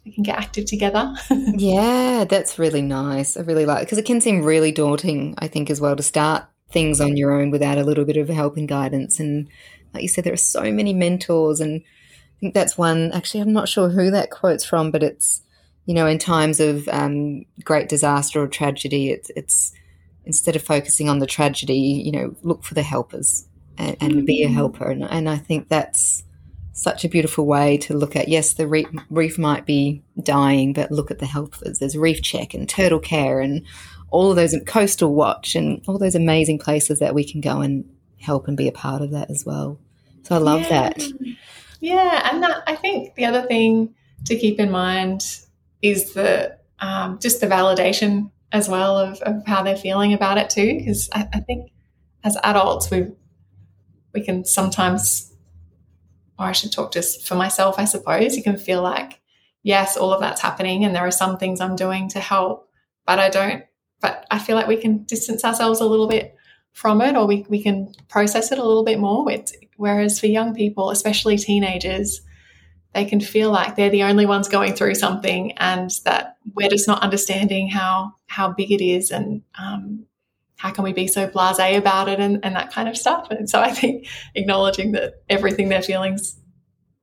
we 0.06 0.12
can 0.12 0.24
get 0.24 0.38
active 0.38 0.66
together. 0.66 1.14
yeah, 1.30 2.26
that's 2.28 2.58
really 2.58 2.82
nice. 2.82 3.38
I 3.38 3.42
really 3.42 3.66
like 3.66 3.86
because 3.86 3.98
it 3.98 4.06
can 4.06 4.22
seem 4.22 4.44
really 4.44 4.72
daunting, 4.72 5.36
I 5.38 5.48
think, 5.48 5.70
as 5.70 5.80
well, 5.80 5.96
to 5.96 6.04
start 6.04 6.46
things 6.72 7.02
on 7.02 7.18
your 7.18 7.32
own 7.32 7.52
without 7.52 7.78
a 7.78 7.84
little 7.84 8.06
bit 8.06 8.18
of 8.18 8.30
help 8.30 8.58
and 8.58 8.68
guidance. 8.68 9.20
And 9.20 9.48
like 9.94 10.04
you 10.04 10.10
said, 10.10 10.24
there 10.24 10.34
are 10.34 10.38
so 10.38 10.72
many 10.72 10.94
mentors. 10.94 11.60
And 11.60 11.82
I 11.82 12.40
think 12.40 12.54
that's 12.54 12.78
one, 12.78 13.12
actually, 13.12 13.42
I'm 13.42 13.54
not 13.54 13.70
sure 13.70 13.90
who 13.90 14.12
that 14.12 14.32
quote's 14.32 14.66
from, 14.66 14.92
but 14.92 15.04
it's, 15.04 15.42
you 15.86 15.94
know, 15.94 16.08
in 16.08 16.20
times 16.20 16.60
of 16.60 16.88
um, 16.90 17.46
great 17.64 17.90
disaster 17.90 18.42
or 18.42 18.48
tragedy, 18.48 19.10
it's, 19.10 19.32
it's 19.36 19.74
instead 20.26 20.56
of 20.56 20.62
focusing 20.62 21.10
on 21.10 21.20
the 21.20 21.28
tragedy, 21.28 22.02
you 22.06 22.12
know, 22.12 22.36
look 22.44 22.64
for 22.64 22.74
the 22.74 22.84
helpers 22.84 23.48
and, 23.78 23.98
and 24.00 24.26
be 24.26 24.44
a 24.44 24.48
mm. 24.48 24.54
helper. 24.54 24.90
And, 24.90 25.04
and, 25.04 25.28
I 25.28 25.38
think 25.38 25.68
that's 25.68 26.24
such 26.74 27.04
a 27.04 27.10
beautiful 27.10 27.46
way 27.46 27.78
to 27.78 27.96
look 27.96 28.16
at. 28.16 28.28
Yes, 28.28 28.54
the 28.54 28.68
reef, 28.68 28.88
reef 29.10 29.38
might 29.38 29.66
be 29.66 30.04
dying, 30.22 30.74
but 30.74 30.92
look 30.92 31.12
at 31.12 31.20
the 31.20 31.26
helpers. 31.26 31.80
There's 31.80 31.98
Reef 31.98 32.22
Check 32.22 32.54
and 32.54 32.68
Turtle 32.68 33.00
Care 33.00 33.40
and 33.40 33.66
all 34.12 34.30
of 34.30 34.36
those 34.36 34.56
Coastal 34.68 35.16
Watch 35.16 35.56
and 35.56 35.82
all 35.88 35.98
those 35.98 36.16
amazing 36.16 36.60
places 36.60 37.00
that 37.00 37.16
we 37.16 37.24
can 37.24 37.42
go 37.42 37.62
and 37.62 37.90
help 38.20 38.48
and 38.48 38.56
be 38.56 38.68
a 38.68 38.72
part 38.72 39.02
of 39.02 39.12
that 39.12 39.32
as 39.32 39.46
well. 39.46 39.80
So 40.24 40.36
I 40.36 40.38
love 40.38 40.62
yeah. 40.62 40.70
that. 40.70 41.04
Yeah, 41.80 42.30
and 42.32 42.44
that 42.44 42.64
I 42.68 42.76
think 42.76 43.16
the 43.16 43.26
other 43.26 43.42
thing 43.42 43.96
to 44.26 44.38
keep 44.38 44.60
in 44.60 44.70
mind 44.70 45.24
is 45.82 46.14
the 46.14 46.58
um, 46.80 47.20
just 47.20 47.42
the 47.42 47.48
validation 47.48 48.32
as 48.52 48.68
well 48.68 48.98
of, 48.98 49.22
of, 49.22 49.46
how 49.46 49.64
they're 49.64 49.78
feeling 49.78 50.14
about 50.14 50.38
it 50.38 50.50
too. 50.50 50.78
Because 50.78 51.10
I, 51.14 51.28
I, 51.34 51.40
think 51.40 51.72
as 52.24 52.38
adults, 52.44 52.92
we 52.92 53.08
we 54.14 54.22
can 54.22 54.46
sometimes, 54.46 55.34
or 56.38 56.46
I 56.46 56.52
should 56.52 56.72
talk 56.72 56.92
just 56.92 57.28
for 57.28 57.36
myself, 57.36 57.76
I 57.78 57.86
suppose. 57.86 58.36
You 58.36 58.44
can 58.44 58.58
feel 58.58 58.82
like, 58.82 59.22
yes, 59.64 59.96
all 59.96 60.12
of 60.12 60.22
that's 60.22 60.42
happening, 60.42 60.86
and 60.86 60.94
there 60.94 61.06
are 61.06 61.12
some 61.12 61.38
things 61.38 61.62
I'm 61.62 61.76
doing 61.76 62.10
to 62.10 62.20
help, 62.20 62.70
but 63.06 63.20
I 63.20 63.30
don't. 63.30 63.64
But 64.02 64.26
I 64.32 64.40
feel 64.40 64.56
like 64.56 64.68
we 64.68 64.78
can 64.78 65.04
distance 65.04 65.46
ourselves 65.46 65.80
a 65.80 65.86
little 65.86 66.08
bit 66.08 66.36
from 66.74 67.02
it, 67.02 67.16
or 67.16 67.28
we 67.28 67.46
we 67.50 67.62
can 67.62 67.94
process 68.10 68.52
it 68.52 68.58
a 68.60 68.64
little 68.64 68.84
bit 68.84 69.00
more. 69.00 69.26
whereas 69.78 70.20
for 70.20 70.28
young 70.28 70.54
people, 70.54 70.90
especially 70.90 71.38
teenagers 71.38 72.22
they 72.94 73.06
can 73.06 73.22
feel 73.22 73.52
like 73.52 73.76
they're 73.76 73.90
the 73.90 74.04
only 74.04 74.26
ones 74.26 74.48
going 74.48 74.74
through 74.74 74.96
something 74.96 75.54
and 75.54 75.92
that 76.04 76.38
we're 76.54 76.70
just 76.70 76.88
not 76.88 77.02
understanding 77.02 77.70
how 77.70 78.14
how 78.28 78.52
big 78.52 78.72
it 78.72 78.84
is 78.84 79.12
and 79.12 79.42
um, 79.58 80.06
how 80.58 80.72
can 80.72 80.84
we 80.84 80.94
be 80.94 81.08
so 81.08 81.28
blasé 81.28 81.78
about 81.78 82.10
it 82.10 82.20
and, 82.20 82.44
and 82.44 82.56
that 82.56 82.72
kind 82.72 82.90
of 82.90 82.98
stuff 82.98 83.28
and 83.32 83.50
so 83.50 83.60
i 83.62 83.72
think 83.72 84.08
acknowledging 84.36 84.92
that 84.92 85.22
everything 85.30 85.70
they're 85.70 85.82
feeling 85.82 86.18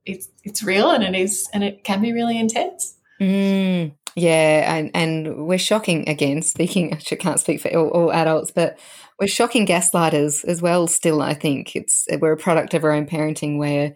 it's 0.05 0.29
it's 0.43 0.63
real 0.63 0.91
and 0.91 1.03
it 1.03 1.15
is 1.15 1.49
and 1.53 1.63
it 1.63 1.83
can 1.83 2.01
be 2.01 2.13
really 2.13 2.39
intense 2.39 2.97
mm, 3.19 3.91
yeah 4.19 4.75
and 4.75 4.91
and 4.93 5.47
we're 5.47 5.57
shocking 5.57 6.07
again 6.09 6.41
speaking 6.41 6.93
i 7.11 7.15
can't 7.15 7.39
speak 7.39 7.61
for 7.61 7.69
all, 7.75 7.89
all 7.89 8.11
adults 8.11 8.51
but 8.51 8.77
we're 9.19 9.27
shocking 9.27 9.65
gaslighters 9.65 10.43
as 10.45 10.61
well 10.61 10.87
still 10.87 11.21
i 11.21 11.33
think 11.33 11.75
it's 11.75 12.05
we're 12.19 12.33
a 12.33 12.37
product 12.37 12.73
of 12.73 12.83
our 12.83 12.91
own 12.91 13.05
parenting 13.05 13.57
where 13.57 13.93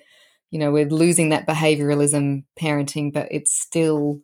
you 0.54 0.60
know, 0.60 0.72
we're 0.72 0.86
losing 0.86 1.30
that 1.30 1.48
behavioralism 1.48 2.44
parenting, 2.62 3.12
but 3.12 3.28
it's 3.32 3.60
still, 3.60 4.20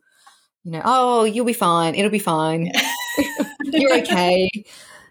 you 0.62 0.70
know, 0.70 0.80
oh, 0.84 1.24
you'll 1.24 1.44
be 1.44 1.52
fine. 1.52 1.96
It'll 1.96 2.08
be 2.08 2.20
fine. 2.20 2.70
You're 3.64 3.98
okay. 3.98 4.48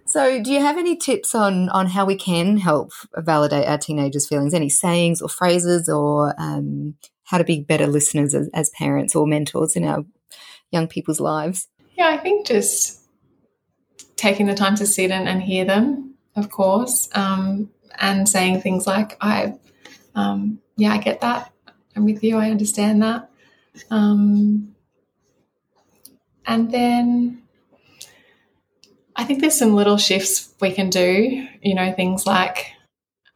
So, 0.06 0.42
do 0.42 0.50
you 0.50 0.62
have 0.62 0.78
any 0.78 0.96
tips 0.96 1.36
on 1.36 1.68
on 1.70 1.88
how 1.88 2.06
we 2.06 2.16
can 2.16 2.56
help 2.56 2.92
validate 3.18 3.68
our 3.68 3.78
teenagers' 3.78 4.30
feelings? 4.30 4.54
Any 4.54 4.70
sayings 4.70 5.22
or 5.22 5.28
phrases, 5.28 5.90
or 5.90 6.34
um, 6.40 6.96
how 7.26 7.38
to 7.38 7.44
be 7.44 7.60
better 7.60 7.86
listeners 7.86 8.34
as, 8.34 8.50
as, 8.54 8.70
parents 8.70 9.14
or 9.14 9.28
mentors 9.28 9.76
in 9.76 9.84
our 9.84 10.06
young 10.72 10.88
people's 10.88 11.20
lives? 11.20 11.68
Yeah, 11.98 12.08
I 12.08 12.18
think 12.18 12.48
just 12.48 13.02
taking 14.16 14.46
the 14.46 14.56
time 14.56 14.76
to 14.76 14.86
sit 14.86 15.12
and, 15.12 15.28
and 15.28 15.42
hear 15.42 15.66
them, 15.66 16.16
of 16.36 16.50
course, 16.50 17.10
um, 17.14 17.70
and 18.00 18.28
saying 18.28 18.62
things 18.62 18.88
like, 18.88 19.18
"I 19.22 19.56
um, 20.16 20.60
yeah, 20.76 20.94
I 20.94 20.98
get 20.98 21.22
that. 21.22 21.52
I'm 21.96 22.06
with 22.06 22.24
you. 22.24 22.38
I 22.38 22.50
understand 22.50 23.02
that. 23.04 23.30
Um, 23.90 24.76
and 26.46 26.72
then 26.72 27.44
I 29.16 29.24
think 29.24 29.42
there's 29.42 29.58
some 29.58 29.76
little 29.76 29.98
shifts 29.98 30.54
we 30.62 30.72
can 30.72 30.90
do, 30.90 31.48
you 31.62 31.76
know, 31.76 31.94
things 31.94 32.26
like 32.26 32.74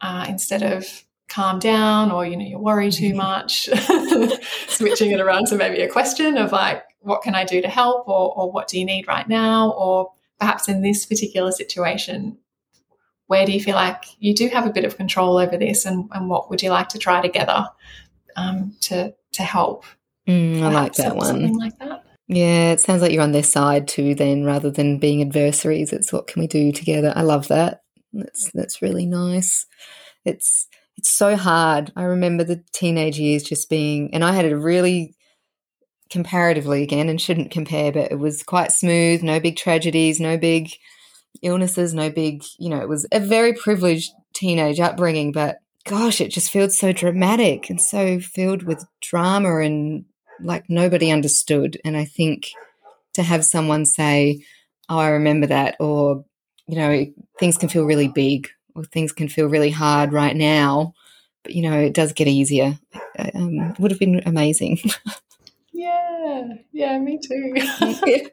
uh, 0.00 0.26
instead 0.28 0.62
of 0.62 1.04
calm 1.28 1.58
down 1.58 2.10
or, 2.10 2.26
you 2.26 2.36
know, 2.36 2.44
you 2.44 2.58
worry 2.58 2.90
too 2.90 3.14
much, 3.26 3.68
switching 4.68 5.10
it 5.10 5.20
around 5.20 5.46
to 5.48 5.56
maybe 5.56 5.82
a 5.82 5.88
question 5.88 6.36
of 6.38 6.52
like, 6.52 6.82
what 7.04 7.22
can 7.22 7.34
I 7.34 7.44
do 7.44 7.60
to 7.60 7.68
help 7.68 8.08
or, 8.08 8.36
or 8.36 8.50
what 8.50 8.68
do 8.68 8.78
you 8.78 8.84
need 8.84 9.06
right 9.06 9.28
now? 9.28 9.72
Or 9.72 10.12
perhaps 10.40 10.68
in 10.68 10.82
this 10.82 11.06
particular 11.06 11.52
situation, 11.52 12.38
where 13.26 13.46
do 13.46 13.52
you 13.52 13.60
feel 13.60 13.74
like 13.74 14.04
you 14.18 14.34
do 14.34 14.48
have 14.48 14.66
a 14.66 14.72
bit 14.72 14.84
of 14.84 14.96
control 14.96 15.38
over 15.38 15.56
this 15.56 15.84
and, 15.84 16.08
and 16.12 16.28
what 16.28 16.50
would 16.50 16.62
you 16.62 16.70
like 16.70 16.88
to 16.90 16.98
try 16.98 17.20
together 17.20 17.68
um, 18.36 18.74
to 18.80 19.14
to 19.32 19.42
help? 19.42 19.84
Mm, 20.28 20.62
i 20.62 20.68
like 20.68 20.94
that 20.94 21.16
one. 21.16 21.26
something 21.26 21.58
like 21.58 21.78
that. 21.78 22.04
Yeah 22.28 22.72
it 22.72 22.80
sounds 22.80 23.02
like 23.02 23.12
you're 23.12 23.22
on 23.22 23.32
their 23.32 23.42
side 23.42 23.86
too 23.86 24.14
then 24.14 24.44
rather 24.44 24.70
than 24.70 24.98
being 24.98 25.20
adversaries. 25.22 25.92
It's 25.92 26.12
what 26.12 26.26
can 26.26 26.40
we 26.40 26.46
do 26.46 26.72
together? 26.72 27.12
I 27.14 27.22
love 27.22 27.48
that. 27.48 27.82
That's 28.12 28.50
that's 28.52 28.82
really 28.82 29.06
nice. 29.06 29.66
It's 30.24 30.66
it's 30.96 31.10
so 31.10 31.36
hard. 31.36 31.92
I 31.96 32.04
remember 32.04 32.44
the 32.44 32.62
teenage 32.72 33.18
years 33.18 33.42
just 33.42 33.68
being 33.68 34.14
and 34.14 34.24
i 34.24 34.32
had 34.32 34.46
a 34.46 34.56
really 34.56 35.14
comparatively 36.14 36.82
again 36.82 37.10
and 37.10 37.20
shouldn't 37.20 37.50
compare 37.50 37.92
but 37.92 38.10
it 38.10 38.18
was 38.18 38.42
quite 38.42 38.72
smooth 38.72 39.22
no 39.22 39.38
big 39.38 39.56
tragedies 39.56 40.18
no 40.18 40.38
big 40.38 40.70
illnesses, 41.42 41.94
no 41.94 42.10
big, 42.10 42.44
you 42.58 42.68
know, 42.68 42.80
it 42.80 42.88
was 42.88 43.06
a 43.12 43.20
very 43.20 43.52
privileged 43.52 44.12
teenage 44.32 44.80
upbringing, 44.80 45.32
but 45.32 45.58
gosh, 45.84 46.20
it 46.20 46.30
just 46.30 46.50
feels 46.50 46.76
so 46.76 46.92
dramatic 46.92 47.68
and 47.68 47.80
so 47.80 48.18
filled 48.18 48.62
with 48.62 48.84
drama 49.00 49.58
and 49.58 50.04
like 50.40 50.64
nobody 50.68 51.10
understood. 51.10 51.78
And 51.84 51.96
I 51.96 52.04
think 52.04 52.50
to 53.14 53.22
have 53.22 53.44
someone 53.44 53.84
say, 53.84 54.44
Oh, 54.88 54.98
I 54.98 55.08
remember 55.08 55.46
that, 55.46 55.76
or, 55.80 56.24
you 56.66 56.76
know, 56.76 57.06
things 57.38 57.56
can 57.56 57.70
feel 57.70 57.84
really 57.84 58.08
big 58.08 58.48
or 58.74 58.84
things 58.84 59.12
can 59.12 59.28
feel 59.28 59.46
really 59.46 59.70
hard 59.70 60.12
right 60.12 60.36
now, 60.36 60.92
but, 61.42 61.54
you 61.54 61.62
know, 61.62 61.78
it 61.78 61.94
does 61.94 62.12
get 62.12 62.28
easier. 62.28 62.78
Um, 63.34 63.74
would 63.78 63.90
have 63.90 64.00
been 64.00 64.22
amazing. 64.26 64.78
Yeah, 65.74 66.54
yeah, 66.70 66.98
me 67.00 67.18
too. 67.18 67.56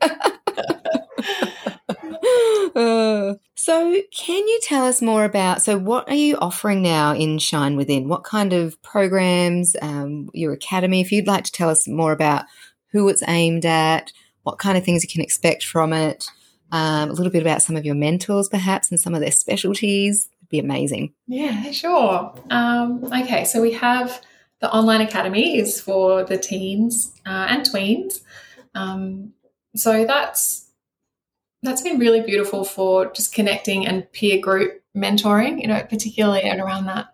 uh, 2.75 3.33
so, 3.55 4.01
can 4.15 4.47
you 4.47 4.59
tell 4.61 4.85
us 4.85 5.01
more 5.01 5.25
about? 5.25 5.63
So, 5.63 5.75
what 5.75 6.07
are 6.07 6.15
you 6.15 6.37
offering 6.37 6.83
now 6.83 7.15
in 7.15 7.39
Shine 7.39 7.77
Within? 7.77 8.07
What 8.07 8.23
kind 8.23 8.53
of 8.53 8.79
programs, 8.83 9.75
um, 9.81 10.29
your 10.35 10.53
academy? 10.53 11.01
If 11.01 11.11
you'd 11.11 11.25
like 11.25 11.45
to 11.45 11.51
tell 11.51 11.69
us 11.69 11.87
more 11.87 12.11
about 12.11 12.45
who 12.91 13.09
it's 13.09 13.23
aimed 13.27 13.65
at, 13.65 14.13
what 14.43 14.59
kind 14.59 14.77
of 14.77 14.85
things 14.85 15.03
you 15.03 15.09
can 15.09 15.21
expect 15.21 15.65
from 15.65 15.93
it, 15.93 16.27
um, 16.71 17.09
a 17.09 17.13
little 17.13 17.31
bit 17.31 17.41
about 17.41 17.63
some 17.63 17.75
of 17.75 17.85
your 17.85 17.95
mentors, 17.95 18.49
perhaps, 18.49 18.91
and 18.91 18.99
some 18.99 19.15
of 19.15 19.21
their 19.21 19.31
specialties, 19.31 20.29
would 20.41 20.49
be 20.49 20.59
amazing. 20.59 21.15
Yeah, 21.25 21.71
sure. 21.71 22.35
Um, 22.51 23.03
okay, 23.05 23.45
so 23.45 23.63
we 23.63 23.73
have 23.73 24.21
the 24.61 24.71
online 24.71 25.01
academy 25.01 25.57
is 25.57 25.81
for 25.81 26.23
the 26.23 26.37
teens 26.37 27.13
uh, 27.25 27.47
and 27.49 27.65
tweens. 27.65 28.21
Um, 28.75 29.33
so 29.75 30.05
that's 30.05 30.69
that's 31.63 31.81
been 31.81 31.99
really 31.99 32.21
beautiful 32.21 32.63
for 32.63 33.11
just 33.11 33.33
connecting 33.33 33.85
and 33.85 34.11
peer 34.11 34.39
group 34.39 34.81
mentoring, 34.95 35.61
you 35.61 35.67
know, 35.67 35.81
particularly 35.83 36.43
at 36.43 36.59
around 36.59 36.85
that 36.85 37.13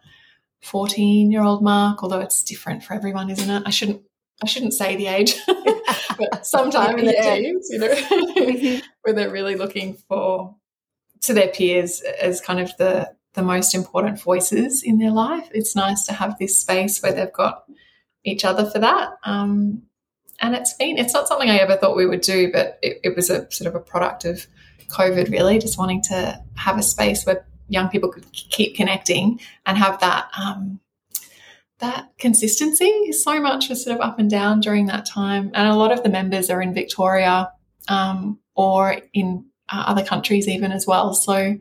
14 0.62 1.32
year 1.32 1.44
old 1.44 1.64
mark, 1.64 2.04
although 2.04 2.20
it's 2.20 2.44
different 2.44 2.84
for 2.84 2.94
everyone, 2.94 3.30
isn't 3.30 3.50
it? 3.50 3.64
I 3.66 3.70
shouldn't 3.70 4.02
I 4.44 4.46
shouldn't 4.46 4.74
say 4.74 4.96
the 4.96 5.08
age, 5.08 5.36
but 6.18 6.46
sometime 6.46 7.00
in 7.00 7.06
their 7.06 7.16
yeah. 7.16 7.36
teens, 7.36 7.70
you 7.72 7.80
know, 7.80 7.88
mm-hmm. 7.90 8.86
where 9.02 9.14
they're 9.14 9.32
really 9.32 9.56
looking 9.56 9.96
for 10.08 10.56
to 11.22 11.34
their 11.34 11.48
peers 11.48 12.02
as 12.02 12.40
kind 12.40 12.60
of 12.60 12.76
the 12.78 13.12
the 13.34 13.44
most 13.44 13.76
important 13.76 14.20
voices 14.20 14.84
in 14.84 14.98
their 14.98 15.12
life. 15.12 15.48
It's 15.54 15.76
nice 15.76 16.06
to 16.08 16.13
have 16.13 16.38
this 16.38 16.60
space 16.60 17.02
where 17.02 17.13
they've 17.13 17.32
got 17.32 17.66
each 18.24 18.44
other 18.44 18.70
for 18.70 18.80
that. 18.80 19.12
Um, 19.24 19.84
and 20.40 20.56
it's 20.56 20.74
been 20.74 20.98
it's 20.98 21.13
not 21.13 21.28
something 21.28 21.50
I 21.50 21.58
ever 21.58 21.76
thought 21.76 21.96
we 21.96 22.06
would 22.06 22.22
do, 22.22 22.52
but 22.52 22.78
it, 22.82 23.00
it 23.04 23.16
was 23.16 23.30
a 23.30 23.50
sort 23.52 23.68
of 23.68 23.76
a 23.76 23.80
product 23.80 24.26
of 24.26 24.46
COVID, 24.90 25.32
really, 25.32 25.60
just 25.60 25.78
wanting 25.78 26.02
to 26.04 26.42
have 26.56 26.78
a 26.78 26.84
space 26.84 27.26
where 27.26 27.46
young 27.68 27.90
people 27.90 28.10
could 28.10 28.32
keep 28.32 28.76
connecting 28.76 29.40
and 29.66 29.78
have 29.78 30.00
that 30.00 30.30
um, 30.40 30.80
that 31.80 32.10
consistency. 32.18 33.12
So 33.12 33.40
much 33.40 33.70
was 33.70 33.84
sort 33.84 33.96
of 33.96 34.02
up 34.02 34.20
and 34.20 34.30
down 34.30 34.60
during 34.60 34.86
that 34.88 35.06
time, 35.06 35.52
and 35.54 35.68
a 35.68 35.76
lot 35.76 35.92
of 35.92 36.04
the 36.04 36.10
members 36.10 36.50
are 36.50 36.62
in 36.62 36.74
Victoria 36.74 37.52
um, 37.88 38.40
or 38.56 39.02
in 39.13 39.46
uh, 39.70 39.84
other 39.88 40.04
countries 40.04 40.48
even 40.48 40.72
as 40.72 40.86
well. 40.86 41.13
So 41.13 41.58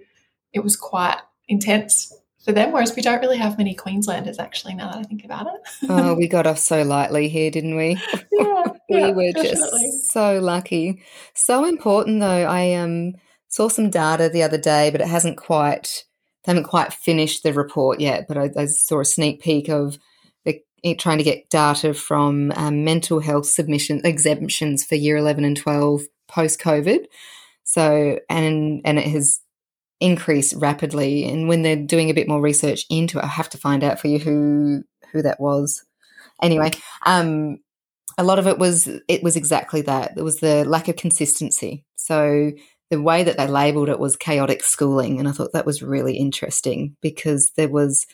it 0.53 0.61
was 0.61 0.77
quite 0.77 1.19
intense 1.49 2.13
for 2.47 2.53
them, 2.53 2.73
whereas 2.73 2.95
we 2.95 3.03
don't 3.03 3.21
really 3.21 3.37
have 3.37 3.59
many 3.59 3.75
Queenslanders 3.75 4.39
actually. 4.39 4.75
Now 4.75 4.93
that 4.93 4.99
I 4.99 5.03
think 5.03 5.25
about 5.25 5.49
it, 5.49 5.89
oh, 5.89 6.15
we 6.15 6.29
got 6.29 6.47
off 6.47 6.59
so 6.71 6.83
lightly 6.83 7.29
here, 7.29 7.51
didn't 7.51 7.77
we? 7.77 8.01
Yeah, 8.33 8.65
we 8.89 9.01
yeah, 9.01 9.11
were 9.11 9.33
definitely. 9.33 9.91
just 9.91 10.13
so 10.13 10.39
lucky. 10.39 11.03
So 11.35 11.65
important, 11.65 12.21
though. 12.21 12.27
I 12.27 12.75
um 12.75 13.15
saw 13.49 13.69
some 13.69 13.91
data 13.91 14.29
the 14.29 14.45
other 14.45 14.59
day, 14.59 14.91
but 14.91 15.01
it 15.01 15.09
hasn't 15.09 15.37
quite 15.37 16.05
they 16.45 16.53
haven't 16.53 16.69
quite 16.69 16.93
finished 16.93 17.43
the 17.43 17.53
report 17.53 18.01
yet. 18.01 18.27
But 18.29 18.39
I, 18.39 18.51
I 18.57 18.67
saw 18.67 19.01
a 19.01 19.05
sneak 19.05 19.43
peek 19.43 19.69
of 19.69 19.99
the, 20.45 20.63
trying 20.95 21.19
to 21.19 21.25
get 21.25 21.51
data 21.51 21.95
from 21.95 22.53
um, 22.55 22.85
mental 22.85 23.19
health 23.19 23.47
submission 23.47 24.03
exemptions 24.05 24.85
for 24.85 24.95
year 24.95 25.17
eleven 25.17 25.45
and 25.45 25.57
twelve 25.57 26.03
post 26.29 26.61
COVID. 26.61 27.07
So 27.65 28.21
and 28.31 28.83
and 28.85 29.01
it 29.01 29.09
has 29.09 29.41
increased 30.01 30.55
rapidly. 30.57 31.25
And 31.25 31.49
when 31.49 31.63
they're 31.63 31.77
doing 31.77 32.11
a 32.11 32.15
bit 32.15 32.29
more 32.29 32.41
research 32.41 32.85
into 32.91 33.19
it, 33.19 33.25
I 33.25 33.29
have 33.29 33.51
to 33.51 33.59
find 33.59 33.83
out 33.83 33.99
for 33.99 34.09
you 34.09 34.19
who 34.19 34.83
who 35.13 35.23
that 35.23 35.41
was. 35.41 35.85
Anyway, 36.43 36.73
um, 37.05 37.59
a 38.19 38.25
lot 38.25 38.39
of 38.39 38.47
it 38.47 38.59
was 38.59 38.89
it 39.09 39.23
was 39.23 39.37
exactly 39.37 39.83
that. 39.83 40.15
There 40.15 40.25
was 40.25 40.41
the 40.41 40.65
lack 40.65 40.89
of 40.89 40.97
consistency. 40.97 41.85
So 41.97 42.53
the 42.91 43.01
way 43.01 43.25
that 43.25 43.37
they 43.37 43.49
labeled 43.49 43.89
it 43.89 43.99
was 43.99 44.17
chaotic 44.17 44.63
schooling, 44.63 45.19
and 45.19 45.29
I 45.29 45.33
thought 45.33 45.53
that 45.53 45.67
was 45.67 45.83
really 45.83 46.17
interesting 46.17 46.97
because 47.01 47.53
there 47.57 47.69
was 47.69 48.07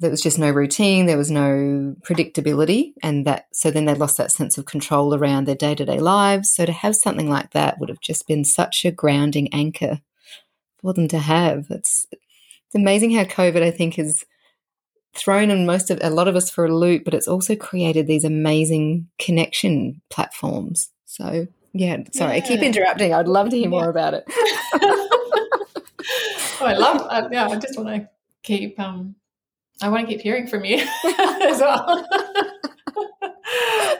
there 0.00 0.10
was 0.10 0.22
just 0.22 0.38
no 0.38 0.50
routine, 0.50 1.06
there 1.06 1.18
was 1.18 1.30
no 1.30 1.96
predictability, 2.02 2.92
and 3.02 3.26
that 3.26 3.46
so 3.52 3.70
then 3.70 3.86
they 3.86 3.94
lost 3.94 4.16
that 4.18 4.30
sense 4.30 4.56
of 4.56 4.66
control 4.66 5.14
around 5.14 5.46
their 5.46 5.56
day 5.56 5.74
to 5.74 5.84
day 5.84 5.98
lives. 5.98 6.50
So 6.50 6.66
to 6.66 6.72
have 6.72 6.94
something 6.94 7.28
like 7.28 7.50
that 7.52 7.78
would 7.78 7.88
have 7.88 8.00
just 8.00 8.26
been 8.28 8.44
such 8.44 8.84
a 8.84 8.92
grounding 8.92 9.52
anchor 9.52 10.00
for 10.80 10.92
them 10.92 11.08
to 11.08 11.18
have. 11.18 11.66
It's 11.70 12.06
it's 12.12 12.74
amazing 12.74 13.12
how 13.12 13.24
COVID, 13.24 13.62
I 13.62 13.70
think, 13.70 13.94
has 13.94 14.24
thrown 15.14 15.50
in 15.50 15.66
most 15.66 15.90
of 15.90 15.98
a 16.02 16.10
lot 16.10 16.28
of 16.28 16.36
us 16.36 16.50
for 16.50 16.66
a 16.66 16.74
loop, 16.74 17.04
but 17.04 17.14
it's 17.14 17.28
also 17.28 17.56
created 17.56 18.06
these 18.06 18.24
amazing 18.24 19.08
connection 19.18 20.00
platforms. 20.10 20.90
So 21.06 21.46
yeah, 21.72 21.98
sorry, 22.12 22.36
yeah. 22.38 22.44
I 22.44 22.46
keep 22.46 22.60
interrupting. 22.60 23.14
I'd 23.14 23.28
love 23.28 23.50
to 23.50 23.56
hear 23.56 23.64
yeah. 23.64 23.70
more 23.70 23.88
about 23.88 24.14
it. 24.14 24.24
oh, 26.60 26.66
I 26.66 26.74
love. 26.74 27.06
Uh, 27.08 27.28
yeah, 27.30 27.48
I 27.48 27.56
just 27.56 27.78
want 27.78 27.88
to 27.88 28.08
keep. 28.42 28.78
Um, 28.78 29.14
I 29.80 29.88
want 29.88 30.06
to 30.06 30.12
keep 30.12 30.22
hearing 30.22 30.46
from 30.46 30.64
you 30.64 30.78
as 31.04 31.60
well. 31.60 32.06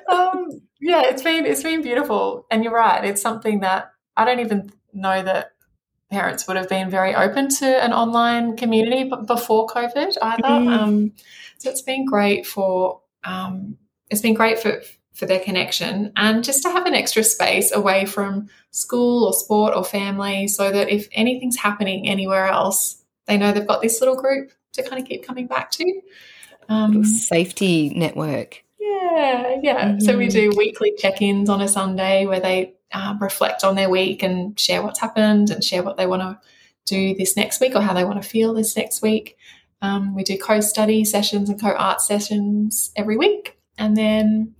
um, 0.08 0.60
yeah, 0.80 1.02
it's 1.04 1.22
been 1.22 1.46
it's 1.46 1.62
been 1.62 1.82
beautiful, 1.82 2.46
and 2.50 2.64
you're 2.64 2.74
right. 2.74 3.04
It's 3.04 3.22
something 3.22 3.60
that 3.60 3.92
I 4.16 4.24
don't 4.24 4.40
even 4.40 4.72
know 4.92 5.22
that 5.22 5.52
parents 6.10 6.46
would 6.46 6.56
have 6.56 6.68
been 6.68 6.90
very 6.90 7.14
open 7.14 7.48
to 7.48 7.66
an 7.66 7.92
online 7.92 8.56
community 8.56 9.10
before 9.26 9.66
COVID 9.66 10.14
either. 10.22 10.42
Mm. 10.42 10.68
Um, 10.68 11.12
so 11.58 11.70
it's 11.70 11.82
been 11.82 12.06
great 12.06 12.46
for 12.46 13.00
um, 13.24 13.76
it's 14.10 14.20
been 14.20 14.34
great 14.34 14.58
for 14.58 14.80
for 15.14 15.26
their 15.26 15.40
connection 15.40 16.12
and 16.16 16.44
just 16.44 16.62
to 16.62 16.70
have 16.70 16.86
an 16.86 16.94
extra 16.94 17.24
space 17.24 17.74
away 17.74 18.06
from 18.06 18.48
school 18.70 19.24
or 19.24 19.32
sport 19.32 19.74
or 19.74 19.82
family 19.82 20.46
so 20.46 20.70
that 20.70 20.88
if 20.90 21.08
anything's 21.10 21.56
happening 21.56 22.08
anywhere 22.08 22.46
else, 22.46 23.02
they 23.26 23.36
know 23.36 23.50
they've 23.50 23.66
got 23.66 23.82
this 23.82 24.00
little 24.00 24.14
group 24.14 24.52
to 24.74 24.82
kind 24.88 25.02
of 25.02 25.08
keep 25.08 25.26
coming 25.26 25.48
back 25.48 25.72
to. 25.72 26.00
Um, 26.68 27.04
safety 27.04 27.90
network. 27.90 28.62
Yeah, 28.78 29.56
yeah. 29.60 29.84
Mm-hmm. 29.86 30.00
So 30.00 30.16
we 30.16 30.28
mm-hmm. 30.28 30.52
do 30.52 30.56
weekly 30.56 30.94
check 30.96 31.20
ins 31.20 31.48
on 31.50 31.60
a 31.60 31.68
Sunday 31.68 32.26
where 32.26 32.40
they 32.40 32.74
um, 32.92 33.18
reflect 33.18 33.64
on 33.64 33.74
their 33.74 33.90
week 33.90 34.22
and 34.22 34.58
share 34.58 34.82
what's 34.82 35.00
happened 35.00 35.50
and 35.50 35.62
share 35.62 35.82
what 35.82 35.96
they 35.96 36.06
want 36.06 36.22
to 36.22 36.38
do 36.86 37.14
this 37.14 37.36
next 37.36 37.60
week 37.60 37.74
or 37.74 37.80
how 37.80 37.92
they 37.92 38.04
want 38.04 38.22
to 38.22 38.28
feel 38.28 38.54
this 38.54 38.76
next 38.76 39.02
week. 39.02 39.36
Um, 39.82 40.14
we 40.14 40.24
do 40.24 40.38
co 40.38 40.60
study 40.60 41.04
sessions 41.04 41.48
and 41.48 41.60
co 41.60 41.68
art 41.68 42.00
sessions 42.00 42.90
every 42.96 43.16
week. 43.16 43.58
And 43.76 43.96
then 43.96 44.54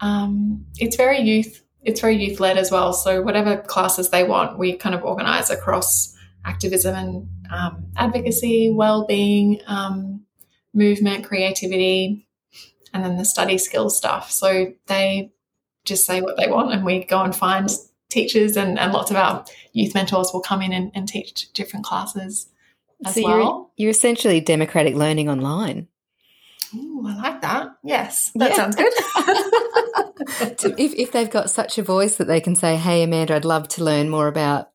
um, 0.00 0.66
it's 0.78 0.96
very 0.96 1.20
youth 1.20 1.64
it's 1.84 2.00
very 2.00 2.16
youth 2.16 2.40
led 2.40 2.56
as 2.56 2.70
well. 2.70 2.92
So 2.92 3.20
whatever 3.22 3.58
classes 3.58 4.10
they 4.10 4.24
want, 4.24 4.58
we 4.58 4.74
kind 4.74 4.94
of 4.94 5.04
organise 5.04 5.50
across 5.50 6.16
activism 6.44 6.94
and 6.94 7.28
um, 7.50 7.86
advocacy, 7.96 8.70
well 8.70 9.06
being, 9.06 9.60
um, 9.66 10.24
movement, 10.72 11.24
creativity, 11.24 12.26
and 12.92 13.04
then 13.04 13.16
the 13.16 13.24
study 13.24 13.58
skills 13.58 13.96
stuff. 13.96 14.30
So 14.30 14.72
they 14.86 15.30
just 15.84 16.06
say 16.06 16.20
what 16.20 16.36
they 16.36 16.48
want, 16.48 16.72
and 16.72 16.84
we 16.84 17.04
go 17.04 17.22
and 17.22 17.34
find 17.34 17.70
teachers, 18.10 18.56
and, 18.56 18.78
and 18.78 18.92
lots 18.92 19.10
of 19.10 19.16
our 19.16 19.44
youth 19.72 19.94
mentors 19.94 20.30
will 20.32 20.40
come 20.40 20.62
in 20.62 20.72
and, 20.72 20.90
and 20.94 21.08
teach 21.08 21.52
different 21.52 21.84
classes 21.84 22.48
as 23.04 23.14
so 23.14 23.22
well. 23.22 23.36
You're, 23.38 23.66
you're 23.76 23.90
essentially 23.90 24.40
democratic 24.40 24.94
learning 24.94 25.28
online. 25.28 25.88
Ooh, 26.74 27.04
I 27.06 27.16
like 27.16 27.40
that. 27.42 27.76
Yes, 27.82 28.32
that 28.34 28.50
yeah. 28.50 28.56
sounds 28.56 28.76
good. 28.76 28.92
if, 30.78 30.94
if 30.94 31.12
they've 31.12 31.30
got 31.30 31.50
such 31.50 31.78
a 31.78 31.82
voice 31.82 32.16
that 32.16 32.26
they 32.26 32.40
can 32.40 32.56
say, 32.56 32.76
"Hey, 32.76 33.02
Amanda, 33.02 33.36
I'd 33.36 33.44
love 33.44 33.68
to 33.68 33.84
learn 33.84 34.08
more 34.08 34.28
about, 34.28 34.70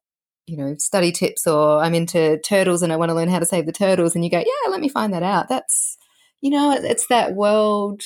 you 0.45 0.57
know, 0.57 0.75
study 0.77 1.11
tips," 1.11 1.47
or 1.47 1.79
"I'm 1.79 1.95
into 1.95 2.39
turtles 2.39 2.83
and 2.83 2.93
I 2.93 2.97
want 2.97 3.09
to 3.09 3.15
learn 3.15 3.29
how 3.29 3.39
to 3.39 3.45
save 3.45 3.65
the 3.65 3.71
turtles," 3.71 4.15
and 4.15 4.23
you 4.23 4.31
go, 4.31 4.39
"Yeah, 4.39 4.69
let 4.69 4.79
me 4.81 4.89
find 4.89 5.13
that 5.13 5.23
out." 5.23 5.49
That's, 5.49 5.97
you 6.41 6.51
know, 6.51 6.71
it's 6.71 7.07
that 7.07 7.33
world, 7.33 8.03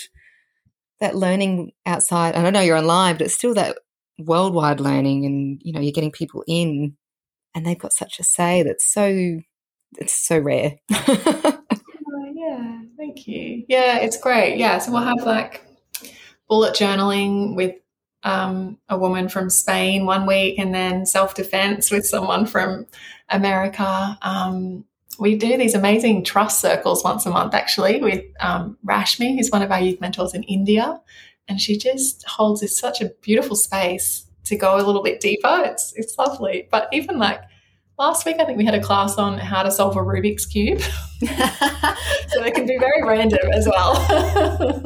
that 0.99 1.15
learning 1.15 1.71
outside. 1.85 2.35
And 2.35 2.47
I 2.47 2.49
know 2.49 2.61
you're 2.61 2.77
online, 2.77 3.15
but 3.15 3.23
it's 3.23 3.33
still 3.33 3.53
that 3.55 3.77
worldwide 4.19 4.79
learning, 4.79 5.25
and 5.25 5.61
you 5.63 5.73
know, 5.73 5.79
you're 5.79 5.91
getting 5.91 6.11
people 6.11 6.43
in, 6.47 6.95
and 7.55 7.65
they've 7.65 7.77
got 7.79 7.93
such 7.93 8.19
a 8.19 8.23
say 8.23 8.63
that's 8.63 8.91
so, 8.91 9.39
it's 9.97 10.13
so 10.13 10.39
rare. 10.39 10.75
Yeah, 12.43 12.81
thank 12.97 13.27
you. 13.27 13.63
Yeah, 13.67 13.99
it's 13.99 14.17
great. 14.17 14.57
Yeah, 14.57 14.77
so 14.79 14.91
we'll 14.91 15.03
have 15.03 15.25
like 15.25 15.65
bullet 16.49 16.75
journaling 16.75 17.55
with 17.55 17.75
um, 18.23 18.77
a 18.89 18.97
woman 18.97 19.29
from 19.29 19.49
Spain 19.49 20.05
one 20.05 20.25
week, 20.25 20.59
and 20.59 20.73
then 20.73 21.05
self 21.05 21.35
defense 21.35 21.89
with 21.89 22.05
someone 22.05 22.45
from 22.45 22.85
America. 23.29 24.17
Um, 24.21 24.85
we 25.19 25.35
do 25.35 25.57
these 25.57 25.75
amazing 25.75 26.23
trust 26.23 26.59
circles 26.59 27.03
once 27.03 27.25
a 27.25 27.29
month, 27.29 27.53
actually, 27.53 27.99
with 28.01 28.23
um, 28.39 28.77
Rashmi, 28.85 29.35
who's 29.35 29.49
one 29.49 29.61
of 29.61 29.71
our 29.71 29.79
youth 29.79 30.01
mentors 30.01 30.33
in 30.33 30.43
India, 30.43 30.99
and 31.47 31.59
she 31.59 31.77
just 31.77 32.23
holds 32.27 32.61
this 32.61 32.77
such 32.77 33.01
a 33.01 33.09
beautiful 33.21 33.55
space 33.55 34.25
to 34.45 34.55
go 34.55 34.75
a 34.75 34.83
little 34.83 35.03
bit 35.03 35.19
deeper. 35.19 35.61
It's 35.65 35.93
it's 35.95 36.17
lovely, 36.17 36.67
but 36.71 36.87
even 36.91 37.17
like 37.17 37.41
last 37.97 38.25
week 38.25 38.37
I 38.39 38.45
think 38.45 38.57
we 38.57 38.65
had 38.65 38.75
a 38.75 38.81
class 38.81 39.17
on 39.17 39.37
how 39.37 39.63
to 39.63 39.71
solve 39.71 39.95
a 39.95 39.99
Rubik's 39.99 40.45
cube. 40.45 40.79
so 41.21 42.43
it 42.43 42.53
can 42.53 42.65
be 42.65 42.77
very 42.77 43.03
random 43.03 43.51
as 43.53 43.67
well. 43.67 43.93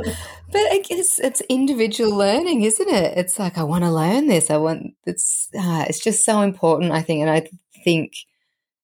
but 0.51 0.61
I 0.61 0.81
guess 0.87 1.19
it's 1.19 1.41
individual 1.49 2.15
learning, 2.15 2.63
isn't 2.63 2.89
it? 2.89 3.17
It's 3.17 3.39
like 3.39 3.57
I 3.57 3.63
want 3.63 3.83
to 3.83 3.91
learn 3.91 4.27
this. 4.27 4.49
I 4.49 4.57
want 4.57 4.93
it's 5.05 5.49
uh, 5.57 5.85
it's 5.87 5.99
just 5.99 6.25
so 6.25 6.41
important, 6.41 6.91
I 6.91 7.01
think, 7.01 7.21
and 7.21 7.29
I 7.29 7.47
think 7.83 8.13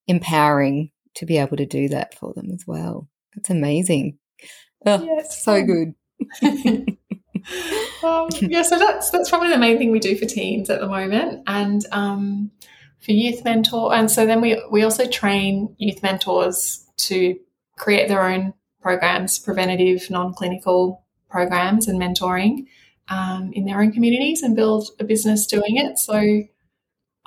empowering 0.08 0.92
to 1.16 1.26
be 1.26 1.38
able 1.38 1.58
to 1.58 1.66
do 1.66 1.90
that 1.90 2.18
for 2.18 2.34
them 2.34 2.50
as 2.52 2.66
well. 2.66 3.08
That's 3.36 3.50
amazing. 3.50 4.18
Oh, 4.86 5.04
yeah, 5.04 5.24
so 5.24 5.64
good. 5.64 5.96
um, 8.04 8.30
yeah, 8.42 8.62
so 8.62 8.78
that's 8.78 9.10
that's 9.10 9.30
probably 9.30 9.50
the 9.50 9.58
main 9.58 9.78
thing 9.78 9.92
we 9.92 10.00
do 10.00 10.18
for 10.18 10.26
teens 10.26 10.70
at 10.70 10.80
the 10.80 10.88
moment, 10.88 11.44
and 11.48 11.86
um, 11.92 12.52
for 13.04 13.12
youth 13.12 13.44
mentor. 13.44 13.94
And 13.94 14.10
so 14.10 14.26
then 14.26 14.42
we, 14.42 14.62
we 14.72 14.84
also 14.84 15.06
train 15.08 15.76
youth 15.78 16.02
mentors 16.02 16.86
to 16.98 17.38
create 17.78 18.08
their 18.08 18.26
own 18.26 18.54
programs, 18.82 19.40
preventative, 19.40 20.10
non 20.10 20.34
clinical 20.34 21.04
programs 21.30 21.88
and 21.88 22.00
mentoring 22.00 22.68
um, 23.10 23.52
in 23.54 23.66
their 23.66 23.82
own 23.82 23.92
communities 23.92 24.42
and 24.42 24.56
build 24.56 24.90
a 25.00 25.04
business 25.04 25.46
doing 25.46 25.78
it. 25.78 25.98
So 25.98 26.44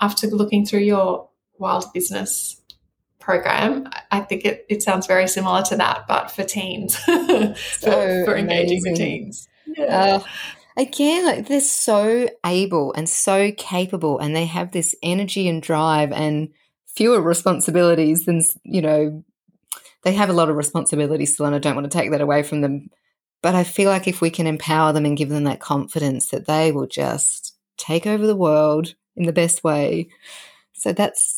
after 0.00 0.28
looking 0.28 0.64
through 0.64 0.80
your 0.80 1.28
wild 1.58 1.92
business 1.92 2.60
program. 3.26 3.88
I 4.12 4.20
think 4.20 4.44
it, 4.44 4.64
it 4.68 4.82
sounds 4.84 5.08
very 5.08 5.26
similar 5.26 5.62
to 5.64 5.76
that, 5.76 6.06
but 6.06 6.30
for 6.30 6.44
teens, 6.44 6.94
for, 7.04 8.24
for 8.24 8.36
engaging 8.36 8.80
with 8.84 8.96
teens. 8.96 9.48
Yeah. 9.66 9.84
Uh, 9.84 10.20
again, 10.76 11.26
like 11.26 11.48
they're 11.48 11.60
so 11.60 12.30
able 12.46 12.92
and 12.92 13.08
so 13.08 13.50
capable, 13.50 14.20
and 14.20 14.34
they 14.34 14.46
have 14.46 14.70
this 14.70 14.94
energy 15.02 15.48
and 15.48 15.60
drive 15.60 16.12
and 16.12 16.50
fewer 16.86 17.20
responsibilities 17.20 18.26
than, 18.26 18.42
you 18.62 18.80
know, 18.80 19.24
they 20.04 20.12
have 20.12 20.30
a 20.30 20.32
lot 20.32 20.48
of 20.48 20.54
responsibilities 20.54 21.34
still, 21.34 21.46
and 21.46 21.54
I 21.56 21.58
don't 21.58 21.74
want 21.74 21.90
to 21.90 21.98
take 21.98 22.12
that 22.12 22.20
away 22.20 22.44
from 22.44 22.60
them. 22.60 22.90
But 23.42 23.56
I 23.56 23.64
feel 23.64 23.90
like 23.90 24.06
if 24.06 24.20
we 24.20 24.30
can 24.30 24.46
empower 24.46 24.92
them 24.92 25.04
and 25.04 25.16
give 25.16 25.30
them 25.30 25.44
that 25.44 25.60
confidence 25.60 26.28
that 26.28 26.46
they 26.46 26.70
will 26.70 26.86
just 26.86 27.56
take 27.76 28.06
over 28.06 28.24
the 28.24 28.36
world 28.36 28.94
in 29.16 29.26
the 29.26 29.32
best 29.32 29.64
way. 29.64 30.08
So 30.74 30.92
that's 30.92 31.35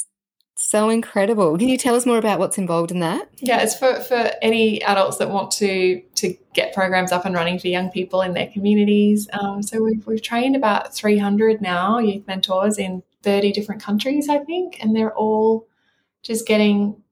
so 0.60 0.88
incredible. 0.88 1.56
Can 1.56 1.68
you 1.68 1.78
tell 1.78 1.94
us 1.94 2.04
more 2.04 2.18
about 2.18 2.38
what's 2.38 2.58
involved 2.58 2.90
in 2.90 3.00
that? 3.00 3.28
Yeah, 3.38 3.60
it's 3.62 3.76
for, 3.76 4.00
for 4.00 4.30
any 4.42 4.82
adults 4.82 5.18
that 5.18 5.30
want 5.30 5.50
to 5.52 6.02
to 6.16 6.36
get 6.52 6.74
programs 6.74 7.12
up 7.12 7.24
and 7.24 7.34
running 7.34 7.58
for 7.58 7.68
young 7.68 7.90
people 7.90 8.22
in 8.22 8.34
their 8.34 8.48
communities. 8.48 9.28
Um, 9.32 9.62
so 9.62 9.82
we've, 9.82 10.04
we've 10.06 10.22
trained 10.22 10.56
about 10.56 10.92
300 10.94 11.60
now 11.60 11.98
youth 11.98 12.26
mentors 12.26 12.78
in 12.78 13.02
30 13.22 13.52
different 13.52 13.82
countries, 13.82 14.28
I 14.28 14.38
think, 14.38 14.82
and 14.82 14.96
they're 14.96 15.14
all 15.14 15.66
just 16.22 16.46
getting 16.46 17.02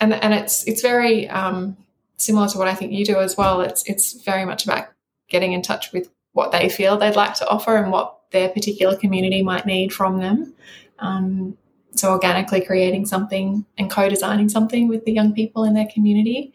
and 0.00 0.14
and 0.14 0.34
it's 0.34 0.66
it's 0.66 0.82
very 0.82 1.28
um, 1.28 1.76
similar 2.16 2.48
to 2.48 2.58
what 2.58 2.68
I 2.68 2.74
think 2.74 2.92
you 2.92 3.04
do 3.04 3.20
as 3.20 3.36
well. 3.36 3.60
It's 3.60 3.84
it's 3.88 4.22
very 4.22 4.44
much 4.44 4.64
about 4.64 4.88
getting 5.28 5.52
in 5.52 5.62
touch 5.62 5.92
with 5.92 6.10
what 6.32 6.52
they 6.52 6.68
feel 6.68 6.96
they'd 6.96 7.16
like 7.16 7.34
to 7.34 7.48
offer 7.48 7.76
and 7.76 7.92
what 7.92 8.18
their 8.30 8.48
particular 8.48 8.96
community 8.96 9.42
might 9.42 9.66
need 9.66 9.92
from 9.92 10.18
them. 10.18 10.54
Um, 10.98 11.56
so 11.94 12.10
organically 12.10 12.60
creating 12.60 13.06
something 13.06 13.64
and 13.78 13.90
co-designing 13.90 14.48
something 14.48 14.88
with 14.88 15.04
the 15.04 15.12
young 15.12 15.32
people 15.32 15.64
in 15.64 15.74
their 15.74 15.88
community. 15.92 16.52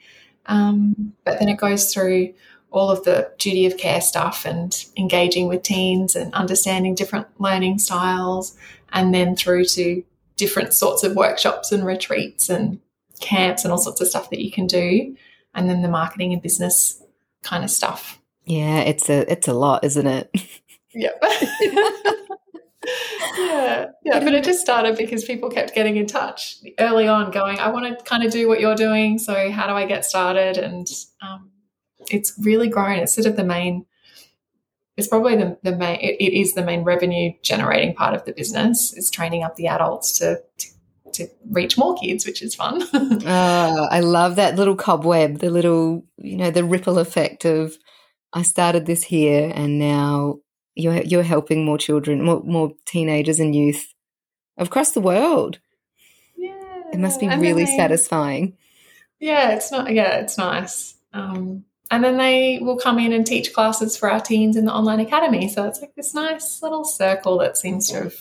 Um, 0.48 1.14
but 1.24 1.40
then 1.40 1.50
it 1.50 1.58
goes 1.58 1.94
through 1.94 2.34
all 2.72 2.90
of 2.90 3.04
the 3.04 3.32
duty 3.38 3.66
of 3.66 3.78
care 3.78 4.02
stuff 4.02 4.46
and 4.46 4.86
engaging 4.98 5.48
with 5.48 5.64
teens 5.64 6.16
and 6.16 6.34
understanding 6.34 6.96
different 6.96 7.28
learning 7.40 7.80
styles, 7.80 8.58
and 8.92 9.14
then 9.14 9.36
through 9.36 9.66
to 9.66 10.04
different 10.36 10.74
sorts 10.74 11.04
of 11.04 11.16
workshops 11.16 11.72
and 11.72 11.86
retreats 11.86 12.50
and 12.50 12.80
camps 13.20 13.64
and 13.64 13.72
all 13.72 13.78
sorts 13.78 14.02
of 14.02 14.08
stuff 14.08 14.30
that 14.30 14.42
you 14.42 14.52
can 14.52 14.68
do, 14.68 15.16
and 15.54 15.70
then 15.70 15.82
the 15.82 15.88
marketing 15.88 16.34
and 16.34 16.42
business 16.42 17.02
kind 17.44 17.64
of 17.64 17.72
stuff. 17.72 18.20
Yeah, 18.46 18.80
it's 18.80 19.10
a 19.10 19.30
it's 19.32 19.48
a 19.48 19.54
lot, 19.54 19.84
isn't 19.84 20.08
it? 20.08 20.30
Yep. 20.94 21.24
yeah, 23.38 23.88
yeah. 24.04 24.20
But 24.20 24.34
it 24.34 24.44
just 24.44 24.62
started 24.62 24.98
because 24.98 25.26
people 25.26 25.50
kept 25.50 25.76
getting 25.76 25.98
in 25.98 26.08
touch 26.08 26.58
early 26.80 27.08
on, 27.08 27.32
going, 27.32 27.60
"I 27.60 27.70
want 27.70 27.98
to 27.98 28.04
kind 28.04 28.24
of 28.24 28.32
do 28.32 28.48
what 28.48 28.60
you're 28.60 28.76
doing. 28.76 29.20
So 29.20 29.52
how 29.52 29.68
do 29.68 29.74
I 29.74 29.86
get 29.86 30.06
started?" 30.06 30.58
And 30.58 30.88
um, 31.22 31.52
it's 32.10 32.34
really 32.40 32.70
grown. 32.70 33.00
It's 33.00 33.14
sort 33.14 33.28
of 33.28 33.36
the 33.36 33.44
main. 33.44 33.86
It's 34.96 35.08
probably 35.08 35.36
the, 35.36 35.58
the 35.64 35.76
main. 35.76 36.00
It, 36.00 36.16
it 36.20 36.40
is 36.40 36.54
the 36.54 36.64
main 36.64 36.84
revenue 36.84 37.34
generating 37.44 37.94
part 37.94 38.16
of 38.16 38.26
the 38.26 38.34
business. 38.34 38.94
Is 38.94 39.12
training 39.12 39.44
up 39.44 39.56
the 39.56 39.68
adults 39.68 40.18
to, 40.20 40.42
to 40.60 40.68
to 41.14 41.28
reach 41.50 41.78
more 41.78 41.96
kids, 41.96 42.26
which 42.26 42.42
is 42.42 42.56
fun. 42.56 42.84
oh, 42.94 43.88
I 43.92 44.00
love 44.00 44.36
that 44.36 44.56
little 44.56 44.76
cobweb, 44.76 45.40
the 45.40 45.50
little, 45.50 46.06
you 46.18 46.38
know, 46.38 46.52
the 46.52 46.64
ripple 46.64 47.00
effect 47.00 47.46
of 47.46 47.78
I 48.34 48.44
started 48.44 48.86
this 48.86 49.04
here 49.04 49.52
and 49.54 49.80
now 49.80 50.40
you're 50.78 51.02
you're 51.04 51.24
helping 51.24 51.66
more 51.66 51.78
children, 51.78 52.24
more 52.24 52.42
more 52.44 52.72
teenagers 52.86 53.40
and 53.40 53.56
youth 53.56 53.94
across 54.58 54.92
the 54.92 55.02
world. 55.02 55.60
Yeah. 56.36 56.84
It 56.94 57.00
must 57.00 57.20
be 57.20 57.28
and 57.28 57.42
really 57.42 57.66
they, 57.66 57.78
satisfying. 57.78 58.58
Yeah, 59.20 59.52
it's 59.52 59.72
not 59.72 59.92
yeah, 59.94 60.18
it's 60.18 60.38
nice. 60.38 60.96
Um, 61.14 61.66
and 61.90 62.04
then 62.04 62.18
they 62.18 62.60
will 62.62 62.78
come 62.78 63.00
in 63.00 63.14
and 63.14 63.26
teach 63.26 63.54
classes 63.54 63.98
for 63.98 64.12
our 64.12 64.20
teens 64.20 64.58
in 64.58 64.66
the 64.66 64.74
online 64.74 65.00
academy. 65.00 65.48
So 65.48 65.66
it's 65.66 65.82
like 65.82 65.96
this 65.96 66.14
nice 66.14 66.62
little 66.62 66.84
circle 66.84 67.38
that 67.40 67.58
seems 67.58 67.88
to 67.90 68.04
have 68.04 68.16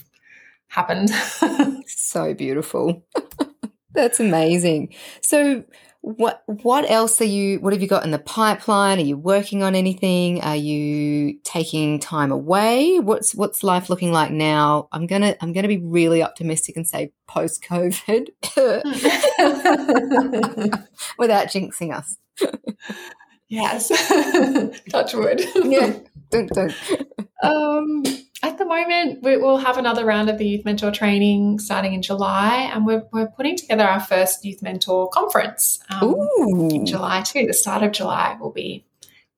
happened. 0.69 1.11
so 1.87 2.33
beautiful. 2.35 3.05
That's 3.93 4.21
amazing. 4.21 4.95
So 5.21 5.65
what 6.07 6.45
what 6.63 6.89
else 6.89 7.21
are 7.21 7.25
you 7.25 7.59
what 7.59 7.73
have 7.73 7.83
you 7.83 7.89
got 7.89 8.05
in 8.05 8.13
the 8.13 8.19
pipeline? 8.21 8.99
Are 8.99 9.03
you 9.03 9.17
working 9.17 9.65
on 9.65 9.75
anything? 9.75 10.41
Are 10.41 10.55
you 10.55 11.37
taking 11.43 11.99
time 11.99 12.31
away? 12.31 13.01
What's 13.01 13.35
what's 13.35 13.65
life 13.65 13.91
looking 13.91 14.13
like 14.13 14.31
now? 14.31 14.87
I'm 14.93 15.09
gonna 15.09 15.35
I'm 15.41 15.53
gonna 15.53 15.67
be 15.67 15.79
really 15.79 16.23
optimistic 16.23 16.77
and 16.77 16.87
say 16.87 17.11
post 17.27 17.65
COVID 17.65 18.29
without 21.19 21.49
jinxing 21.49 21.93
us. 21.93 22.17
yes. 23.49 23.89
Touch 24.91 25.13
wood. 25.13 25.43
yeah. 25.57 25.93
Don't 26.31 26.49
don't. 26.51 26.73
Um 27.43 28.05
at 28.43 28.59
the 28.59 28.65
moment, 28.65 29.23
we 29.23 29.37
will 29.37 29.59
have 29.59 29.79
another 29.79 30.05
round 30.05 30.29
of 30.29 30.39
the 30.39 30.47
Youth 30.47 30.65
Mentor 30.65 30.91
training 30.91 31.59
starting 31.59 31.95
in 31.95 32.03
July, 32.03 32.71
and 32.73 32.87
we're, 32.87 33.05
we're 33.13 33.29
putting 33.29 33.57
together 33.57 33.85
our 33.85 34.01
first 34.01 34.45
Youth 34.45 34.63
Mentor 34.63 35.09
conference 35.09 35.81
um, 35.91 36.15
in 36.71 36.87
July 36.87 37.23
too. 37.23 37.47
The 37.47 37.55
start 37.55 37.83
of 37.83 37.93
July 37.93 38.37
will 38.41 38.53
be 38.53 38.85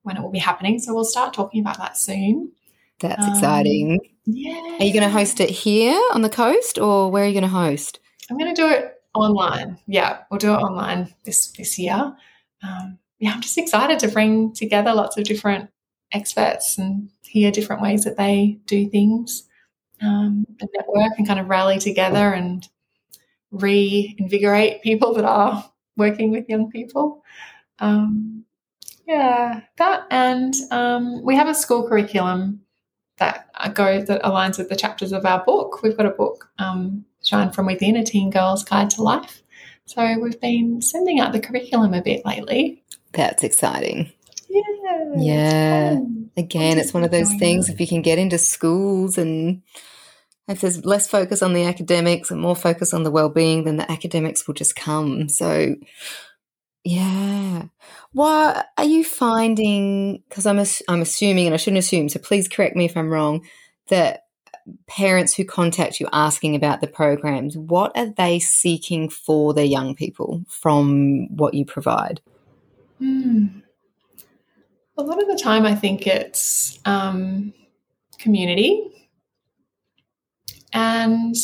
when 0.03 0.17
it 0.17 0.21
will 0.21 0.31
be 0.31 0.39
happening, 0.39 0.79
so 0.79 0.93
we'll 0.93 1.05
start 1.05 1.33
talking 1.33 1.61
about 1.61 1.77
that 1.77 1.97
soon. 1.97 2.51
That's 2.99 3.23
um, 3.23 3.31
exciting. 3.31 3.99
Yeah. 4.25 4.77
Are 4.79 4.83
you 4.83 4.93
going 4.93 5.03
to 5.03 5.09
host 5.09 5.39
it 5.39 5.49
here 5.49 5.99
on 6.13 6.21
the 6.21 6.29
coast, 6.29 6.77
or 6.77 7.09
where 7.09 7.23
are 7.23 7.27
you 7.27 7.33
going 7.33 7.43
to 7.43 7.49
host? 7.49 7.99
I'm 8.29 8.37
going 8.37 8.53
to 8.53 8.61
do 8.61 8.69
it 8.69 8.95
online. 9.13 9.79
Yeah, 9.87 10.19
we'll 10.29 10.39
do 10.39 10.53
it 10.53 10.57
online 10.57 11.13
this 11.23 11.51
this 11.51 11.79
year. 11.79 12.15
Um, 12.63 12.99
yeah, 13.19 13.31
I'm 13.31 13.41
just 13.41 13.57
excited 13.57 13.99
to 13.99 14.07
bring 14.07 14.53
together 14.53 14.93
lots 14.93 15.17
of 15.17 15.23
different 15.23 15.69
experts 16.11 16.77
and 16.77 17.09
hear 17.23 17.51
different 17.51 17.81
ways 17.81 18.03
that 18.03 18.17
they 18.17 18.59
do 18.65 18.89
things 18.89 19.47
um, 20.01 20.45
and 20.59 20.69
network 20.73 21.17
and 21.17 21.27
kind 21.27 21.39
of 21.39 21.49
rally 21.49 21.79
together 21.79 22.33
and 22.33 22.67
reinvigorate 23.51 24.81
people 24.81 25.13
that 25.13 25.25
are 25.25 25.69
working 25.97 26.31
with 26.31 26.49
young 26.49 26.69
people. 26.71 27.23
Um, 27.79 28.45
yeah, 29.07 29.61
that 29.77 30.05
and 30.11 30.53
um, 30.71 31.23
we 31.23 31.35
have 31.35 31.47
a 31.47 31.55
school 31.55 31.87
curriculum 31.87 32.61
that 33.17 33.49
goes 33.73 34.07
that 34.07 34.21
aligns 34.23 34.57
with 34.57 34.69
the 34.69 34.75
chapters 34.75 35.11
of 35.11 35.25
our 35.25 35.43
book. 35.43 35.81
We've 35.81 35.97
got 35.97 36.05
a 36.05 36.11
book, 36.11 36.49
um, 36.59 37.05
Shine 37.23 37.51
from 37.51 37.65
Within: 37.65 37.95
A 37.95 38.05
Teen 38.05 38.29
Girl's 38.29 38.63
Guide 38.63 38.89
to 38.91 39.03
Life. 39.03 39.41
So 39.85 40.19
we've 40.19 40.39
been 40.39 40.81
sending 40.81 41.19
out 41.19 41.33
the 41.33 41.39
curriculum 41.39 41.95
a 41.95 42.01
bit 42.01 42.23
lately. 42.23 42.83
That's 43.13 43.43
exciting. 43.43 44.11
Yeah. 44.49 45.13
Yeah. 45.17 45.99
Again, 46.37 46.77
it's 46.77 46.93
one 46.93 47.03
of 47.03 47.11
those 47.11 47.33
things 47.35 47.69
if 47.69 47.79
you 47.79 47.87
can 47.87 48.01
get 48.01 48.17
into 48.17 48.37
schools 48.37 49.17
and 49.17 49.61
if 50.47 50.61
there's 50.61 50.85
less 50.85 51.07
focus 51.07 51.43
on 51.43 51.53
the 51.53 51.65
academics 51.65 52.31
and 52.31 52.41
more 52.41 52.55
focus 52.55 52.93
on 52.93 53.03
the 53.03 53.11
well-being, 53.11 53.65
then 53.65 53.77
the 53.77 53.91
academics 53.91 54.47
will 54.47 54.55
just 54.55 54.75
come. 54.75 55.29
So 55.29 55.75
yeah. 56.83 57.63
What 58.13 58.67
are 58.77 58.85
you 58.85 59.03
finding 59.03 60.23
because 60.29 60.45
I'm 60.45 60.59
I'm 60.87 61.01
assuming 61.01 61.45
and 61.45 61.53
I 61.53 61.57
shouldn't 61.57 61.79
assume, 61.79 62.09
so 62.09 62.19
please 62.19 62.47
correct 62.47 62.75
me 62.75 62.85
if 62.85 62.97
I'm 62.97 63.09
wrong, 63.09 63.45
that 63.89 64.23
parents 64.87 65.33
who 65.33 65.45
contact 65.45 65.99
you 65.99 66.07
asking 66.13 66.55
about 66.55 66.81
the 66.81 66.87
programs, 66.87 67.57
what 67.57 67.91
are 67.95 68.13
they 68.17 68.39
seeking 68.39 69.09
for 69.09 69.53
their 69.53 69.65
young 69.65 69.95
people 69.95 70.43
from 70.47 71.35
what 71.35 71.53
you 71.53 71.65
provide? 71.65 72.21
Hmm. 72.99 73.47
A 74.99 75.01
lot 75.01 75.21
of 75.21 75.29
the 75.29 75.41
time, 75.41 75.65
I 75.65 75.75
think 75.75 76.05
it's 76.05 76.77
um, 76.83 77.53
community. 78.17 79.07
And 80.73 81.35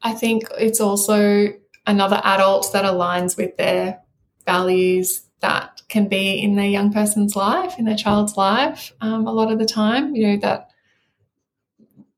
I 0.00 0.14
think 0.14 0.44
it's 0.58 0.80
also 0.80 1.48
another 1.86 2.18
adult 2.24 2.72
that 2.72 2.86
aligns 2.86 3.36
with 3.36 3.58
their 3.58 4.00
values 4.46 5.26
that 5.40 5.82
can 5.90 6.08
be 6.08 6.40
in 6.40 6.56
their 6.56 6.70
young 6.70 6.90
person's 6.90 7.36
life, 7.36 7.78
in 7.78 7.84
their 7.84 7.96
child's 7.96 8.38
life, 8.38 8.94
um, 9.02 9.26
a 9.26 9.32
lot 9.32 9.52
of 9.52 9.58
the 9.58 9.66
time. 9.66 10.16
You 10.16 10.28
know, 10.28 10.36
that, 10.38 10.70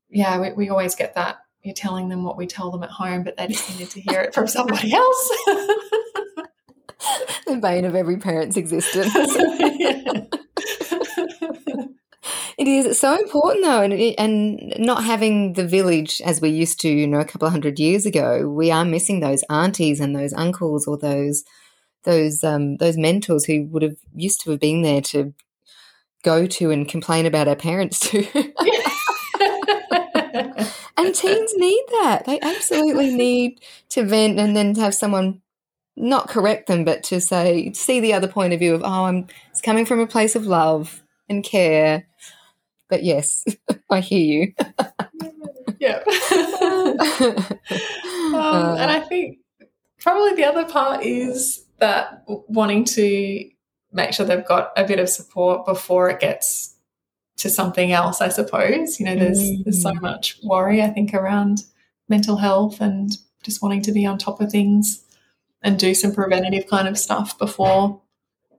yeah, 0.09 0.39
we, 0.39 0.53
we 0.53 0.69
always 0.69 0.95
get 0.95 1.15
that. 1.15 1.39
You're 1.61 1.75
telling 1.75 2.07
them 2.07 2.23
what 2.23 2.37
we 2.37 2.47
tell 2.47 2.71
them 2.71 2.83
at 2.83 2.89
home, 2.89 3.23
but 3.23 3.35
they 3.35 3.47
just 3.47 3.69
needed 3.69 3.89
to 3.89 3.99
hear 3.99 4.21
it 4.21 4.33
from 4.33 4.47
somebody 4.47 4.93
else. 4.93 5.31
the 7.49 7.57
bane 7.57 7.85
of 7.85 7.95
every 7.95 8.17
parent's 8.17 8.57
existence. 8.57 9.09
it 12.57 12.67
is 12.67 12.85
it's 12.85 12.99
so 12.99 13.15
important 13.15 13.65
though, 13.65 13.81
and 13.81 13.93
and 13.93 14.73
not 14.77 15.03
having 15.03 15.53
the 15.53 15.67
village 15.67 16.21
as 16.25 16.41
we 16.41 16.49
used 16.49 16.79
to, 16.81 16.89
you 16.89 17.07
know, 17.07 17.19
a 17.19 17.25
couple 17.25 17.45
of 17.47 17.51
hundred 17.51 17.79
years 17.79 18.05
ago. 18.05 18.47
We 18.47 18.71
are 18.71 18.85
missing 18.85 19.19
those 19.19 19.43
aunties 19.49 19.99
and 19.99 20.15
those 20.15 20.33
uncles 20.33 20.87
or 20.87 20.97
those 20.97 21.43
those 22.03 22.43
um, 22.43 22.77
those 22.77 22.97
mentors 22.97 23.45
who 23.45 23.65
would 23.65 23.83
have 23.83 23.97
used 24.15 24.41
to 24.41 24.51
have 24.51 24.59
been 24.59 24.81
there 24.81 25.01
to 25.01 25.33
go 26.23 26.45
to 26.45 26.71
and 26.71 26.87
complain 26.87 27.25
about 27.25 27.47
our 27.47 27.55
parents 27.55 27.99
to. 28.09 28.17
and 30.97 31.15
teens 31.15 31.53
need 31.55 31.83
that. 31.91 32.23
They 32.25 32.39
absolutely 32.41 33.13
need 33.13 33.61
to 33.89 34.03
vent 34.03 34.39
and 34.39 34.55
then 34.55 34.75
have 34.75 34.93
someone 34.93 35.41
not 35.99 36.29
correct 36.29 36.67
them, 36.67 36.85
but 36.85 37.03
to 37.03 37.19
say, 37.19 37.71
see 37.73 37.99
the 37.99 38.13
other 38.13 38.27
point 38.27 38.53
of 38.53 38.59
view 38.59 38.73
of, 38.73 38.83
oh, 38.83 39.05
I'm 39.05 39.27
it's 39.51 39.61
coming 39.61 39.85
from 39.85 39.99
a 39.99 40.07
place 40.07 40.35
of 40.35 40.47
love 40.47 41.03
and 41.27 41.43
care. 41.43 42.07
But 42.89 43.03
yes, 43.03 43.43
I 43.89 43.99
hear 43.99 44.19
you. 44.19 44.53
yeah. 45.79 46.01
um, 48.33 48.77
and 48.77 48.89
I 48.89 49.05
think 49.07 49.39
probably 49.99 50.35
the 50.35 50.45
other 50.45 50.65
part 50.65 51.03
is 51.03 51.65
that 51.79 52.23
wanting 52.27 52.85
to 52.85 53.49
make 53.91 54.13
sure 54.13 54.25
they've 54.25 54.45
got 54.45 54.71
a 54.77 54.85
bit 54.85 54.99
of 54.99 55.09
support 55.09 55.65
before 55.65 56.09
it 56.09 56.19
gets 56.19 56.75
to 57.37 57.49
something 57.49 57.91
else, 57.91 58.21
I 58.21 58.29
suppose. 58.29 58.99
You 58.99 59.05
know, 59.05 59.15
there's 59.15 59.39
mm. 59.39 59.63
there's 59.63 59.81
so 59.81 59.93
much 59.95 60.39
worry, 60.43 60.81
I 60.81 60.89
think, 60.89 61.13
around 61.13 61.63
mental 62.07 62.37
health 62.37 62.81
and 62.81 63.11
just 63.43 63.61
wanting 63.61 63.81
to 63.83 63.91
be 63.91 64.05
on 64.05 64.17
top 64.17 64.41
of 64.41 64.51
things 64.51 65.03
and 65.61 65.77
do 65.77 65.93
some 65.93 66.13
preventative 66.13 66.67
kind 66.67 66.87
of 66.87 66.97
stuff 66.97 67.37
before 67.37 68.01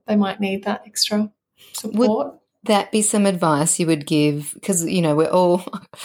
they 0.07 0.15
might 0.15 0.39
need 0.39 0.63
that 0.63 0.83
extra 0.85 1.31
support. 1.73 2.33
Would 2.33 2.39
that 2.63 2.91
be 2.91 3.01
some 3.01 3.25
advice 3.25 3.79
you 3.79 3.87
would 3.87 4.05
give? 4.05 4.51
Because, 4.53 4.85
you 4.85 5.01
know, 5.01 5.15
we're 5.15 5.29
all, 5.29 5.63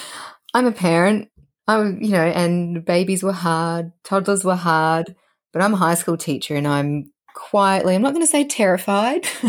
I'm 0.55 0.66
a 0.66 0.72
parent, 0.72 1.28
I, 1.66 1.82
you 1.82 2.11
know, 2.11 2.24
and 2.24 2.84
babies 2.84 3.22
were 3.22 3.32
hard, 3.32 3.92
toddlers 4.05 4.44
were 4.44 4.57
hard, 4.57 5.14
but 5.53 5.62
I'm 5.62 5.74
a 5.74 5.78
high 5.78 5.94
school 5.94 6.16
teacher 6.16 6.55
and 6.55 6.66
I'm 6.66 7.12
quietly, 7.34 7.94
I'm 7.94 8.03
not 8.03 8.14
going 8.14 8.24
to 8.24 8.30
say 8.30 8.44
terrified 8.44 9.26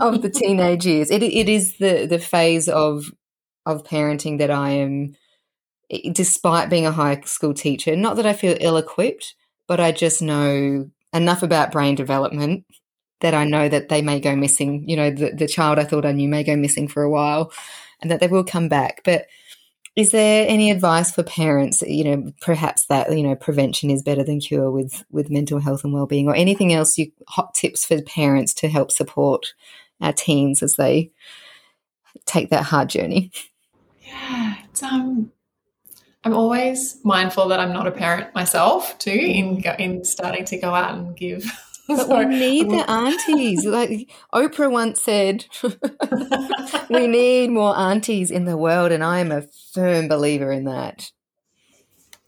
of 0.00 0.22
the 0.22 0.32
teenage 0.34 0.86
years. 0.86 1.10
It, 1.10 1.22
it 1.22 1.48
is 1.48 1.78
the, 1.78 2.06
the 2.06 2.18
phase 2.18 2.68
of, 2.68 3.12
of 3.66 3.84
parenting 3.84 4.38
that 4.38 4.50
I 4.50 4.70
am, 4.70 5.14
despite 6.12 6.70
being 6.70 6.86
a 6.86 6.92
high 6.92 7.20
school 7.22 7.54
teacher, 7.54 7.94
not 7.94 8.16
that 8.16 8.26
I 8.26 8.32
feel 8.32 8.56
ill 8.60 8.76
equipped, 8.76 9.34
but 9.68 9.78
I 9.78 9.92
just 9.92 10.20
know 10.20 10.90
enough 11.12 11.44
about 11.44 11.70
brain 11.70 11.94
development 11.94 12.64
that 13.20 13.34
I 13.34 13.44
know 13.44 13.68
that 13.68 13.88
they 13.88 14.02
may 14.02 14.18
go 14.18 14.34
missing. 14.34 14.88
You 14.88 14.96
know, 14.96 15.10
the, 15.10 15.30
the 15.30 15.46
child 15.46 15.78
I 15.78 15.84
thought 15.84 16.06
I 16.06 16.12
knew 16.12 16.28
may 16.28 16.42
go 16.42 16.56
missing 16.56 16.88
for 16.88 17.02
a 17.02 17.10
while 17.10 17.52
and 18.00 18.10
that 18.10 18.18
they 18.18 18.28
will 18.28 18.44
come 18.44 18.68
back. 18.68 19.02
But 19.04 19.26
is 19.94 20.10
there 20.12 20.46
any 20.48 20.70
advice 20.70 21.12
for 21.12 21.24
parents, 21.24 21.82
you 21.82 22.04
know, 22.04 22.32
perhaps 22.40 22.86
that, 22.86 23.16
you 23.16 23.22
know, 23.22 23.34
prevention 23.34 23.90
is 23.90 24.02
better 24.02 24.22
than 24.22 24.40
cure 24.40 24.70
with, 24.70 25.04
with 25.10 25.30
mental 25.30 25.58
health 25.58 25.84
and 25.84 25.92
well-being 25.92 26.28
or 26.28 26.34
anything 26.34 26.72
else 26.72 26.96
you 26.96 27.10
hot 27.26 27.54
tips 27.54 27.84
for 27.84 28.00
parents 28.02 28.54
to 28.54 28.68
help 28.68 28.92
support 28.92 29.54
our 30.00 30.12
teens 30.12 30.62
as 30.62 30.74
they 30.74 31.10
take 32.26 32.50
that 32.50 32.62
hard 32.62 32.88
journey? 32.88 33.32
Yeah, 34.00 34.54
it's 34.64 34.82
um 34.82 35.32
I'm 36.24 36.34
always 36.34 36.98
mindful 37.04 37.48
that 37.48 37.60
I'm 37.60 37.72
not 37.72 37.86
a 37.86 37.92
parent 37.92 38.34
myself 38.34 38.98
too 38.98 39.10
in 39.10 39.62
in 39.78 40.04
starting 40.04 40.44
to 40.46 40.58
go 40.58 40.74
out 40.74 40.94
and 40.94 41.16
give. 41.16 41.44
But 41.88 42.06
so, 42.06 42.18
we 42.18 42.26
need 42.26 42.68
the 42.68 42.84
aunties. 42.90 43.64
Like 43.64 44.10
Oprah 44.34 44.70
once 44.70 45.00
said, 45.00 45.46
we 46.90 47.06
need 47.06 47.48
more 47.48 47.74
aunties 47.74 48.30
in 48.30 48.44
the 48.44 48.58
world, 48.58 48.92
and 48.92 49.02
I 49.02 49.20
am 49.20 49.32
a 49.32 49.46
firm 49.72 50.06
believer 50.06 50.52
in 50.52 50.64
that. 50.64 51.10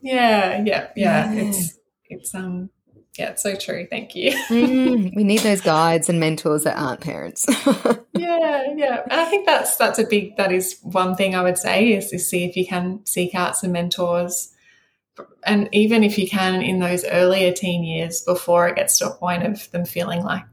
Yeah, 0.01 0.63
yeah, 0.65 0.89
yeah. 0.97 1.31
yeah. 1.31 1.43
It's 1.43 1.79
it's 2.09 2.35
um 2.35 2.71
yeah, 3.19 3.31
it's 3.31 3.43
so 3.43 3.55
true. 3.57 3.87
Thank 3.91 4.15
you. 4.15 4.31
mm, 4.49 5.15
we 5.15 5.25
need 5.25 5.41
those 5.41 5.61
guides 5.61 6.09
and 6.09 6.21
mentors 6.21 6.65
that 6.65 6.79
aren't 6.79 7.01
parents. 7.01 7.45
yeah, 8.15 8.65
yeah. 8.77 9.03
And 9.11 9.21
I 9.21 9.25
think 9.25 9.47
that's 9.47 9.77
that's 9.77 9.99
a 9.99 10.05
big 10.05 10.37
that 10.37 10.53
is 10.53 10.79
one 10.83 11.17
thing 11.17 11.35
I 11.35 11.43
would 11.43 11.59
say 11.59 11.93
is 11.93 12.11
to 12.11 12.19
see 12.19 12.45
if 12.45 12.57
you 12.57 12.67
can 12.67 13.05
seek 13.05 13.35
out 13.35 13.57
some 13.57 13.73
mentors 13.73 14.53
and 15.45 15.69
even 15.73 16.05
if 16.05 16.19
you 16.19 16.29
can 16.29 16.63
in 16.63 16.79
those 16.79 17.05
earlier 17.05 17.53
teen 17.53 17.85
years 17.85 18.23
before 18.23 18.69
it 18.69 18.77
gets 18.77 18.99
to 18.99 19.09
a 19.09 19.15
point 19.15 19.45
of 19.45 19.71
them 19.73 19.85
feeling 19.85 20.23
like 20.23 20.45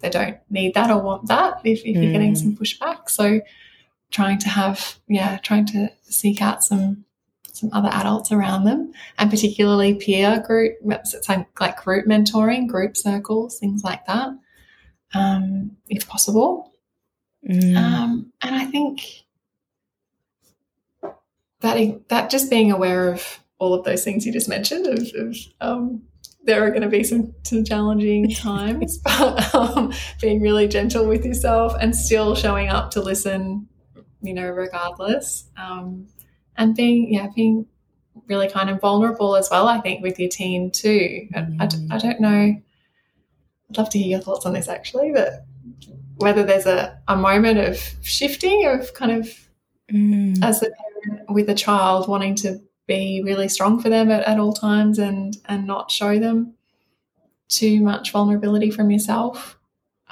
they 0.00 0.10
don't 0.10 0.38
need 0.50 0.74
that 0.74 0.90
or 0.90 1.00
want 1.00 1.28
that 1.28 1.60
if, 1.64 1.80
if 1.84 1.96
mm. 1.96 2.02
you're 2.02 2.12
getting 2.12 2.34
mm. 2.34 2.36
some 2.36 2.56
pushback. 2.56 3.08
So 3.08 3.40
trying 4.10 4.38
to 4.40 4.48
have 4.48 4.96
yeah, 5.08 5.38
trying 5.38 5.66
to 5.66 5.90
seek 6.02 6.42
out 6.42 6.62
some 6.62 7.04
some 7.62 7.70
other 7.72 7.88
adults 7.92 8.32
around 8.32 8.64
them, 8.64 8.92
and 9.18 9.30
particularly 9.30 9.94
peer 9.94 10.42
group, 10.44 10.74
like 11.60 11.82
group 11.82 12.06
mentoring, 12.06 12.66
group 12.66 12.96
circles, 12.96 13.58
things 13.58 13.84
like 13.84 14.04
that, 14.06 14.30
um, 15.14 15.76
if 15.88 16.08
possible. 16.08 16.74
Mm. 17.48 17.76
Um, 17.76 18.32
and 18.42 18.54
I 18.56 18.64
think 18.66 19.00
that 21.60 22.08
that 22.08 22.30
just 22.30 22.50
being 22.50 22.72
aware 22.72 23.08
of 23.08 23.40
all 23.58 23.74
of 23.74 23.84
those 23.84 24.02
things 24.02 24.26
you 24.26 24.32
just 24.32 24.48
mentioned, 24.48 24.86
of, 24.86 25.06
of 25.14 25.36
um, 25.60 26.02
there 26.44 26.64
are 26.64 26.70
going 26.70 26.82
to 26.82 26.88
be 26.88 27.04
some, 27.04 27.32
some 27.44 27.64
challenging 27.64 28.28
times, 28.34 28.98
but 28.98 29.54
um, 29.54 29.92
being 30.20 30.42
really 30.42 30.66
gentle 30.66 31.06
with 31.06 31.24
yourself 31.24 31.74
and 31.80 31.94
still 31.94 32.34
showing 32.34 32.68
up 32.68 32.90
to 32.90 33.00
listen, 33.00 33.68
you 34.20 34.34
know, 34.34 34.48
regardless. 34.48 35.48
Um, 35.56 36.08
and 36.56 36.74
being 36.74 37.12
yeah 37.12 37.28
being 37.34 37.66
really 38.28 38.48
kind 38.48 38.70
of 38.70 38.80
vulnerable 38.80 39.36
as 39.36 39.48
well 39.50 39.68
i 39.68 39.80
think 39.80 40.02
with 40.02 40.18
your 40.18 40.28
teen 40.28 40.70
too. 40.70 41.26
I, 41.34 41.68
I 41.90 41.98
don't 41.98 42.20
know 42.20 42.56
i'd 43.70 43.78
love 43.78 43.90
to 43.90 43.98
hear 43.98 44.08
your 44.08 44.20
thoughts 44.20 44.46
on 44.46 44.52
this 44.52 44.68
actually 44.68 45.12
but 45.12 45.44
whether 46.16 46.44
there's 46.44 46.66
a, 46.66 46.98
a 47.08 47.16
moment 47.16 47.58
of 47.58 47.78
shifting 48.02 48.66
of 48.66 48.94
kind 48.94 49.12
of 49.12 49.48
mm. 49.90 50.42
as 50.42 50.62
a 50.62 50.70
parent 50.70 51.30
with 51.30 51.48
a 51.48 51.54
child 51.54 52.08
wanting 52.08 52.34
to 52.36 52.60
be 52.86 53.22
really 53.24 53.48
strong 53.48 53.80
for 53.80 53.88
them 53.88 54.10
at, 54.10 54.22
at 54.24 54.38
all 54.38 54.52
times 54.52 54.98
and 54.98 55.36
and 55.46 55.66
not 55.66 55.90
show 55.90 56.18
them 56.18 56.54
too 57.48 57.80
much 57.80 58.12
vulnerability 58.12 58.70
from 58.70 58.90
yourself 58.90 59.58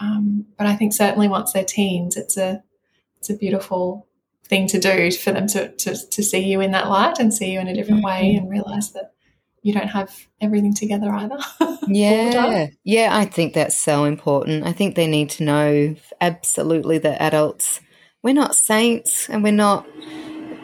um, 0.01 0.47
but 0.57 0.67
i 0.67 0.75
think 0.75 0.93
certainly 0.93 1.29
once 1.29 1.53
they're 1.53 1.65
teens 1.65 2.17
it's 2.17 2.37
a 2.37 2.63
it's 3.19 3.31
a 3.31 3.37
beautiful 3.37 4.07
thing 4.51 4.67
to 4.67 4.81
do 4.81 5.11
for 5.13 5.31
them 5.31 5.47
to, 5.47 5.69
to, 5.77 5.97
to 6.11 6.23
see 6.23 6.41
you 6.41 6.61
in 6.61 6.73
that 6.73 6.89
light 6.89 7.21
and 7.21 7.33
see 7.33 7.53
you 7.53 7.61
in 7.61 7.69
a 7.69 7.75
different 7.75 8.05
way 8.05 8.33
mm-hmm. 8.35 8.43
and 8.43 8.51
realize 8.51 8.91
that 8.93 9.15
you 9.63 9.73
don't 9.73 9.89
have 9.89 10.27
everything 10.41 10.75
together 10.75 11.11
either. 11.13 11.39
yeah. 11.87 12.67
Yeah, 12.83 13.11
I 13.17 13.27
think 13.27 13.55
that's 13.55 13.79
so 13.79 14.05
important. 14.05 14.67
I 14.67 14.73
think 14.73 14.95
they 14.95 15.07
need 15.07 15.31
to 15.31 15.45
know 15.45 15.97
absolutely 16.21 16.99
that 16.99 17.23
adults, 17.23 17.81
we're 18.23 18.35
not 18.35 18.57
saints 18.57 19.31
and 19.31 19.45
we're 19.45 19.53
not 19.53 19.87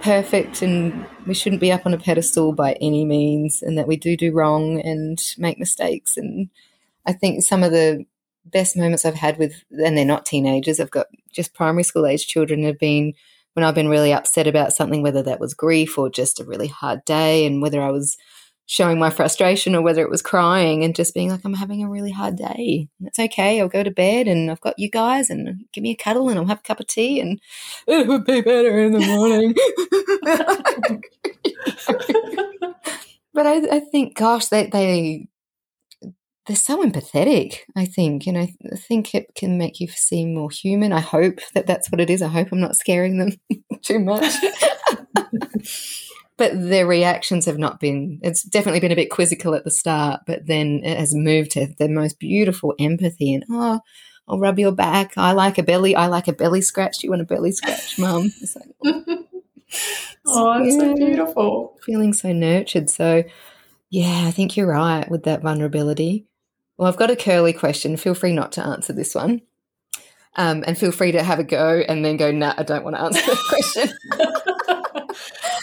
perfect 0.02 0.62
and 0.62 1.06
we 1.26 1.34
shouldn't 1.34 1.60
be 1.60 1.72
up 1.72 1.86
on 1.86 1.94
a 1.94 1.98
pedestal 1.98 2.52
by 2.52 2.72
any 2.80 3.04
means 3.04 3.62
and 3.62 3.78
that 3.78 3.86
we 3.86 3.96
do 3.96 4.16
do 4.16 4.32
wrong 4.32 4.80
and 4.80 5.18
make 5.38 5.58
mistakes. 5.58 6.16
And 6.16 6.48
I 7.06 7.12
think 7.12 7.44
some 7.44 7.62
of 7.62 7.70
the 7.70 8.04
best 8.44 8.76
moments 8.76 9.04
I've 9.04 9.14
had 9.14 9.38
with, 9.38 9.62
and 9.70 9.96
they're 9.96 10.04
not 10.04 10.26
teenagers, 10.26 10.80
I've 10.80 10.90
got 10.90 11.06
just 11.32 11.54
primary 11.54 11.84
school 11.84 12.06
age 12.06 12.26
children 12.26 12.64
have 12.64 12.78
been 12.78 13.14
when 13.56 13.64
I've 13.64 13.74
been 13.74 13.88
really 13.88 14.12
upset 14.12 14.46
about 14.46 14.74
something, 14.74 15.02
whether 15.02 15.22
that 15.22 15.40
was 15.40 15.54
grief 15.54 15.96
or 15.96 16.10
just 16.10 16.40
a 16.40 16.44
really 16.44 16.68
hard 16.68 17.02
day, 17.06 17.46
and 17.46 17.62
whether 17.62 17.80
I 17.80 17.90
was 17.90 18.18
showing 18.66 18.98
my 18.98 19.08
frustration 19.08 19.74
or 19.74 19.80
whether 19.80 20.02
it 20.02 20.10
was 20.10 20.20
crying 20.20 20.84
and 20.84 20.94
just 20.94 21.14
being 21.14 21.30
like, 21.30 21.40
I'm 21.44 21.54
having 21.54 21.82
a 21.82 21.88
really 21.88 22.10
hard 22.10 22.36
day. 22.36 22.88
It's 23.00 23.18
okay. 23.18 23.60
I'll 23.60 23.68
go 23.68 23.82
to 23.82 23.90
bed 23.90 24.28
and 24.28 24.50
I've 24.50 24.60
got 24.60 24.78
you 24.78 24.90
guys 24.90 25.30
and 25.30 25.64
give 25.72 25.82
me 25.82 25.92
a 25.92 25.96
cuddle 25.96 26.28
and 26.28 26.38
I'll 26.38 26.46
have 26.46 26.58
a 26.58 26.62
cup 26.62 26.80
of 26.80 26.86
tea 26.86 27.20
and 27.20 27.40
it 27.86 28.06
would 28.08 28.24
be 28.24 28.42
better 28.42 28.78
in 28.78 28.92
the 28.92 29.06
morning. 29.06 29.54
but 33.32 33.46
I, 33.46 33.76
I, 33.76 33.80
think, 33.80 34.16
gosh, 34.16 34.46
they, 34.48 34.66
they 34.66 35.28
they're 36.46 36.56
so 36.56 36.84
empathetic. 36.84 37.60
I 37.74 37.84
think, 37.84 38.26
and 38.26 38.38
I, 38.38 38.46
th- 38.46 38.72
I 38.72 38.76
think 38.76 39.14
it 39.14 39.34
can 39.34 39.58
make 39.58 39.80
you 39.80 39.88
seem 39.88 40.34
more 40.34 40.50
human. 40.50 40.92
I 40.92 41.00
hope 41.00 41.40
that 41.54 41.66
that's 41.66 41.90
what 41.90 42.00
it 42.00 42.10
is. 42.10 42.22
I 42.22 42.28
hope 42.28 42.48
I'm 42.52 42.60
not 42.60 42.76
scaring 42.76 43.18
them 43.18 43.32
too 43.82 43.98
much. 43.98 44.34
but 46.36 46.52
their 46.54 46.86
reactions 46.86 47.46
have 47.46 47.58
not 47.58 47.80
been. 47.80 48.20
It's 48.22 48.42
definitely 48.42 48.80
been 48.80 48.92
a 48.92 48.96
bit 48.96 49.10
quizzical 49.10 49.54
at 49.54 49.64
the 49.64 49.70
start, 49.70 50.20
but 50.26 50.46
then 50.46 50.82
it 50.84 50.98
has 50.98 51.14
moved 51.14 51.52
to 51.52 51.68
the 51.78 51.88
most 51.88 52.18
beautiful 52.18 52.74
empathy 52.78 53.34
and 53.34 53.44
oh. 53.50 53.80
I'll 54.28 54.40
rub 54.40 54.58
your 54.58 54.72
back. 54.72 55.12
I 55.16 55.32
like 55.32 55.56
a 55.58 55.62
belly. 55.62 55.94
I 55.94 56.08
like 56.08 56.26
a 56.26 56.32
belly 56.32 56.60
scratch. 56.60 56.98
Do 56.98 57.06
you 57.06 57.10
want 57.10 57.22
a 57.22 57.26
belly 57.26 57.52
scratch, 57.52 57.96
Mum? 57.96 58.32
Like, 58.56 58.64
oh, 60.26 60.62
it's 60.62 60.74
yeah, 60.74 60.80
so 60.80 60.94
beautiful. 60.96 61.76
Feeling 61.84 62.12
so 62.12 62.32
nurtured. 62.32 62.90
So, 62.90 63.22
yeah, 63.88 64.24
I 64.26 64.32
think 64.32 64.56
you're 64.56 64.66
right 64.66 65.08
with 65.08 65.24
that 65.24 65.42
vulnerability. 65.42 66.26
Well, 66.78 66.88
I've 66.88 66.96
got 66.96 67.10
a 67.10 67.16
curly 67.16 67.52
question. 67.52 67.96
Feel 67.96 68.14
free 68.14 68.32
not 68.32 68.52
to 68.52 68.64
answer 68.64 68.92
this 68.92 69.14
one. 69.14 69.42
Um, 70.38 70.64
and 70.66 70.76
feel 70.76 70.92
free 70.92 71.12
to 71.12 71.22
have 71.22 71.38
a 71.38 71.44
go 71.44 71.82
and 71.88 72.04
then 72.04 72.18
go, 72.18 72.30
nah, 72.30 72.54
I 72.58 72.62
don't 72.62 72.84
want 72.84 72.96
to 72.96 73.02
answer 73.02 73.22
that 73.22 73.44
question. 73.48 73.88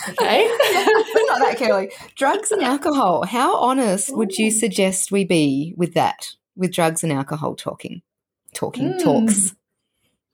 okay. 0.09 0.47
not 1.27 1.39
that 1.39 1.55
curly. 1.57 1.91
Drugs 2.15 2.51
and 2.51 2.63
alcohol. 2.63 3.25
How 3.25 3.55
honest 3.57 4.09
Ooh. 4.09 4.17
would 4.17 4.37
you 4.37 4.49
suggest 4.49 5.11
we 5.11 5.25
be 5.25 5.75
with 5.77 5.93
that, 5.93 6.31
with 6.55 6.73
drugs 6.73 7.03
and 7.03 7.13
alcohol 7.13 7.55
talking? 7.55 8.01
Talking, 8.55 8.93
mm. 8.93 9.03
talks. 9.03 9.53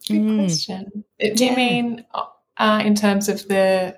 Good 0.08 0.22
mm. 0.22 0.40
question. 0.40 1.04
Do 1.20 1.46
you 1.46 1.56
mean 1.56 2.06
uh, 2.58 2.82
in 2.86 2.96
terms 2.96 3.28
of 3.28 3.46
the 3.48 3.98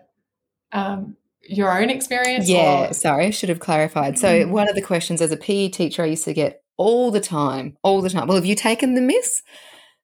um, 0.71 1.15
your 1.43 1.79
own 1.79 1.89
experience? 1.89 2.49
Yeah, 2.49 2.89
or- 2.89 2.93
sorry, 2.93 3.27
I 3.27 3.29
should 3.29 3.49
have 3.49 3.59
clarified. 3.59 4.17
So, 4.17 4.27
Mm. 4.27 4.49
one 4.49 4.69
of 4.69 4.75
the 4.75 4.81
questions 4.81 5.21
as 5.21 5.31
a 5.31 5.37
PE 5.37 5.69
teacher 5.69 6.03
I 6.03 6.07
used 6.07 6.25
to 6.25 6.33
get 6.33 6.60
all 6.77 7.11
the 7.11 7.19
time, 7.19 7.77
all 7.83 8.01
the 8.01 8.09
time. 8.09 8.27
Well, 8.27 8.37
have 8.37 8.45
you 8.45 8.55
taken 8.55 8.95
the 8.95 9.01
miss? 9.01 9.41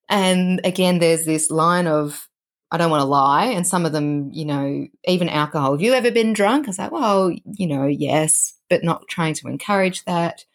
And 0.09 0.61
again, 0.63 0.99
there's 0.99 1.26
this 1.26 1.49
line 1.51 1.88
of, 1.88 2.28
I 2.72 2.78
don't 2.78 2.91
want 2.91 3.01
to 3.01 3.05
lie. 3.05 3.45
And 3.45 3.65
some 3.65 3.86
of 3.86 3.91
them, 3.91 4.30
you 4.32 4.45
know, 4.45 4.88
even 5.05 5.30
alcohol. 5.30 5.72
Have 5.72 5.82
you 5.82 5.93
ever 5.93 6.11
been 6.11 6.34
drunk? 6.34 6.68
I 6.68 6.70
was 6.70 6.80
like, 6.80 6.91
well, 6.91 7.32
you 7.45 7.68
know, 7.68 7.86
yes, 7.86 8.53
but 8.70 8.84
not 8.84 9.07
trying 9.07 9.34
to 9.36 9.47
encourage 9.47 10.03
that. 10.05 10.45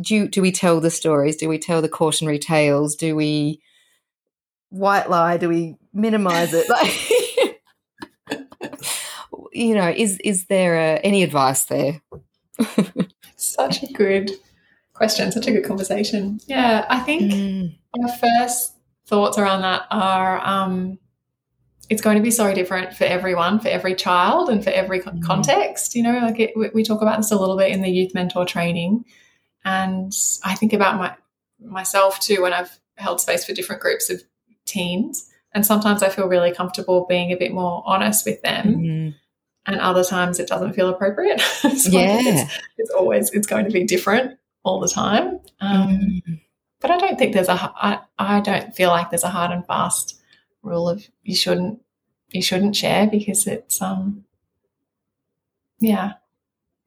Do, 0.00 0.28
do 0.28 0.42
we 0.42 0.52
tell 0.52 0.80
the 0.80 0.90
stories? 0.90 1.36
Do 1.36 1.48
we 1.48 1.58
tell 1.58 1.82
the 1.82 1.88
cautionary 1.88 2.38
tales? 2.38 2.94
Do 2.94 3.16
we 3.16 3.60
white 4.70 5.10
lie? 5.10 5.36
Do 5.36 5.48
we 5.48 5.76
minimize 5.92 6.52
it? 6.54 6.68
Like, 6.68 7.10
you 9.52 9.74
know, 9.74 9.92
is 9.94 10.18
is 10.22 10.46
there 10.46 10.96
uh 10.96 11.00
any 11.02 11.22
advice 11.22 11.64
there? 11.64 12.00
Such 13.36 13.82
a 13.82 13.92
good 13.92 14.30
question, 14.98 15.32
such 15.32 15.46
a 15.46 15.52
good 15.52 15.64
conversation. 15.64 16.40
Yeah, 16.46 16.84
I 16.90 16.98
think 17.00 17.32
Mm, 17.32 17.78
my 17.96 18.16
first 18.16 18.74
thoughts 19.06 19.38
around 19.38 19.62
that 19.62 19.86
are 19.90 20.46
um, 20.46 20.98
it's 21.88 22.02
going 22.02 22.16
to 22.18 22.22
be 22.22 22.30
so 22.30 22.52
different 22.52 22.94
for 22.94 23.04
everyone, 23.04 23.60
for 23.60 23.68
every 23.68 23.94
child, 23.94 24.50
and 24.50 24.62
for 24.62 24.70
every 24.70 25.00
Mhm. 25.00 25.22
context. 25.22 25.94
You 25.94 26.02
know, 26.02 26.18
like 26.18 26.38
it, 26.38 26.52
we, 26.56 26.68
we 26.74 26.82
talk 26.84 27.00
about 27.00 27.16
this 27.16 27.30
a 27.30 27.38
little 27.38 27.56
bit 27.56 27.70
in 27.70 27.80
the 27.80 27.88
youth 27.88 28.12
mentor 28.12 28.44
training, 28.44 29.04
and 29.64 30.12
I 30.44 30.54
think 30.54 30.72
about 30.74 30.98
my 30.98 31.14
myself 31.60 32.20
too 32.20 32.42
when 32.42 32.52
I've 32.52 32.78
held 32.96 33.20
space 33.20 33.44
for 33.44 33.54
different 33.54 33.80
groups 33.82 34.10
of 34.10 34.22
teens, 34.66 35.30
and 35.52 35.64
sometimes 35.64 36.02
I 36.02 36.08
feel 36.10 36.26
really 36.28 36.52
comfortable 36.52 37.06
being 37.08 37.32
a 37.32 37.36
bit 37.36 37.52
more 37.52 37.82
honest 37.86 38.26
with 38.26 38.42
them, 38.42 38.74
mm, 38.76 39.14
and 39.66 39.80
other 39.80 40.04
times 40.04 40.38
it 40.38 40.48
doesn't 40.48 40.74
feel 40.74 40.88
appropriate. 40.88 41.40
so 41.60 41.90
Yeah. 41.90 42.20
it's, 42.20 42.58
it's 42.76 42.90
always 42.90 43.30
it's 43.30 43.46
going 43.46 43.64
to 43.64 43.70
be 43.70 43.84
different 43.84 44.37
all 44.62 44.80
the 44.80 44.88
time. 44.88 45.40
Um, 45.60 45.88
mm. 46.26 46.40
but 46.80 46.90
I 46.90 46.98
don't 46.98 47.18
think 47.18 47.32
there's 47.34 47.48
a 47.48 47.52
I, 47.54 48.00
I 48.18 48.40
don't 48.40 48.74
feel 48.74 48.90
like 48.90 49.10
there's 49.10 49.24
a 49.24 49.28
hard 49.30 49.50
and 49.50 49.66
fast 49.66 50.20
rule 50.62 50.88
of 50.88 51.06
you 51.22 51.34
shouldn't 51.34 51.80
you 52.30 52.42
shouldn't 52.42 52.76
share 52.76 53.06
because 53.06 53.46
it's 53.46 53.80
um 53.80 54.24
yeah 55.80 56.14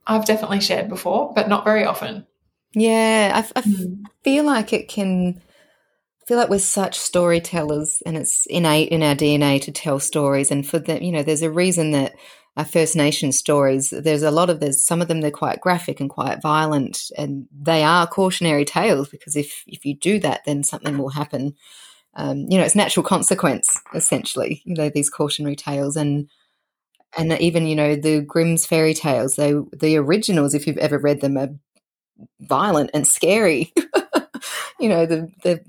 I've 0.06 0.26
definitely 0.26 0.62
shared 0.62 0.90
before 0.90 1.32
but 1.34 1.48
not 1.50 1.64
very 1.64 1.86
often 1.86 2.26
Yeah, 2.74 3.32
I 3.56 3.62
Mm. 3.62 4.04
feel 4.24 4.44
like 4.46 4.72
it 4.74 4.88
can. 4.88 5.42
I 6.22 6.26
feel 6.28 6.38
like 6.38 6.50
we're 6.50 6.60
such 6.60 6.98
storytellers, 6.98 8.02
and 8.06 8.16
it's 8.16 8.46
innate 8.46 8.90
in 8.90 9.04
our 9.04 9.16
DNA 9.16 9.60
to 9.64 9.72
tell 9.72 10.00
stories. 10.00 10.52
And 10.52 10.66
for 10.66 10.80
the, 10.80 11.04
you 11.04 11.12
know, 11.12 11.24
there's 11.24 11.42
a 11.42 11.52
reason 11.52 11.92
that 11.92 12.14
our 12.58 12.66
First 12.66 12.96
Nation 12.96 13.32
stories. 13.32 13.92
There's 13.92 14.24
a 14.24 14.32
lot 14.32 14.50
of 14.50 14.60
there's 14.60 14.84
some 14.84 15.02
of 15.02 15.08
them 15.08 15.22
they're 15.22 15.32
quite 15.32 15.62
graphic 15.62 16.00
and 16.00 16.10
quite 16.10 16.42
violent, 16.42 17.12
and 17.18 17.48
they 17.52 17.84
are 17.84 18.08
cautionary 18.08 18.66
tales 18.66 19.10
because 19.10 19.36
if 19.36 19.64
if 19.68 19.86
you 19.86 19.96
do 19.96 20.20
that, 20.20 20.42
then 20.46 20.64
something 20.64 20.98
will 20.98 21.10
happen. 21.10 21.56
Um, 22.16 22.46
you 22.50 22.58
know, 22.58 22.64
it's 22.66 22.76
natural 22.76 23.06
consequence 23.06 23.80
essentially. 23.94 24.62
You 24.66 24.76
know, 24.76 24.90
these 24.90 25.10
cautionary 25.10 25.56
tales 25.56 25.96
and. 25.96 26.30
And 27.18 27.34
even 27.42 27.68
you 27.68 27.76
know 27.76 27.98
the 27.98 28.22
Grimm's 28.22 28.66
fairy 28.66 28.94
tales, 28.94 29.36
they 29.36 29.54
the 29.74 29.98
originals, 29.98 30.54
if 30.54 30.66
you've 30.66 30.78
ever 30.78 30.98
read 30.98 31.20
them, 31.20 31.38
are 31.38 31.50
violent 32.40 32.90
and 32.94 33.06
scary. 33.06 33.74
you 34.80 34.88
know, 34.88 35.06
the 35.06 35.30
the 35.44 35.62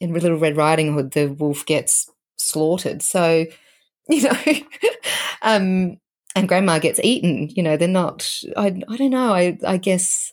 in 0.00 0.12
Little 0.14 0.38
Red 0.38 0.56
Riding 0.56 0.94
Hood, 0.94 1.12
the 1.12 1.26
wolf 1.26 1.66
gets 1.66 2.10
slaughtered. 2.38 3.02
So, 3.02 3.46
you 4.08 4.22
know, 4.22 4.36
um, 5.42 5.98
and 6.34 6.48
Grandma 6.48 6.78
gets 6.78 7.00
eaten. 7.02 7.48
You 7.50 7.62
know, 7.62 7.76
they're 7.76 7.88
not. 7.88 8.28
I 8.56 8.80
I 8.88 8.96
don't 8.96 9.10
know. 9.10 9.32
I 9.34 9.58
I 9.66 9.76
guess 9.76 10.32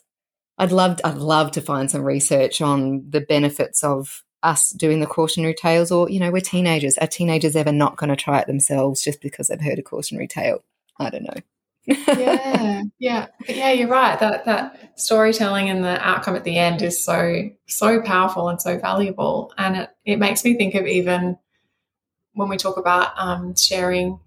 I'd 0.56 0.72
love 0.72 1.00
I'd 1.04 1.16
love 1.16 1.52
to 1.52 1.60
find 1.60 1.90
some 1.90 2.02
research 2.02 2.60
on 2.60 3.04
the 3.08 3.20
benefits 3.20 3.82
of 3.82 4.22
us 4.42 4.70
doing 4.70 5.00
the 5.00 5.06
cautionary 5.06 5.54
tales, 5.54 5.90
or 5.90 6.08
you 6.08 6.20
know, 6.20 6.30
we're 6.30 6.40
teenagers. 6.40 6.98
Are 6.98 7.06
teenagers 7.06 7.56
ever 7.56 7.72
not 7.72 7.96
going 7.96 8.10
to 8.10 8.16
try 8.16 8.40
it 8.40 8.46
themselves 8.46 9.02
just 9.02 9.20
because 9.20 9.48
they've 9.48 9.60
heard 9.60 9.78
a 9.78 9.82
cautionary 9.82 10.28
tale? 10.28 10.62
I 10.98 11.10
don't 11.10 11.24
know. 11.24 11.40
yeah 12.18 12.82
yeah 12.98 13.26
but 13.46 13.56
yeah 13.56 13.70
you're 13.70 13.88
right 13.88 14.20
that 14.20 14.44
that 14.44 14.92
storytelling 15.00 15.70
and 15.70 15.82
the 15.82 15.98
outcome 16.06 16.36
at 16.36 16.44
the 16.44 16.58
end 16.58 16.82
is 16.82 17.02
so 17.02 17.48
so 17.66 18.02
powerful 18.02 18.50
and 18.50 18.60
so 18.60 18.76
valuable 18.76 19.54
and 19.56 19.74
it, 19.74 19.90
it 20.04 20.16
makes 20.18 20.44
me 20.44 20.54
think 20.54 20.74
of 20.74 20.86
even 20.86 21.38
when 22.34 22.50
we 22.50 22.58
talk 22.58 22.76
about 22.76 23.12
um, 23.16 23.56
sharing 23.56 24.20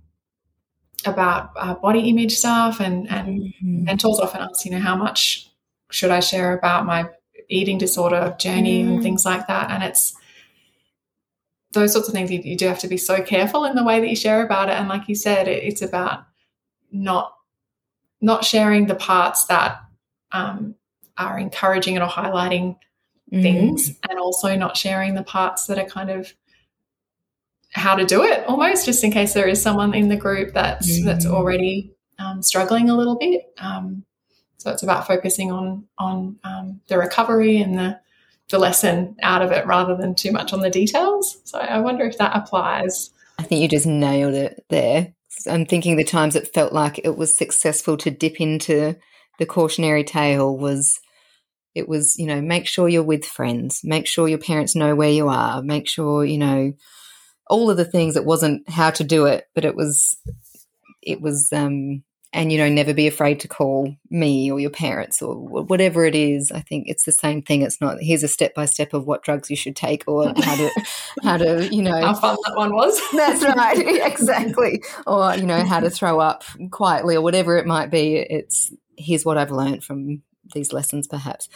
about 1.06 1.52
uh, 1.56 1.74
body 1.76 2.10
image 2.10 2.34
stuff 2.38 2.80
and 2.80 3.10
and 3.10 3.54
Mhm. 3.62 3.84
mentors 3.86 4.20
often 4.20 4.42
ask, 4.42 4.66
you 4.66 4.72
know, 4.72 4.80
how 4.80 4.96
much 4.96 5.48
should 5.90 6.12
I 6.12 6.20
share 6.20 6.58
about 6.58 6.86
my 6.86 7.06
eating 7.50 7.78
disorder 7.78 8.36
journey 8.40 8.84
Mm. 8.84 8.88
and 8.88 9.04
things 9.04 9.26
like 9.26 9.48
that? 9.48 9.72
And 9.72 9.84
it's 9.84 10.16
those 11.74 11.94
sorts 11.94 12.08
of 12.08 12.14
things 12.14 12.30
you, 12.32 12.40
you 12.40 12.58
do 12.58 12.68
have 12.68 12.80
to 12.80 12.88
be 12.88 12.98
so 12.98 13.22
careful 13.22 13.64
in 13.66 13.76
the 13.76 13.84
way 13.84 14.00
that 14.00 14.10
you 14.10 14.16
share 14.16 14.44
about 14.46 14.70
it. 14.70 14.74
And 14.74 14.90
like 14.90 15.08
you 15.08 15.16
said, 15.16 15.48
it, 15.48 15.64
it's 15.64 15.82
about 15.82 16.26
not 16.92 17.34
not 18.24 18.46
sharing 18.46 18.86
the 18.88 18.96
parts 18.96 19.46
that 19.46 19.82
um, 20.32 20.76
are 21.18 21.40
encouraging 21.40 21.96
it 21.96 22.02
or 22.02 22.08
highlighting 22.08 22.78
Mm. 23.32 23.42
things, 23.44 23.98
and 24.10 24.20
also 24.20 24.58
not 24.58 24.76
sharing 24.76 25.16
the 25.16 25.24
parts 25.24 25.66
that 25.68 25.80
are 25.80 25.86
kind 25.86 26.10
of 26.10 26.34
how 27.74 27.96
to 27.96 28.06
do 28.06 28.24
it 28.24 28.46
almost 28.48 28.86
just 28.86 29.04
in 29.04 29.12
case 29.12 29.34
there 29.34 29.48
is 29.48 29.62
someone 29.62 29.94
in 29.94 30.10
the 30.10 30.18
group 30.18 30.54
that's 30.54 31.04
that's 31.06 31.26
Mm. 31.26 31.32
already 31.32 31.94
um, 32.20 32.42
struggling 32.42 32.90
a 32.90 32.96
little 32.98 33.18
bit 33.18 33.42
um, 33.60 34.04
so 34.58 34.72
it's 34.72 34.84
about 34.84 35.08
focusing 35.08 35.52
on 35.52 35.86
on 35.98 36.38
um, 36.44 36.82
the 36.88 36.98
recovery 36.98 37.58
and 37.62 37.78
the 37.78 38.00
the 38.50 38.60
lesson 38.60 39.16
out 39.22 39.42
of 39.42 39.52
it 39.52 39.66
rather 39.66 39.96
than 39.96 40.14
too 40.14 40.32
much 40.32 40.52
on 40.52 40.60
the 40.60 40.70
details 40.70 41.38
so 41.46 41.58
i 41.60 41.80
wonder 41.80 42.06
if 42.06 42.18
that 42.18 42.36
applies 42.36 43.12
I 43.40 43.44
think 43.44 43.62
you 43.62 43.68
just 43.68 43.88
nailed 43.88 44.36
it 44.36 44.64
there. 44.70 45.14
I'm 45.50 45.66
thinking 45.66 45.96
the 45.96 46.04
times 46.04 46.36
it 46.36 46.54
felt 46.54 46.74
like 46.74 47.00
it 47.04 47.18
was 47.18 47.36
successful 47.36 47.98
to 47.98 48.12
dip 48.12 48.40
into 48.40 48.96
the 49.40 49.48
cautionary 49.48 50.04
tale 50.04 50.56
was 50.56 51.00
it 51.74 51.90
was, 51.90 52.20
you 52.20 52.28
know, 52.28 52.40
make 52.40 52.68
sure 52.68 52.88
you're 52.88 53.02
with 53.02 53.26
friends, 53.26 53.82
make 53.84 54.06
sure 54.06 54.28
your 54.28 54.38
parents 54.38 54.76
know 54.76 54.94
where 54.94 55.10
you 55.10 55.28
are, 55.30 55.64
make 55.64 55.88
sure, 55.90 56.24
you 56.24 56.38
know, 56.38 56.74
all 57.48 57.70
of 57.70 57.78
the 57.78 57.86
things. 57.86 58.16
It 58.16 58.26
wasn't 58.26 58.70
how 58.70 58.92
to 58.92 59.04
do 59.04 59.26
it, 59.26 59.48
but 59.54 59.66
it 59.66 59.76
was, 59.76 60.18
it 61.02 61.22
was, 61.22 61.52
um, 61.52 62.04
and 62.34 62.52
you 62.52 62.58
know, 62.58 62.70
never 62.70 62.94
be 62.94 63.08
afraid 63.08 63.42
to 63.42 63.48
call 63.48 63.94
me 64.10 64.50
or 64.50 64.60
your 64.60 64.70
parents 64.70 65.22
or 65.22 65.36
whatever 65.36 66.06
it 66.06 66.16
is. 66.16 66.52
I 66.52 66.62
think 66.62 66.86
it's 66.88 67.04
the 67.04 67.12
same 67.12 67.42
thing. 67.42 67.62
It's 67.62 67.82
not 67.82 67.98
here's 68.00 68.24
a 68.24 68.30
step 68.30 68.54
by 68.54 68.66
step 68.66 68.94
of 68.94 69.06
what 69.06 69.24
drugs 69.24 69.50
you 69.50 69.58
should 69.58 69.76
take 69.76 70.06
or 70.08 70.28
how 70.38 70.56
to, 70.56 70.72
how 71.24 71.38
to, 71.38 71.68
you 71.74 71.82
know, 71.82 72.00
how 72.00 72.14
fun 72.14 72.38
that 72.46 72.56
one 72.56 72.74
was 72.74 73.02
that's 73.14 73.44
right, 73.44 73.78
exactly. 74.12 74.82
Or, 75.06 75.36
you 75.36 75.46
know, 75.46 75.66
how 75.66 75.82
to 75.82 75.90
throw 75.90 76.20
up 76.20 76.44
quietly 76.72 77.16
or 77.16 77.22
whatever 77.22 77.58
it 77.58 77.66
might 77.66 77.92
be. 77.92 78.16
It's 78.16 78.72
here's 78.98 79.26
what 79.26 79.38
I've 79.38 79.52
learned 79.52 79.84
from 79.84 80.22
these 80.54 80.72
lessons, 80.72 81.08
perhaps. 81.08 81.50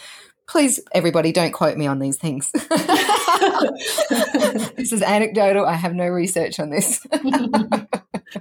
Please, 0.48 0.80
everybody, 0.94 1.32
don't 1.32 1.52
quote 1.52 1.78
me 1.78 1.88
on 1.88 2.00
these 2.00 2.18
things. 2.18 2.52
this 4.76 4.94
is 4.94 5.02
anecdotal. 5.02 5.66
I 5.66 5.74
have 5.74 5.96
no 5.96 6.08
research 6.08 6.60
on 6.60 6.70
this. 6.70 7.06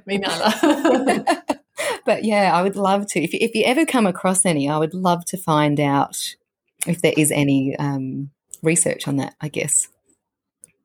me 0.07 0.19
neither 0.19 1.25
but 2.05 2.25
yeah, 2.25 2.55
I 2.55 2.63
would 2.63 2.77
love 2.77 3.07
to. 3.09 3.21
If 3.23 3.33
you, 3.33 3.39
if 3.41 3.55
you 3.55 3.65
ever 3.65 3.87
come 3.87 4.07
across 4.07 4.45
any, 4.45 4.69
I 4.69 4.77
would 4.79 4.93
love 4.95 5.25
to 5.27 5.37
find 5.37 5.81
out 5.81 6.35
if 6.87 7.01
there 7.01 7.15
is 7.17 7.31
any 7.31 7.75
um, 7.77 8.31
research 8.63 9.09
on 9.09 9.17
that, 9.17 9.35
I 9.41 9.49
guess. 9.49 9.89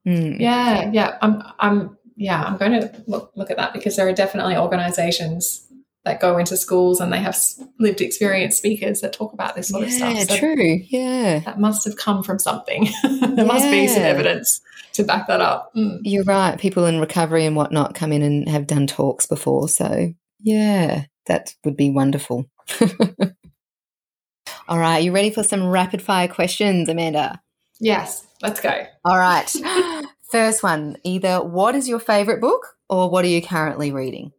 Mm. 0.08 0.40
Yeah, 0.40 0.90
yeah. 0.92 1.18
I'm 1.22 1.44
I'm 1.60 1.98
yeah, 2.16 2.44
I'm 2.44 2.58
going 2.58 2.80
to 2.80 3.04
look 3.08 3.32
look 3.36 3.52
at 3.52 3.58
that 3.58 3.74
because 3.74 3.96
there 3.96 4.08
are 4.08 4.14
definitely 4.14 4.56
organizations 4.56 5.69
that 6.10 6.20
go 6.20 6.38
into 6.40 6.58
schools 6.58 7.00
and 7.00 7.14
they 7.14 7.20
have 7.20 7.38
lived 7.78 8.02
experience 8.02 8.58
speakers 8.58 9.02
that 9.02 9.14
talk 9.14 9.32
about 9.32 9.56
this 9.56 9.70
sort 9.70 9.84
of 9.84 9.92
stuff. 9.92 10.16
Yeah, 10.16 10.24
So 10.24 10.38
true. 10.40 10.80
Yeah. 10.88 11.40
that 11.46 11.60
must 11.60 11.86
have 11.86 11.98
come 11.98 12.24
from 12.24 12.40
something. 12.40 12.90
there 13.04 13.46
must 13.46 13.70
be 13.70 13.88
some 13.88 14.02
evidence 14.02 14.60
to 14.94 15.04
back 15.04 15.28
that 15.28 15.40
up. 15.40 15.72
Mm. 15.76 16.00
You're 16.02 16.24
right. 16.24 16.60
People 16.60 16.86
in 16.86 17.00
recovery 17.00 17.46
and 17.46 17.56
whatnot 17.56 17.94
come 17.94 18.12
in 18.12 18.24
and 18.24 18.50
have 18.50 18.66
done 18.66 18.88
talks 18.88 19.28
before. 19.28 19.70
So, 19.70 20.12
yeah, 20.40 21.06
that 21.28 21.54
would 21.64 21.78
be 21.78 21.92
wonderful. 21.92 22.50
All 24.68 24.80
right. 24.80 25.04
You 25.04 25.12
ready 25.12 25.30
for 25.30 25.44
some 25.44 25.68
rapid 25.68 26.02
fire 26.02 26.28
questions, 26.28 26.90
Amanda? 26.90 27.40
Yes, 27.80 28.26
let's 28.42 28.60
go. 28.60 28.86
All 29.06 29.18
right. 29.18 29.48
First 30.32 30.64
one 30.64 30.98
either 31.04 31.38
what 31.44 31.76
is 31.76 31.88
your 31.88 32.00
favorite 32.00 32.42
book 32.42 32.76
or 32.90 33.12
what 33.12 33.26
are 33.26 33.30
you 33.30 33.44
currently 33.44 33.92
reading? 33.92 34.32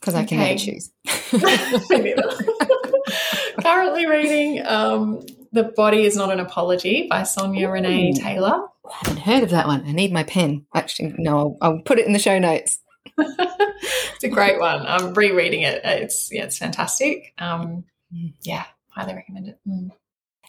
Because 0.00 0.14
I 0.14 0.24
can 0.24 0.38
never 0.38 0.50
Okay. 0.52 0.58
choose. 0.58 0.90
Currently 3.62 4.06
reading 4.06 4.66
um, 4.66 5.22
The 5.52 5.64
Body 5.64 6.04
is 6.04 6.16
Not 6.16 6.32
an 6.32 6.40
Apology 6.40 7.06
by 7.08 7.22
Sonya 7.22 7.68
Renee 7.68 8.12
Taylor. 8.14 8.66
I 8.84 8.92
haven't 9.04 9.22
heard 9.22 9.42
of 9.42 9.50
that 9.50 9.66
one. 9.66 9.84
I 9.86 9.92
need 9.92 10.12
my 10.12 10.22
pen. 10.22 10.66
Actually, 10.74 11.14
no, 11.18 11.38
I'll, 11.38 11.56
I'll 11.60 11.78
put 11.80 11.98
it 11.98 12.06
in 12.06 12.12
the 12.12 12.18
show 12.18 12.38
notes. 12.38 12.78
it's 13.18 14.24
a 14.24 14.28
great 14.28 14.60
one. 14.60 14.86
I'm 14.86 15.14
rereading 15.14 15.62
it. 15.62 15.80
It's 15.84 16.30
yeah, 16.32 16.44
it's 16.44 16.58
fantastic. 16.58 17.32
Um, 17.38 17.84
Mm. 18.14 18.34
yeah, 18.42 18.62
highly 18.90 19.14
recommend 19.14 19.48
it. 19.48 19.58
Mm. 19.68 19.90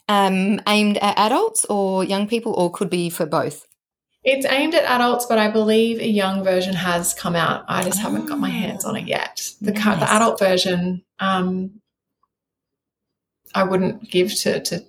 Um, 0.08 0.62
aimed 0.68 0.98
at 1.00 1.18
adults 1.18 1.66
or 1.66 2.04
young 2.04 2.28
people, 2.28 2.54
or 2.54 2.72
could 2.72 2.92
be 2.92 3.10
for 3.10 3.26
both. 3.26 3.66
It's 4.30 4.46
aimed 4.46 4.76
at 4.76 4.84
adults, 4.84 5.26
but 5.26 5.38
I 5.38 5.50
believe 5.50 6.00
a 6.00 6.08
young 6.08 6.44
version 6.44 6.74
has 6.76 7.14
come 7.14 7.34
out. 7.34 7.64
I 7.70 7.82
just 7.84 8.00
haven't 8.00 8.26
got 8.26 8.38
my 8.40 8.50
hands 8.50 8.84
on 8.84 8.96
Ah, 8.96 9.00
it 9.00 9.08
yet. 9.08 9.54
The 9.62 9.72
nice. 9.72 10.00
the 10.00 10.12
adult 10.12 10.38
version, 10.38 11.02
um, 11.20 11.80
I 13.56 13.64
wouldn't 13.64 14.10
give 14.12 14.36
to, 14.40 14.60
to 14.60 14.84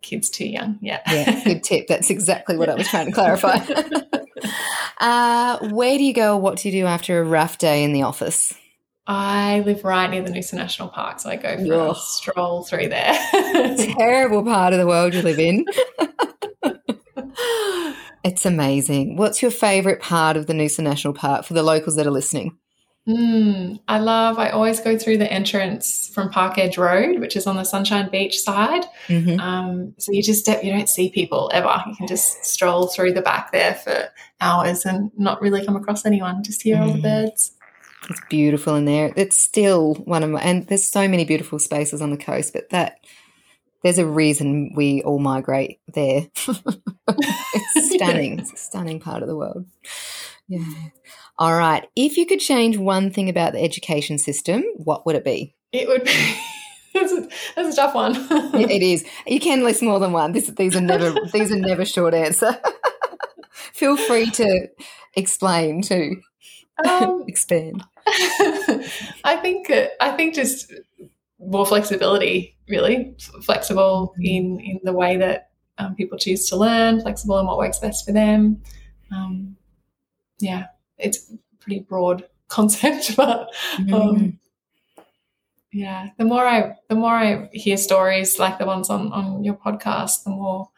kids 0.00 0.30
too 0.30 0.46
young. 0.48 0.78
Yeah. 0.80 1.02
Yeah, 1.06 1.44
good 1.44 1.62
tip. 1.68 1.86
That's 1.86 2.08
exactly 2.08 2.56
what 2.56 2.70
I 2.70 2.74
was 2.74 2.88
trying 2.88 3.06
to 3.06 3.12
clarify. 3.12 3.56
uh, 5.00 5.58
where 5.68 5.98
do 5.98 6.04
you 6.04 6.14
go? 6.14 6.38
What 6.38 6.56
do 6.56 6.70
you 6.70 6.82
do 6.82 6.86
after 6.86 7.20
a 7.20 7.24
rough 7.24 7.58
day 7.58 7.84
in 7.84 7.92
the 7.92 8.04
office? 8.04 8.54
I 9.06 9.60
live 9.66 9.84
right 9.84 10.08
near 10.08 10.22
the 10.22 10.30
Noosa 10.30 10.54
National 10.54 10.88
Park, 10.88 11.20
so 11.20 11.28
I 11.28 11.36
go 11.36 11.58
for 11.58 11.90
a 11.90 11.94
stroll 11.94 12.62
through 12.62 12.88
there. 12.88 13.12
Terrible 13.98 14.42
part 14.44 14.72
of 14.72 14.78
the 14.78 14.86
world 14.86 15.12
you 15.12 15.20
live 15.20 15.38
in. 15.38 15.66
it's 18.24 18.46
amazing. 18.46 19.16
What's 19.16 19.42
your 19.42 19.50
favourite 19.50 20.00
part 20.00 20.36
of 20.36 20.46
the 20.46 20.52
Noosa 20.52 20.80
National 20.80 21.14
Park 21.14 21.44
for 21.44 21.54
the 21.54 21.62
locals 21.62 21.96
that 21.96 22.06
are 22.06 22.10
listening? 22.10 22.56
Mm, 23.08 23.80
I 23.88 23.98
love, 23.98 24.38
I 24.38 24.50
always 24.50 24.78
go 24.78 24.96
through 24.96 25.18
the 25.18 25.32
entrance 25.32 26.08
from 26.14 26.30
Parkedge 26.30 26.78
Road, 26.78 27.18
which 27.18 27.34
is 27.34 27.48
on 27.48 27.56
the 27.56 27.64
Sunshine 27.64 28.08
Beach 28.10 28.38
side. 28.38 28.84
Mm-hmm. 29.08 29.40
Um, 29.40 29.94
so 29.98 30.12
you 30.12 30.22
just 30.22 30.40
step, 30.40 30.62
you 30.62 30.70
don't 30.70 30.88
see 30.88 31.10
people 31.10 31.50
ever. 31.52 31.82
You 31.88 31.96
can 31.96 32.06
just 32.06 32.44
stroll 32.44 32.86
through 32.86 33.14
the 33.14 33.22
back 33.22 33.50
there 33.50 33.74
for 33.74 34.08
hours 34.40 34.84
and 34.84 35.10
not 35.18 35.42
really 35.42 35.64
come 35.64 35.74
across 35.74 36.06
anyone, 36.06 36.44
just 36.44 36.62
hear 36.62 36.80
all 36.80 36.92
the 36.92 36.98
Mm. 36.98 37.02
birds. 37.02 37.52
It's 38.08 38.20
beautiful 38.28 38.76
in 38.76 38.84
there. 38.84 39.12
It's 39.16 39.36
still 39.36 39.94
one 39.94 40.22
of 40.22 40.30
my, 40.30 40.40
and 40.40 40.66
there's 40.68 40.84
so 40.84 41.08
many 41.08 41.24
beautiful 41.24 41.58
spaces 41.58 42.00
on 42.02 42.10
the 42.10 42.16
coast, 42.16 42.52
but 42.52 42.70
that 42.70 42.98
there's 43.82 43.98
a 43.98 44.06
reason 44.06 44.72
we 44.74 45.02
all 45.02 45.18
migrate 45.18 45.80
there. 45.92 46.28
it's 47.08 47.90
stunning. 47.94 48.38
It's 48.40 48.52
a 48.52 48.56
stunning 48.56 49.00
part 49.00 49.22
of 49.22 49.28
the 49.28 49.36
world. 49.36 49.66
Yeah. 50.48 50.64
All 51.38 51.54
right. 51.54 51.86
If 51.96 52.16
you 52.16 52.26
could 52.26 52.40
change 52.40 52.76
one 52.76 53.10
thing 53.10 53.28
about 53.28 53.52
the 53.52 53.62
education 53.62 54.18
system, 54.18 54.62
what 54.76 55.06
would 55.06 55.16
it 55.16 55.24
be? 55.24 55.54
It 55.72 55.88
would 55.88 56.04
be, 56.04 56.36
that's, 56.94 57.12
a, 57.12 57.28
that's 57.56 57.72
a 57.74 57.76
tough 57.76 57.94
one. 57.94 58.14
It- 58.54 58.70
it 58.70 58.82
is. 58.82 59.04
You 59.26 59.40
can 59.40 59.62
list 59.64 59.82
more 59.82 59.98
than 59.98 60.12
one. 60.12 60.32
This, 60.32 60.48
these 60.48 60.76
are 60.76 60.80
never. 60.80 61.14
these 61.32 61.50
are 61.50 61.56
never 61.56 61.84
short 61.84 62.14
answer. 62.14 62.58
Feel 63.72 63.96
free 63.96 64.30
to 64.32 64.68
explain 65.16 65.82
too. 65.82 66.20
Um, 66.88 67.24
Expand. 67.28 67.82
I 69.24 69.38
think 69.40 69.70
uh, 69.70 69.86
I 70.00 70.10
think 70.16 70.34
just 70.34 70.72
more 71.44 71.66
flexibility, 71.66 72.56
really 72.68 73.14
flexible 73.42 74.14
in 74.20 74.60
in 74.60 74.80
the 74.84 74.92
way 74.92 75.16
that 75.16 75.50
um, 75.78 75.94
people 75.94 76.18
choose 76.18 76.48
to 76.48 76.56
learn, 76.56 77.00
flexible 77.00 77.38
in 77.38 77.46
what 77.46 77.58
works 77.58 77.78
best 77.78 78.06
for 78.06 78.12
them. 78.12 78.62
Um, 79.10 79.56
yeah, 80.38 80.66
it's 80.98 81.30
a 81.30 81.36
pretty 81.60 81.80
broad 81.80 82.28
concept, 82.48 83.16
but 83.16 83.48
um, 83.92 84.38
yeah, 85.72 86.10
the 86.18 86.24
more 86.24 86.46
I 86.46 86.76
the 86.88 86.94
more 86.94 87.14
I 87.14 87.48
hear 87.52 87.76
stories 87.76 88.38
like 88.38 88.58
the 88.58 88.66
ones 88.66 88.90
on 88.90 89.12
on 89.12 89.44
your 89.44 89.54
podcast, 89.54 90.24
the 90.24 90.30
more 90.30 90.68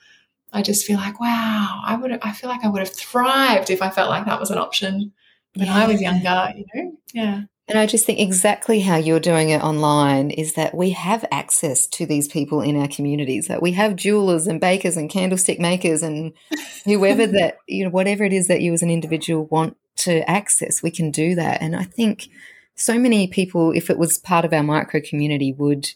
I 0.52 0.62
just 0.62 0.86
feel 0.86 0.98
like, 0.98 1.18
wow, 1.20 1.82
I 1.84 1.96
would 1.96 2.12
I 2.22 2.32
feel 2.32 2.48
like 2.48 2.64
I 2.64 2.68
would 2.68 2.80
have 2.80 2.94
thrived 2.94 3.70
if 3.70 3.82
I 3.82 3.90
felt 3.90 4.08
like 4.08 4.26
that 4.26 4.40
was 4.40 4.50
an 4.50 4.58
option 4.58 5.12
when 5.56 5.68
I 5.68 5.86
was 5.86 6.00
younger. 6.00 6.52
You 6.56 6.64
know, 6.74 6.96
yeah. 7.12 7.42
And 7.66 7.78
I 7.78 7.86
just 7.86 8.04
think 8.04 8.18
exactly 8.18 8.80
how 8.80 8.96
you're 8.96 9.20
doing 9.20 9.48
it 9.48 9.62
online 9.62 10.30
is 10.30 10.52
that 10.54 10.74
we 10.74 10.90
have 10.90 11.24
access 11.30 11.86
to 11.88 12.04
these 12.04 12.28
people 12.28 12.60
in 12.60 12.78
our 12.78 12.88
communities. 12.88 13.48
That 13.48 13.62
we 13.62 13.72
have 13.72 13.96
jewelers 13.96 14.46
and 14.46 14.60
bakers 14.60 14.98
and 14.98 15.08
candlestick 15.08 15.58
makers 15.58 16.02
and 16.02 16.34
whoever 16.84 17.26
that, 17.26 17.58
you 17.66 17.84
know, 17.84 17.90
whatever 17.90 18.22
it 18.24 18.34
is 18.34 18.48
that 18.48 18.60
you 18.60 18.74
as 18.74 18.82
an 18.82 18.90
individual 18.90 19.46
want 19.46 19.78
to 19.96 20.28
access, 20.28 20.82
we 20.82 20.90
can 20.90 21.10
do 21.10 21.34
that. 21.36 21.62
And 21.62 21.74
I 21.74 21.84
think 21.84 22.28
so 22.74 22.98
many 22.98 23.26
people, 23.28 23.72
if 23.72 23.88
it 23.88 23.96
was 23.98 24.18
part 24.18 24.44
of 24.44 24.52
our 24.52 24.62
micro 24.62 25.00
community, 25.00 25.52
would 25.52 25.88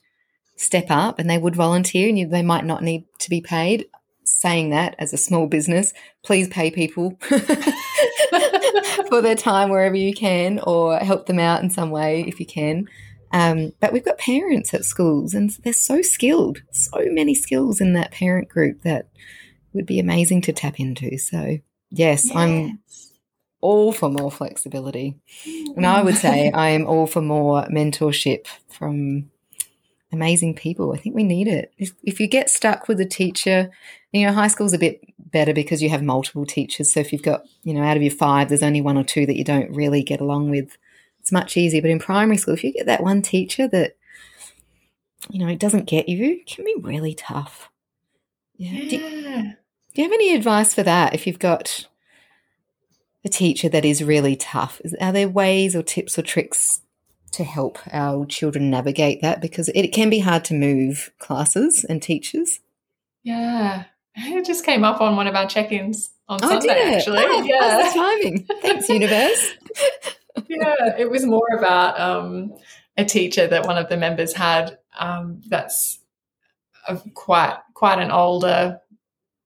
step 0.57 0.87
up 0.89 1.19
and 1.19 1.29
they 1.29 1.39
would 1.39 1.55
volunteer 1.55 2.09
and 2.09 2.19
you, 2.19 2.27
they 2.27 2.43
might 2.43 2.65
not 2.65 2.83
need 2.83 3.05
to 3.19 3.31
be 3.31 3.41
paid. 3.41 3.87
Saying 4.25 4.71
that 4.71 4.95
as 4.99 5.13
a 5.13 5.19
small 5.19 5.47
business, 5.47 5.93
please 6.23 6.49
pay 6.49 6.71
people 6.71 7.19
for 9.09 9.23
their 9.23 9.35
time 9.35 9.71
wherever 9.71 9.97
you 9.97 10.15
can 10.15 10.61
or 10.61 10.99
help 10.99 11.27
them 11.27 11.39
out 11.39 11.63
in 11.63 11.71
some 11.71 11.91
way 11.91 12.25
if 12.27 12.41
you 12.41 12.47
can. 12.47 12.89
Um, 13.31 13.73
but 13.81 13.93
we've 13.93 14.05
got 14.05 14.19
parents 14.19 14.73
at 14.73 14.85
schools 14.85 15.35
and 15.35 15.51
they're 15.63 15.73
so 15.73 16.03
skilled, 16.03 16.63
so 16.71 17.05
many 17.11 17.35
skills 17.35 17.81
in 17.81 17.93
that 17.95 18.13
parent 18.13 18.49
group 18.49 18.83
that 18.83 19.09
would 19.73 19.87
be 19.87 19.99
amazing 19.99 20.41
to 20.43 20.53
tap 20.53 20.81
into. 20.81 21.19
So, 21.19 21.59
yes, 21.91 22.35
I'm 22.35 22.81
all 23.61 23.93
for 23.93 24.09
more 24.09 24.31
flexibility. 24.31 25.17
And 25.77 25.87
I 25.87 26.03
would 26.03 26.17
say 26.17 26.51
I 26.55 26.71
am 26.71 26.87
all 26.87 27.07
for 27.07 27.21
more 27.21 27.65
mentorship 27.65 28.47
from 28.69 29.31
amazing 30.13 30.55
people. 30.55 30.93
I 30.93 30.99
think 30.99 31.15
we 31.15 31.25
need 31.25 31.49
it. 31.49 31.73
If, 31.79 31.93
if 32.03 32.21
you 32.21 32.27
get 32.27 32.51
stuck 32.51 32.89
with 32.89 33.01
a 33.01 33.05
teacher, 33.07 33.71
you 34.13 34.27
know, 34.27 34.33
high 34.33 34.49
school's 34.49 34.73
a 34.73 34.79
bit 34.79 35.03
better 35.19 35.53
because 35.53 35.83
you 35.83 35.91
have 35.91 36.03
multiple 36.03 36.47
teachers. 36.47 36.93
So 36.93 37.01
if 37.01 37.13
you've 37.13 37.23
got, 37.23 37.45
you 37.63 37.75
know, 37.75 37.83
out 37.83 37.97
of 37.97 38.03
your 38.03 38.13
five, 38.13 38.49
there's 38.49 38.63
only 38.63 38.81
one 38.81 38.97
or 38.97 39.05
two 39.05 39.27
that 39.27 39.37
you 39.37 39.45
don't 39.45 39.75
really 39.75 40.03
get 40.03 40.21
along 40.21 40.51
with. 40.51 40.77
It's 41.21 41.33
much 41.33 41.57
easier. 41.57 41.83
But 41.83 41.91
in 41.91 41.99
primary 41.99 42.39
school, 42.39 42.55
if 42.55 42.65
you 42.65 42.73
get 42.73 42.87
that 42.87 43.03
one 43.03 43.21
teacher 43.21 43.69
that, 43.69 43.97
you 45.29 45.39
know, 45.39 45.49
it 45.49 45.59
doesn't 45.59 45.87
get 45.87 46.09
you, 46.09 46.33
it 46.41 46.47
can 46.47 46.65
be 46.65 46.77
really 46.81 47.15
tough. 47.15 47.71
Yeah. 48.57 48.89
Do, 48.89 48.97
Yeah. 48.97 49.43
do 49.95 50.03
you 50.03 50.05
have 50.05 50.13
any 50.13 50.35
advice 50.35 50.73
for 50.73 50.83
that 50.83 51.15
if 51.15 51.27
you've 51.27 51.39
got 51.39 51.87
a 53.25 53.29
teacher 53.29 53.69
that 53.69 53.85
is 53.85 54.03
really 54.03 54.37
tough? 54.37 54.81
Are 55.01 55.13
there 55.13 55.29
ways 55.29 55.77
or 55.77 55.83
tips 55.83 56.19
or 56.19 56.23
tricks 56.23 56.81
to 57.33 57.45
help 57.45 57.79
our 57.93 58.25
children 58.27 58.71
navigate 58.71 59.23
that? 59.23 59.41
Because 59.41 59.69
it, 59.75 59.89
can 59.89 60.11
be 60.11 60.19
hard 60.21 60.45
to 60.47 60.55
move 60.55 61.11
classes 61.19 61.85
and 61.85 62.03
teachers. 62.03 62.61
Yeah. 63.23 63.85
It 64.21 64.45
just 64.45 64.65
came 64.65 64.83
up 64.83 65.01
on 65.01 65.15
one 65.15 65.29
of 65.29 65.37
our 65.37 65.47
check-ins 65.47 66.11
on 66.29 66.41
Oh, 66.43 66.49
Sunday, 66.49 66.97
actually. 66.97 67.21
Oh, 67.23 67.43
yeah. 67.45 67.93
timing. 67.95 68.45
Thanks, 68.63 68.89
universe. 68.89 69.53
yeah. 70.49 70.97
It 70.99 71.09
was 71.09 71.25
more 71.25 71.47
about 71.57 72.01
um, 72.01 72.53
a 72.97 73.05
teacher 73.05 73.47
that 73.47 73.65
one 73.65 73.79
of 73.79 73.89
the 73.89 73.97
members 73.97 74.33
had 74.33 74.77
um, 74.99 75.41
that's 75.47 76.01
a 76.89 76.97
quite 77.15 77.59
quite 77.75 78.01
an 78.01 78.11
older 78.11 78.81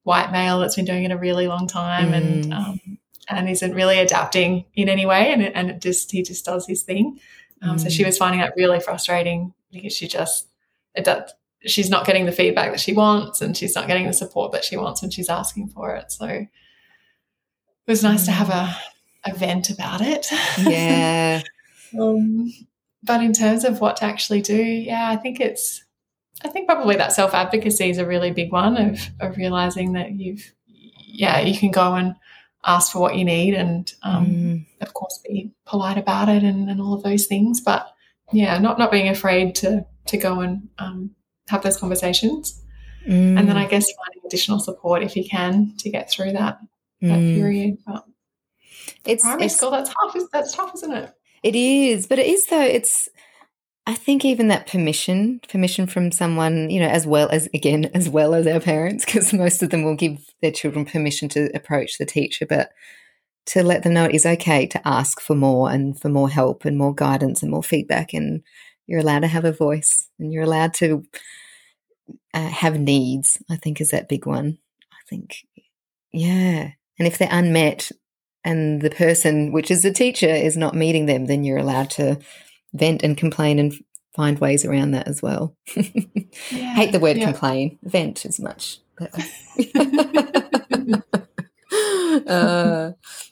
white 0.03 0.31
male 0.31 0.59
that's 0.59 0.75
been 0.75 0.85
doing 0.85 1.03
it 1.03 1.11
a 1.11 1.17
really 1.17 1.47
long 1.47 1.67
time 1.67 2.11
and 2.13 2.45
Mm. 2.45 2.53
um, 2.53 2.97
and 3.29 3.47
isn't 3.49 3.73
really 3.75 3.99
adapting 3.99 4.65
in 4.73 4.89
any 4.89 5.05
way 5.05 5.31
and 5.31 5.43
and 5.43 5.69
it 5.69 5.81
just 5.81 6.11
he 6.11 6.23
just 6.23 6.45
does 6.45 6.65
his 6.65 6.81
thing. 6.81 7.19
Um, 7.63 7.79
So 7.79 7.89
she 7.89 8.03
Mm. 8.03 8.07
was 8.07 8.17
finding 8.17 8.41
that 8.41 8.53
really 8.57 8.79
frustrating 8.79 9.53
because 9.71 9.93
she 9.93 10.07
just 10.07 10.47
it 10.95 11.05
does, 11.05 11.33
she's 11.65 11.89
not 11.89 12.05
getting 12.05 12.25
the 12.27 12.31
feedback 12.31 12.69
that 12.71 12.79
she 12.79 12.93
wants 12.93 13.41
and 13.41 13.57
she's 13.57 13.73
not 13.73 13.87
getting 13.87 14.05
the 14.05 14.13
support 14.13 14.51
that 14.51 14.63
she 14.63 14.77
wants 14.77 15.01
when 15.01 15.09
she's 15.09 15.29
asking 15.29 15.67
for 15.69 15.95
it. 15.95 16.11
So 16.11 16.25
it 16.27 16.47
was 17.87 18.03
nice 18.03 18.25
to 18.25 18.31
have 18.31 18.49
a, 18.49 18.75
a 19.25 19.33
vent 19.33 19.69
about 19.71 20.01
it. 20.01 20.27
Yeah. 20.59 21.41
um, 21.99 22.53
but 23.01 23.21
in 23.23 23.33
terms 23.33 23.63
of 23.65 23.81
what 23.81 23.97
to 23.97 24.05
actually 24.05 24.41
do, 24.41 24.55
yeah, 24.61 25.09
I 25.09 25.15
think 25.15 25.39
it's, 25.39 25.83
I 26.43 26.49
think 26.49 26.67
probably 26.67 26.95
that 26.97 27.11
self 27.13 27.33
advocacy 27.33 27.89
is 27.89 27.97
a 27.97 28.05
really 28.05 28.31
big 28.31 28.51
one 28.51 28.77
of, 28.77 28.99
of 29.19 29.37
realizing 29.37 29.93
that 29.93 30.11
you've, 30.11 30.53
yeah, 30.67 31.39
you 31.39 31.57
can 31.57 31.71
go 31.71 31.95
and 31.95 32.15
ask 32.65 32.91
for 32.91 32.99
what 32.99 33.15
you 33.17 33.25
need 33.25 33.53
and, 33.53 33.91
um, 34.03 34.25
Mm. 34.25 34.65
of 34.81 34.93
course, 34.93 35.19
be 35.27 35.51
polite 35.65 35.97
about 35.97 36.29
it 36.29 36.43
and, 36.43 36.69
and 36.69 36.79
all 36.81 36.93
of 36.93 37.03
those 37.03 37.25
things. 37.27 37.61
But 37.61 37.87
yeah, 38.31 38.57
not, 38.57 38.79
not 38.79 38.91
being 38.91 39.09
afraid 39.09 39.55
to, 39.55 39.85
to 40.07 40.17
go 40.17 40.39
and 40.39 40.69
um, 40.79 41.11
have 41.49 41.61
those 41.63 41.77
conversations. 41.77 42.61
Mm. 43.07 43.37
And 43.37 43.49
then 43.49 43.57
I 43.57 43.67
guess 43.67 43.85
finding 43.91 44.23
additional 44.25 44.59
support 44.59 45.03
if 45.03 45.15
you 45.15 45.25
can 45.29 45.73
to 45.79 45.89
get 45.89 46.09
through 46.09 46.31
that, 46.33 46.59
that 47.01 47.19
Mm. 47.19 47.35
period. 47.35 47.77
But 47.85 48.05
it's, 49.05 49.23
primary 49.23 49.45
it's 49.45 49.57
school, 49.57 49.71
that's 49.71 49.89
tough. 49.89 50.15
That's 50.31 50.53
tough, 50.55 50.71
isn't 50.75 50.93
it? 50.93 51.13
It 51.43 51.55
is, 51.55 52.07
but 52.07 52.19
it 52.19 52.27
is 52.27 52.45
though. 52.47 52.61
It's 52.61 53.09
I 53.85 53.95
think 53.95 54.23
even 54.23 54.47
that 54.47 54.67
permission, 54.67 55.41
permission 55.49 55.87
from 55.87 56.11
someone, 56.11 56.69
you 56.69 56.79
know, 56.79 56.87
as 56.87 57.05
well 57.05 57.29
as 57.29 57.49
again, 57.53 57.85
as 57.93 58.09
well 58.09 58.33
as 58.33 58.47
our 58.47 58.59
parents, 58.59 59.05
because 59.05 59.33
most 59.33 59.61
of 59.61 59.69
them 59.69 59.83
will 59.83 59.95
give 59.95 60.25
their 60.41 60.51
children 60.51 60.85
permission 60.85 61.29
to 61.29 61.49
approach 61.55 61.97
the 61.97 62.05
teacher, 62.05 62.45
but 62.45 62.71
to 63.47 63.61
let 63.61 63.83
them 63.83 63.93
know 63.93 64.05
it 64.05 64.15
is 64.15 64.25
okay 64.25 64.65
to 64.65 64.87
ask 64.87 65.19
for 65.19 65.35
more 65.35 65.69
and 65.69 65.99
for 65.99 66.07
more 66.07 66.29
help 66.29 66.63
and 66.63 66.77
more 66.77 66.95
guidance 66.95 67.41
and 67.41 67.51
more 67.51 67.63
feedback, 67.63 68.13
and 68.13 68.41
you're 68.87 69.01
allowed 69.01 69.19
to 69.19 69.27
have 69.27 69.45
a 69.45 69.51
voice 69.51 70.09
and 70.19 70.31
you're 70.31 70.43
allowed 70.43 70.73
to 70.75 71.03
uh, 72.33 72.47
have 72.47 72.79
needs. 72.79 73.41
I 73.49 73.57
think 73.57 73.81
is 73.81 73.91
that 73.91 74.09
big 74.09 74.25
one. 74.25 74.59
I 74.91 75.09
think, 75.09 75.45
yeah, 76.13 76.71
and 76.97 77.07
if 77.07 77.17
they're 77.17 77.27
unmet, 77.29 77.91
and 78.45 78.81
the 78.81 78.89
person, 78.89 79.51
which 79.51 79.71
is 79.71 79.83
the 79.83 79.91
teacher, 79.91 80.27
is 80.27 80.57
not 80.57 80.75
meeting 80.75 81.05
them, 81.05 81.25
then 81.25 81.43
you're 81.43 81.57
allowed 81.57 81.89
to 81.91 82.19
vent 82.73 83.03
and 83.03 83.17
complain 83.17 83.59
and 83.59 83.73
find 84.15 84.39
ways 84.39 84.65
around 84.65 84.91
that 84.91 85.07
as 85.07 85.21
well. 85.21 85.55
Yeah, 86.51 86.73
Hate 86.73 86.91
the 86.91 86.99
word 86.99 87.17
yeah. 87.17 87.25
complain. 87.25 87.77
Vent 87.83 88.25
is 88.25 88.39
much 88.39 88.79
better. 88.97 89.21
uh, 92.27 92.91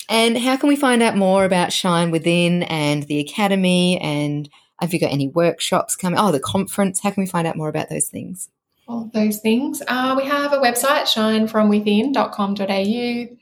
and 0.09 0.37
how 0.37 0.57
can 0.57 0.69
we 0.69 0.75
find 0.75 1.01
out 1.01 1.15
more 1.15 1.45
about 1.45 1.73
Shine 1.73 2.11
Within 2.11 2.61
and 2.63 3.03
the 3.03 3.19
Academy? 3.19 3.99
And 3.99 4.49
have 4.79 4.93
you 4.93 4.99
got 4.99 5.11
any 5.11 5.29
workshops 5.29 5.95
coming? 5.95 6.19
Oh, 6.19 6.31
the 6.31 6.39
conference. 6.39 6.99
How 6.99 7.09
can 7.11 7.23
we 7.23 7.27
find 7.27 7.47
out 7.47 7.55
more 7.55 7.69
about 7.69 7.89
those 7.89 8.07
things? 8.07 8.49
All 8.87 9.09
those 9.13 9.39
things. 9.39 9.81
Uh, 9.87 10.15
we 10.17 10.25
have 10.25 10.53
a 10.53 10.57
website, 10.57 11.03
shinefromwithin.com.au. 11.03 13.37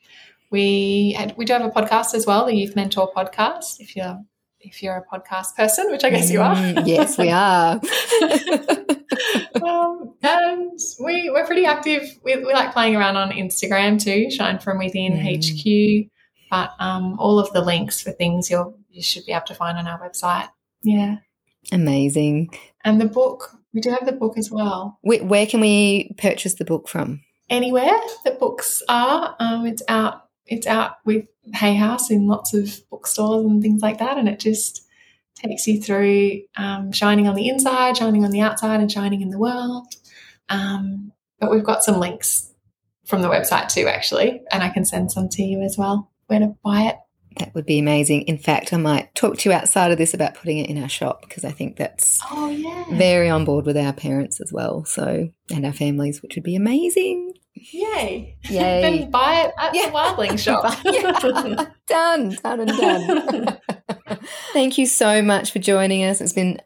We 0.51 1.15
had, 1.17 1.35
we 1.37 1.45
do 1.45 1.53
have 1.53 1.65
a 1.65 1.69
podcast 1.69 2.13
as 2.13 2.25
well, 2.25 2.45
the 2.45 2.55
Youth 2.55 2.75
Mentor 2.75 3.09
podcast. 3.15 3.79
If 3.79 3.95
you're 3.95 4.19
if 4.61 4.83
you're 4.83 4.95
a 4.95 5.05
podcast 5.05 5.55
person, 5.55 5.91
which 5.91 6.03
I 6.03 6.09
guess 6.09 6.29
you 6.29 6.41
are. 6.41 6.55
Mm, 6.55 6.87
yes, 6.87 7.17
we 7.17 7.29
are. 7.29 7.79
um, 9.65 10.13
and 10.21 10.79
we, 10.99 11.29
we're 11.29 11.45
pretty 11.45 11.65
active. 11.65 12.03
We, 12.23 12.35
we, 12.37 12.53
like 12.53 12.73
playing 12.73 12.95
around 12.95 13.17
on 13.17 13.31
Instagram 13.31 14.01
too, 14.01 14.29
Shine 14.31 14.59
From 14.59 14.77
Within 14.79 15.13
mm. 15.13 16.05
HQ. 16.05 16.09
But 16.51 16.71
um, 16.79 17.17
all 17.19 17.39
of 17.39 17.51
the 17.53 17.61
links 17.61 18.01
for 18.01 18.11
things 18.11 18.49
you'll 18.49 18.79
you 18.89 19.03
should 19.03 19.25
be 19.25 19.31
able 19.31 19.45
to 19.45 19.55
find 19.55 19.77
on 19.77 19.87
our 19.87 19.99
website. 19.99 20.49
Yeah. 20.83 21.17
Amazing. 21.71 22.49
And 22.83 22.99
the 22.99 23.05
book, 23.05 23.55
we 23.73 23.81
do 23.81 23.91
have 23.91 24.05
the 24.05 24.11
book 24.11 24.37
as 24.37 24.49
well. 24.49 24.97
Where, 25.01 25.23
where 25.23 25.45
can 25.45 25.61
we 25.61 26.15
purchase 26.17 26.55
the 26.55 26.65
book 26.65 26.87
from? 26.87 27.21
Anywhere 27.49 27.97
that 28.25 28.39
books 28.39 28.81
are. 28.89 29.35
Um, 29.39 29.65
it's 29.65 29.83
out. 29.87 30.25
It's 30.45 30.67
out 30.67 30.95
with 31.05 31.25
Hay 31.53 31.75
House 31.75 32.11
in 32.11 32.27
lots 32.27 32.53
of 32.53 32.81
bookstores 32.89 33.45
and 33.45 33.61
things 33.61 33.81
like 33.81 33.99
that, 33.99 34.17
and 34.17 34.27
it 34.27 34.39
just 34.39 34.85
takes 35.35 35.67
you 35.67 35.81
through 35.81 36.41
um, 36.57 36.91
shining 36.91 37.27
on 37.27 37.35
the 37.35 37.47
inside, 37.47 37.97
shining 37.97 38.25
on 38.25 38.31
the 38.31 38.41
outside, 38.41 38.79
and 38.79 38.91
shining 38.91 39.21
in 39.21 39.29
the 39.29 39.39
world. 39.39 39.87
Um, 40.49 41.11
but 41.39 41.51
we've 41.51 41.63
got 41.63 41.83
some 41.83 41.99
links 41.99 42.51
from 43.05 43.21
the 43.21 43.29
website 43.29 43.69
too, 43.69 43.87
actually, 43.87 44.41
and 44.51 44.63
I 44.63 44.69
can 44.69 44.85
send 44.85 45.11
some 45.11 45.29
to 45.29 45.43
you 45.43 45.61
as 45.61 45.77
well 45.77 46.11
where 46.27 46.39
to 46.39 46.55
buy 46.63 46.83
it. 46.83 46.95
That 47.37 47.53
would 47.53 47.65
be 47.65 47.79
amazing. 47.79 48.23
In 48.23 48.37
fact, 48.37 48.73
I 48.73 48.77
might 48.77 49.13
talk 49.15 49.37
to 49.37 49.49
you 49.49 49.55
outside 49.55 49.91
of 49.91 49.97
this 49.97 50.13
about 50.13 50.35
putting 50.35 50.57
it 50.57 50.69
in 50.69 50.81
our 50.81 50.89
shop 50.89 51.21
because 51.21 51.45
I 51.45 51.51
think 51.51 51.77
that's 51.77 52.19
oh 52.31 52.49
yeah 52.49 52.85
very 52.91 53.29
on 53.29 53.45
board 53.45 53.65
with 53.65 53.77
our 53.77 53.93
parents 53.93 54.41
as 54.41 54.51
well. 54.51 54.83
So 54.85 55.29
and 55.53 55.65
our 55.65 55.73
families, 55.73 56.21
which 56.21 56.35
would 56.35 56.43
be 56.43 56.55
amazing. 56.55 57.33
Yay! 57.53 58.37
Yay! 58.49 58.81
then 58.81 59.11
buy 59.11 59.41
it 59.41 59.53
at 59.57 59.75
yeah. 59.75 59.87
the 59.87 59.91
Wildling 59.91 60.39
shop. 60.43 60.81
done, 61.87 62.37
done, 62.43 62.59
and 62.59 62.69
done. 62.69 63.57
Thank 64.53 64.77
you 64.77 64.85
so 64.85 65.21
much 65.21 65.51
for 65.51 65.59
joining 65.59 66.03
us. 66.03 66.21
It's 66.21 66.33
been 66.33 66.59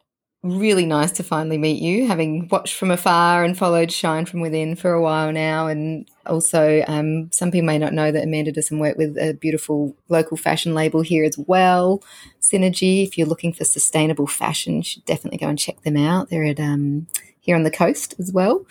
really 0.43 0.85
nice 0.85 1.11
to 1.13 1.23
finally 1.23 1.57
meet 1.57 1.81
you, 1.81 2.05
having 2.05 2.49
watched 2.49 2.75
from 2.75 2.91
afar 2.91 3.43
and 3.43 3.57
followed 3.57 3.91
Shine 3.91 4.25
from 4.25 4.41
Within 4.41 4.75
for 4.75 4.91
a 4.91 5.01
while 5.01 5.31
now. 5.31 5.67
And 5.67 6.09
also, 6.25 6.83
um, 6.87 7.31
some 7.31 7.49
people 7.49 7.65
may 7.65 7.77
not 7.77 7.93
know 7.93 8.11
that 8.11 8.25
Amanda 8.25 8.51
does 8.51 8.67
some 8.67 8.79
work 8.79 8.97
with 8.97 9.17
a 9.17 9.33
beautiful 9.33 9.95
local 10.09 10.35
fashion 10.35 10.75
label 10.75 11.01
here 11.01 11.23
as 11.23 11.37
well, 11.37 12.03
Synergy. 12.41 13.07
If 13.07 13.17
you're 13.17 13.27
looking 13.27 13.53
for 13.53 13.63
sustainable 13.63 14.27
fashion, 14.27 14.77
you 14.77 14.83
should 14.83 15.05
definitely 15.05 15.39
go 15.39 15.47
and 15.47 15.57
check 15.57 15.81
them 15.81 15.95
out. 15.95 16.29
They're 16.29 16.45
at 16.45 16.59
um, 16.59 17.07
here 17.39 17.55
on 17.55 17.63
the 17.63 17.71
coast 17.71 18.15
as 18.19 18.31
well. 18.31 18.65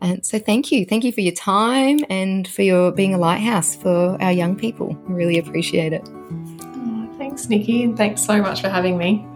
And 0.00 0.24
so, 0.24 0.38
thank 0.38 0.70
you, 0.70 0.86
thank 0.86 1.02
you 1.02 1.12
for 1.12 1.20
your 1.20 1.34
time 1.34 1.98
and 2.08 2.46
for 2.46 2.62
your 2.62 2.92
being 2.92 3.14
a 3.14 3.18
lighthouse 3.18 3.74
for 3.74 4.16
our 4.22 4.30
young 4.30 4.54
people. 4.54 4.96
I 5.08 5.12
really 5.12 5.38
appreciate 5.38 5.92
it. 5.92 6.08
Oh, 6.08 7.14
thanks, 7.18 7.48
Nikki, 7.48 7.82
and 7.82 7.96
thanks 7.96 8.22
so 8.22 8.40
much 8.40 8.60
for 8.60 8.68
having 8.68 8.96
me. 8.96 9.26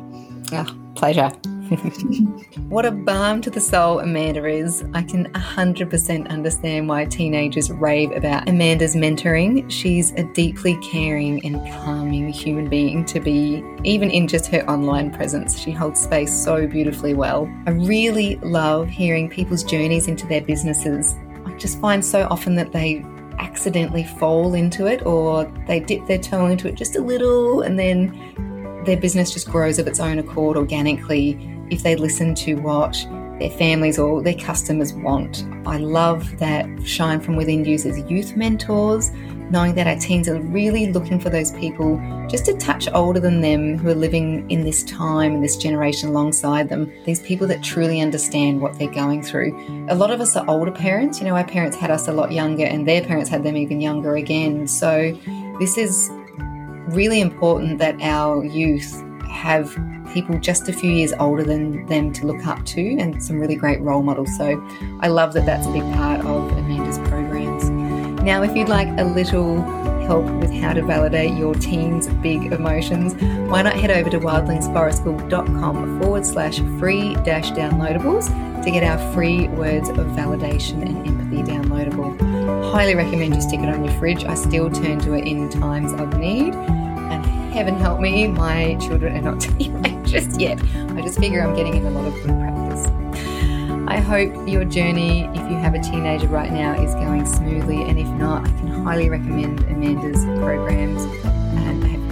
Oh, 0.52 0.78
pleasure. 0.94 1.32
What 2.68 2.84
a 2.84 2.90
balm 2.90 3.40
to 3.42 3.50
the 3.50 3.60
soul 3.60 4.00
Amanda 4.00 4.46
is. 4.46 4.84
I 4.94 5.02
can 5.02 5.32
100% 5.32 6.28
understand 6.28 6.88
why 6.88 7.04
teenagers 7.06 7.70
rave 7.70 8.12
about 8.12 8.48
Amanda's 8.48 8.94
mentoring. 8.94 9.70
She's 9.70 10.12
a 10.12 10.24
deeply 10.34 10.76
caring 10.82 11.44
and 11.44 11.56
calming 11.72 12.28
human 12.28 12.68
being 12.68 13.04
to 13.06 13.20
be, 13.20 13.64
even 13.84 14.10
in 14.10 14.28
just 14.28 14.46
her 14.48 14.68
online 14.68 15.10
presence. 15.12 15.58
She 15.58 15.70
holds 15.70 16.00
space 16.00 16.32
so 16.32 16.66
beautifully 16.66 17.14
well. 17.14 17.50
I 17.66 17.70
really 17.70 18.36
love 18.36 18.88
hearing 18.88 19.28
people's 19.28 19.64
journeys 19.64 20.08
into 20.08 20.26
their 20.26 20.42
businesses. 20.42 21.14
I 21.46 21.56
just 21.58 21.80
find 21.80 22.04
so 22.04 22.26
often 22.30 22.54
that 22.56 22.72
they 22.72 23.04
accidentally 23.38 24.04
fall 24.04 24.54
into 24.54 24.86
it 24.86 25.04
or 25.06 25.44
they 25.66 25.80
dip 25.80 26.06
their 26.06 26.18
toe 26.18 26.46
into 26.46 26.68
it 26.68 26.74
just 26.74 26.96
a 26.96 27.00
little 27.00 27.62
and 27.62 27.78
then 27.78 28.08
their 28.84 28.96
business 28.96 29.32
just 29.32 29.48
grows 29.48 29.78
of 29.78 29.86
its 29.86 30.00
own 30.00 30.18
accord 30.18 30.56
organically 30.56 31.51
if 31.72 31.82
they 31.82 31.96
listen 31.96 32.34
to 32.34 32.54
what 32.56 32.94
their 33.38 33.50
families 33.50 33.98
or 33.98 34.22
their 34.22 34.34
customers 34.34 34.92
want. 34.92 35.44
I 35.66 35.78
love 35.78 36.38
that 36.38 36.66
Shine 36.86 37.20
From 37.20 37.34
Within 37.34 37.64
uses 37.64 37.98
youth 38.10 38.36
mentors, 38.36 39.10
knowing 39.50 39.74
that 39.74 39.86
our 39.86 39.96
teens 39.96 40.28
are 40.28 40.40
really 40.40 40.92
looking 40.92 41.18
for 41.18 41.30
those 41.30 41.50
people 41.52 42.00
just 42.28 42.48
a 42.48 42.54
touch 42.54 42.88
older 42.92 43.20
than 43.20 43.40
them 43.40 43.76
who 43.78 43.88
are 43.88 43.94
living 43.94 44.48
in 44.50 44.64
this 44.64 44.84
time 44.84 45.34
and 45.34 45.44
this 45.44 45.56
generation 45.56 46.10
alongside 46.10 46.68
them. 46.68 46.92
These 47.04 47.20
people 47.20 47.46
that 47.48 47.62
truly 47.62 48.00
understand 48.00 48.60
what 48.60 48.78
they're 48.78 48.88
going 48.88 49.22
through. 49.22 49.86
A 49.88 49.94
lot 49.94 50.10
of 50.10 50.20
us 50.20 50.36
are 50.36 50.48
older 50.48 50.70
parents. 50.70 51.18
You 51.18 51.26
know, 51.26 51.36
our 51.36 51.46
parents 51.46 51.76
had 51.76 51.90
us 51.90 52.08
a 52.08 52.12
lot 52.12 52.32
younger 52.32 52.64
and 52.64 52.86
their 52.86 53.02
parents 53.02 53.28
had 53.28 53.42
them 53.42 53.56
even 53.56 53.80
younger 53.80 54.16
again. 54.16 54.68
So 54.68 55.18
this 55.58 55.76
is 55.76 56.10
really 56.88 57.20
important 57.20 57.78
that 57.78 58.00
our 58.00 58.44
youth 58.44 59.02
have 59.32 59.76
people 60.12 60.38
just 60.38 60.68
a 60.68 60.72
few 60.72 60.90
years 60.90 61.12
older 61.18 61.42
than 61.42 61.86
them 61.86 62.12
to 62.12 62.26
look 62.26 62.46
up 62.46 62.64
to 62.66 62.96
and 62.98 63.22
some 63.22 63.40
really 63.40 63.56
great 63.56 63.80
role 63.80 64.02
models. 64.02 64.36
So 64.36 64.62
I 65.00 65.08
love 65.08 65.32
that 65.32 65.46
that's 65.46 65.66
a 65.66 65.72
big 65.72 65.82
part 65.94 66.20
of 66.20 66.52
Amanda's 66.52 66.98
programs. 67.08 67.68
Now, 68.22 68.42
if 68.42 68.54
you'd 68.54 68.68
like 68.68 68.88
a 69.00 69.04
little 69.04 69.62
help 70.02 70.24
with 70.24 70.52
how 70.52 70.72
to 70.72 70.82
validate 70.82 71.36
your 71.36 71.54
team's 71.54 72.08
big 72.22 72.52
emotions, 72.52 73.14
why 73.50 73.62
not 73.62 73.74
head 73.74 73.90
over 73.90 74.10
to 74.10 74.20
wildlingsforestschool.com 74.20 76.00
forward 76.00 76.26
slash 76.26 76.58
free 76.78 77.14
dash 77.24 77.50
downloadables 77.52 78.28
to 78.64 78.70
get 78.70 78.84
our 78.84 79.12
free 79.12 79.48
words 79.48 79.88
of 79.88 79.96
validation 80.08 80.82
and 80.82 81.06
empathy 81.06 81.42
downloadable. 81.42 82.70
Highly 82.70 82.94
recommend 82.94 83.34
you 83.34 83.40
stick 83.40 83.60
it 83.60 83.68
on 83.68 83.84
your 83.84 83.94
fridge. 83.94 84.24
I 84.24 84.34
still 84.34 84.70
turn 84.70 85.00
to 85.00 85.14
it 85.14 85.26
in 85.26 85.48
times 85.48 85.92
of 85.92 86.16
need 86.18 86.54
heaven 87.52 87.76
help 87.76 88.00
me, 88.00 88.26
my 88.26 88.76
children 88.76 89.16
are 89.16 89.32
not 89.32 89.40
teenagers 89.40 90.36
yet. 90.40 90.60
I 90.74 91.02
just 91.02 91.18
figure 91.18 91.42
I'm 91.42 91.54
getting 91.54 91.76
in 91.76 91.86
a 91.86 91.90
lot 91.90 92.06
of 92.06 92.14
good 92.14 92.24
practice. 92.24 92.86
I 93.86 93.98
hope 93.98 94.48
your 94.48 94.64
journey, 94.64 95.24
if 95.34 95.50
you 95.50 95.56
have 95.58 95.74
a 95.74 95.80
teenager 95.80 96.28
right 96.28 96.50
now, 96.50 96.80
is 96.82 96.94
going 96.94 97.26
smoothly. 97.26 97.82
And 97.82 97.98
if 97.98 98.08
not, 98.08 98.46
I 98.46 98.48
can 98.48 98.68
highly 98.68 99.08
recommend 99.10 99.60
Amanda's 99.64 100.24
programs. 100.40 101.06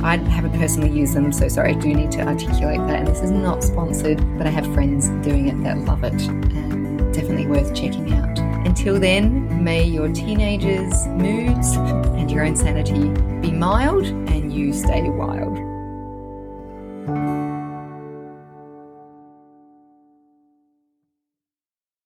I 0.02 0.16
haven't 0.16 0.58
personally 0.58 0.90
used 0.90 1.12
them, 1.12 1.30
so 1.30 1.46
sorry, 1.48 1.74
I 1.74 1.78
do 1.78 1.92
need 1.92 2.10
to 2.12 2.22
articulate 2.22 2.78
that. 2.86 3.00
And 3.00 3.06
this 3.06 3.20
is 3.20 3.30
not 3.30 3.62
sponsored, 3.62 4.18
but 4.38 4.46
I 4.46 4.50
have 4.50 4.64
friends 4.72 5.08
doing 5.22 5.48
it 5.48 5.62
that 5.62 5.76
love 5.78 6.04
it. 6.04 6.20
And 6.22 7.12
definitely 7.12 7.46
worth 7.46 7.74
checking 7.74 8.14
out. 8.14 8.38
Until 8.66 8.98
then, 8.98 9.62
may 9.62 9.84
your 9.84 10.08
teenagers' 10.08 11.06
moods 11.08 11.74
and 11.76 12.30
your 12.30 12.46
own 12.46 12.56
sanity 12.56 13.08
be 13.40 13.52
mild 13.52 14.06
you 14.50 14.72
stay 14.72 15.08
wild. 15.08 15.69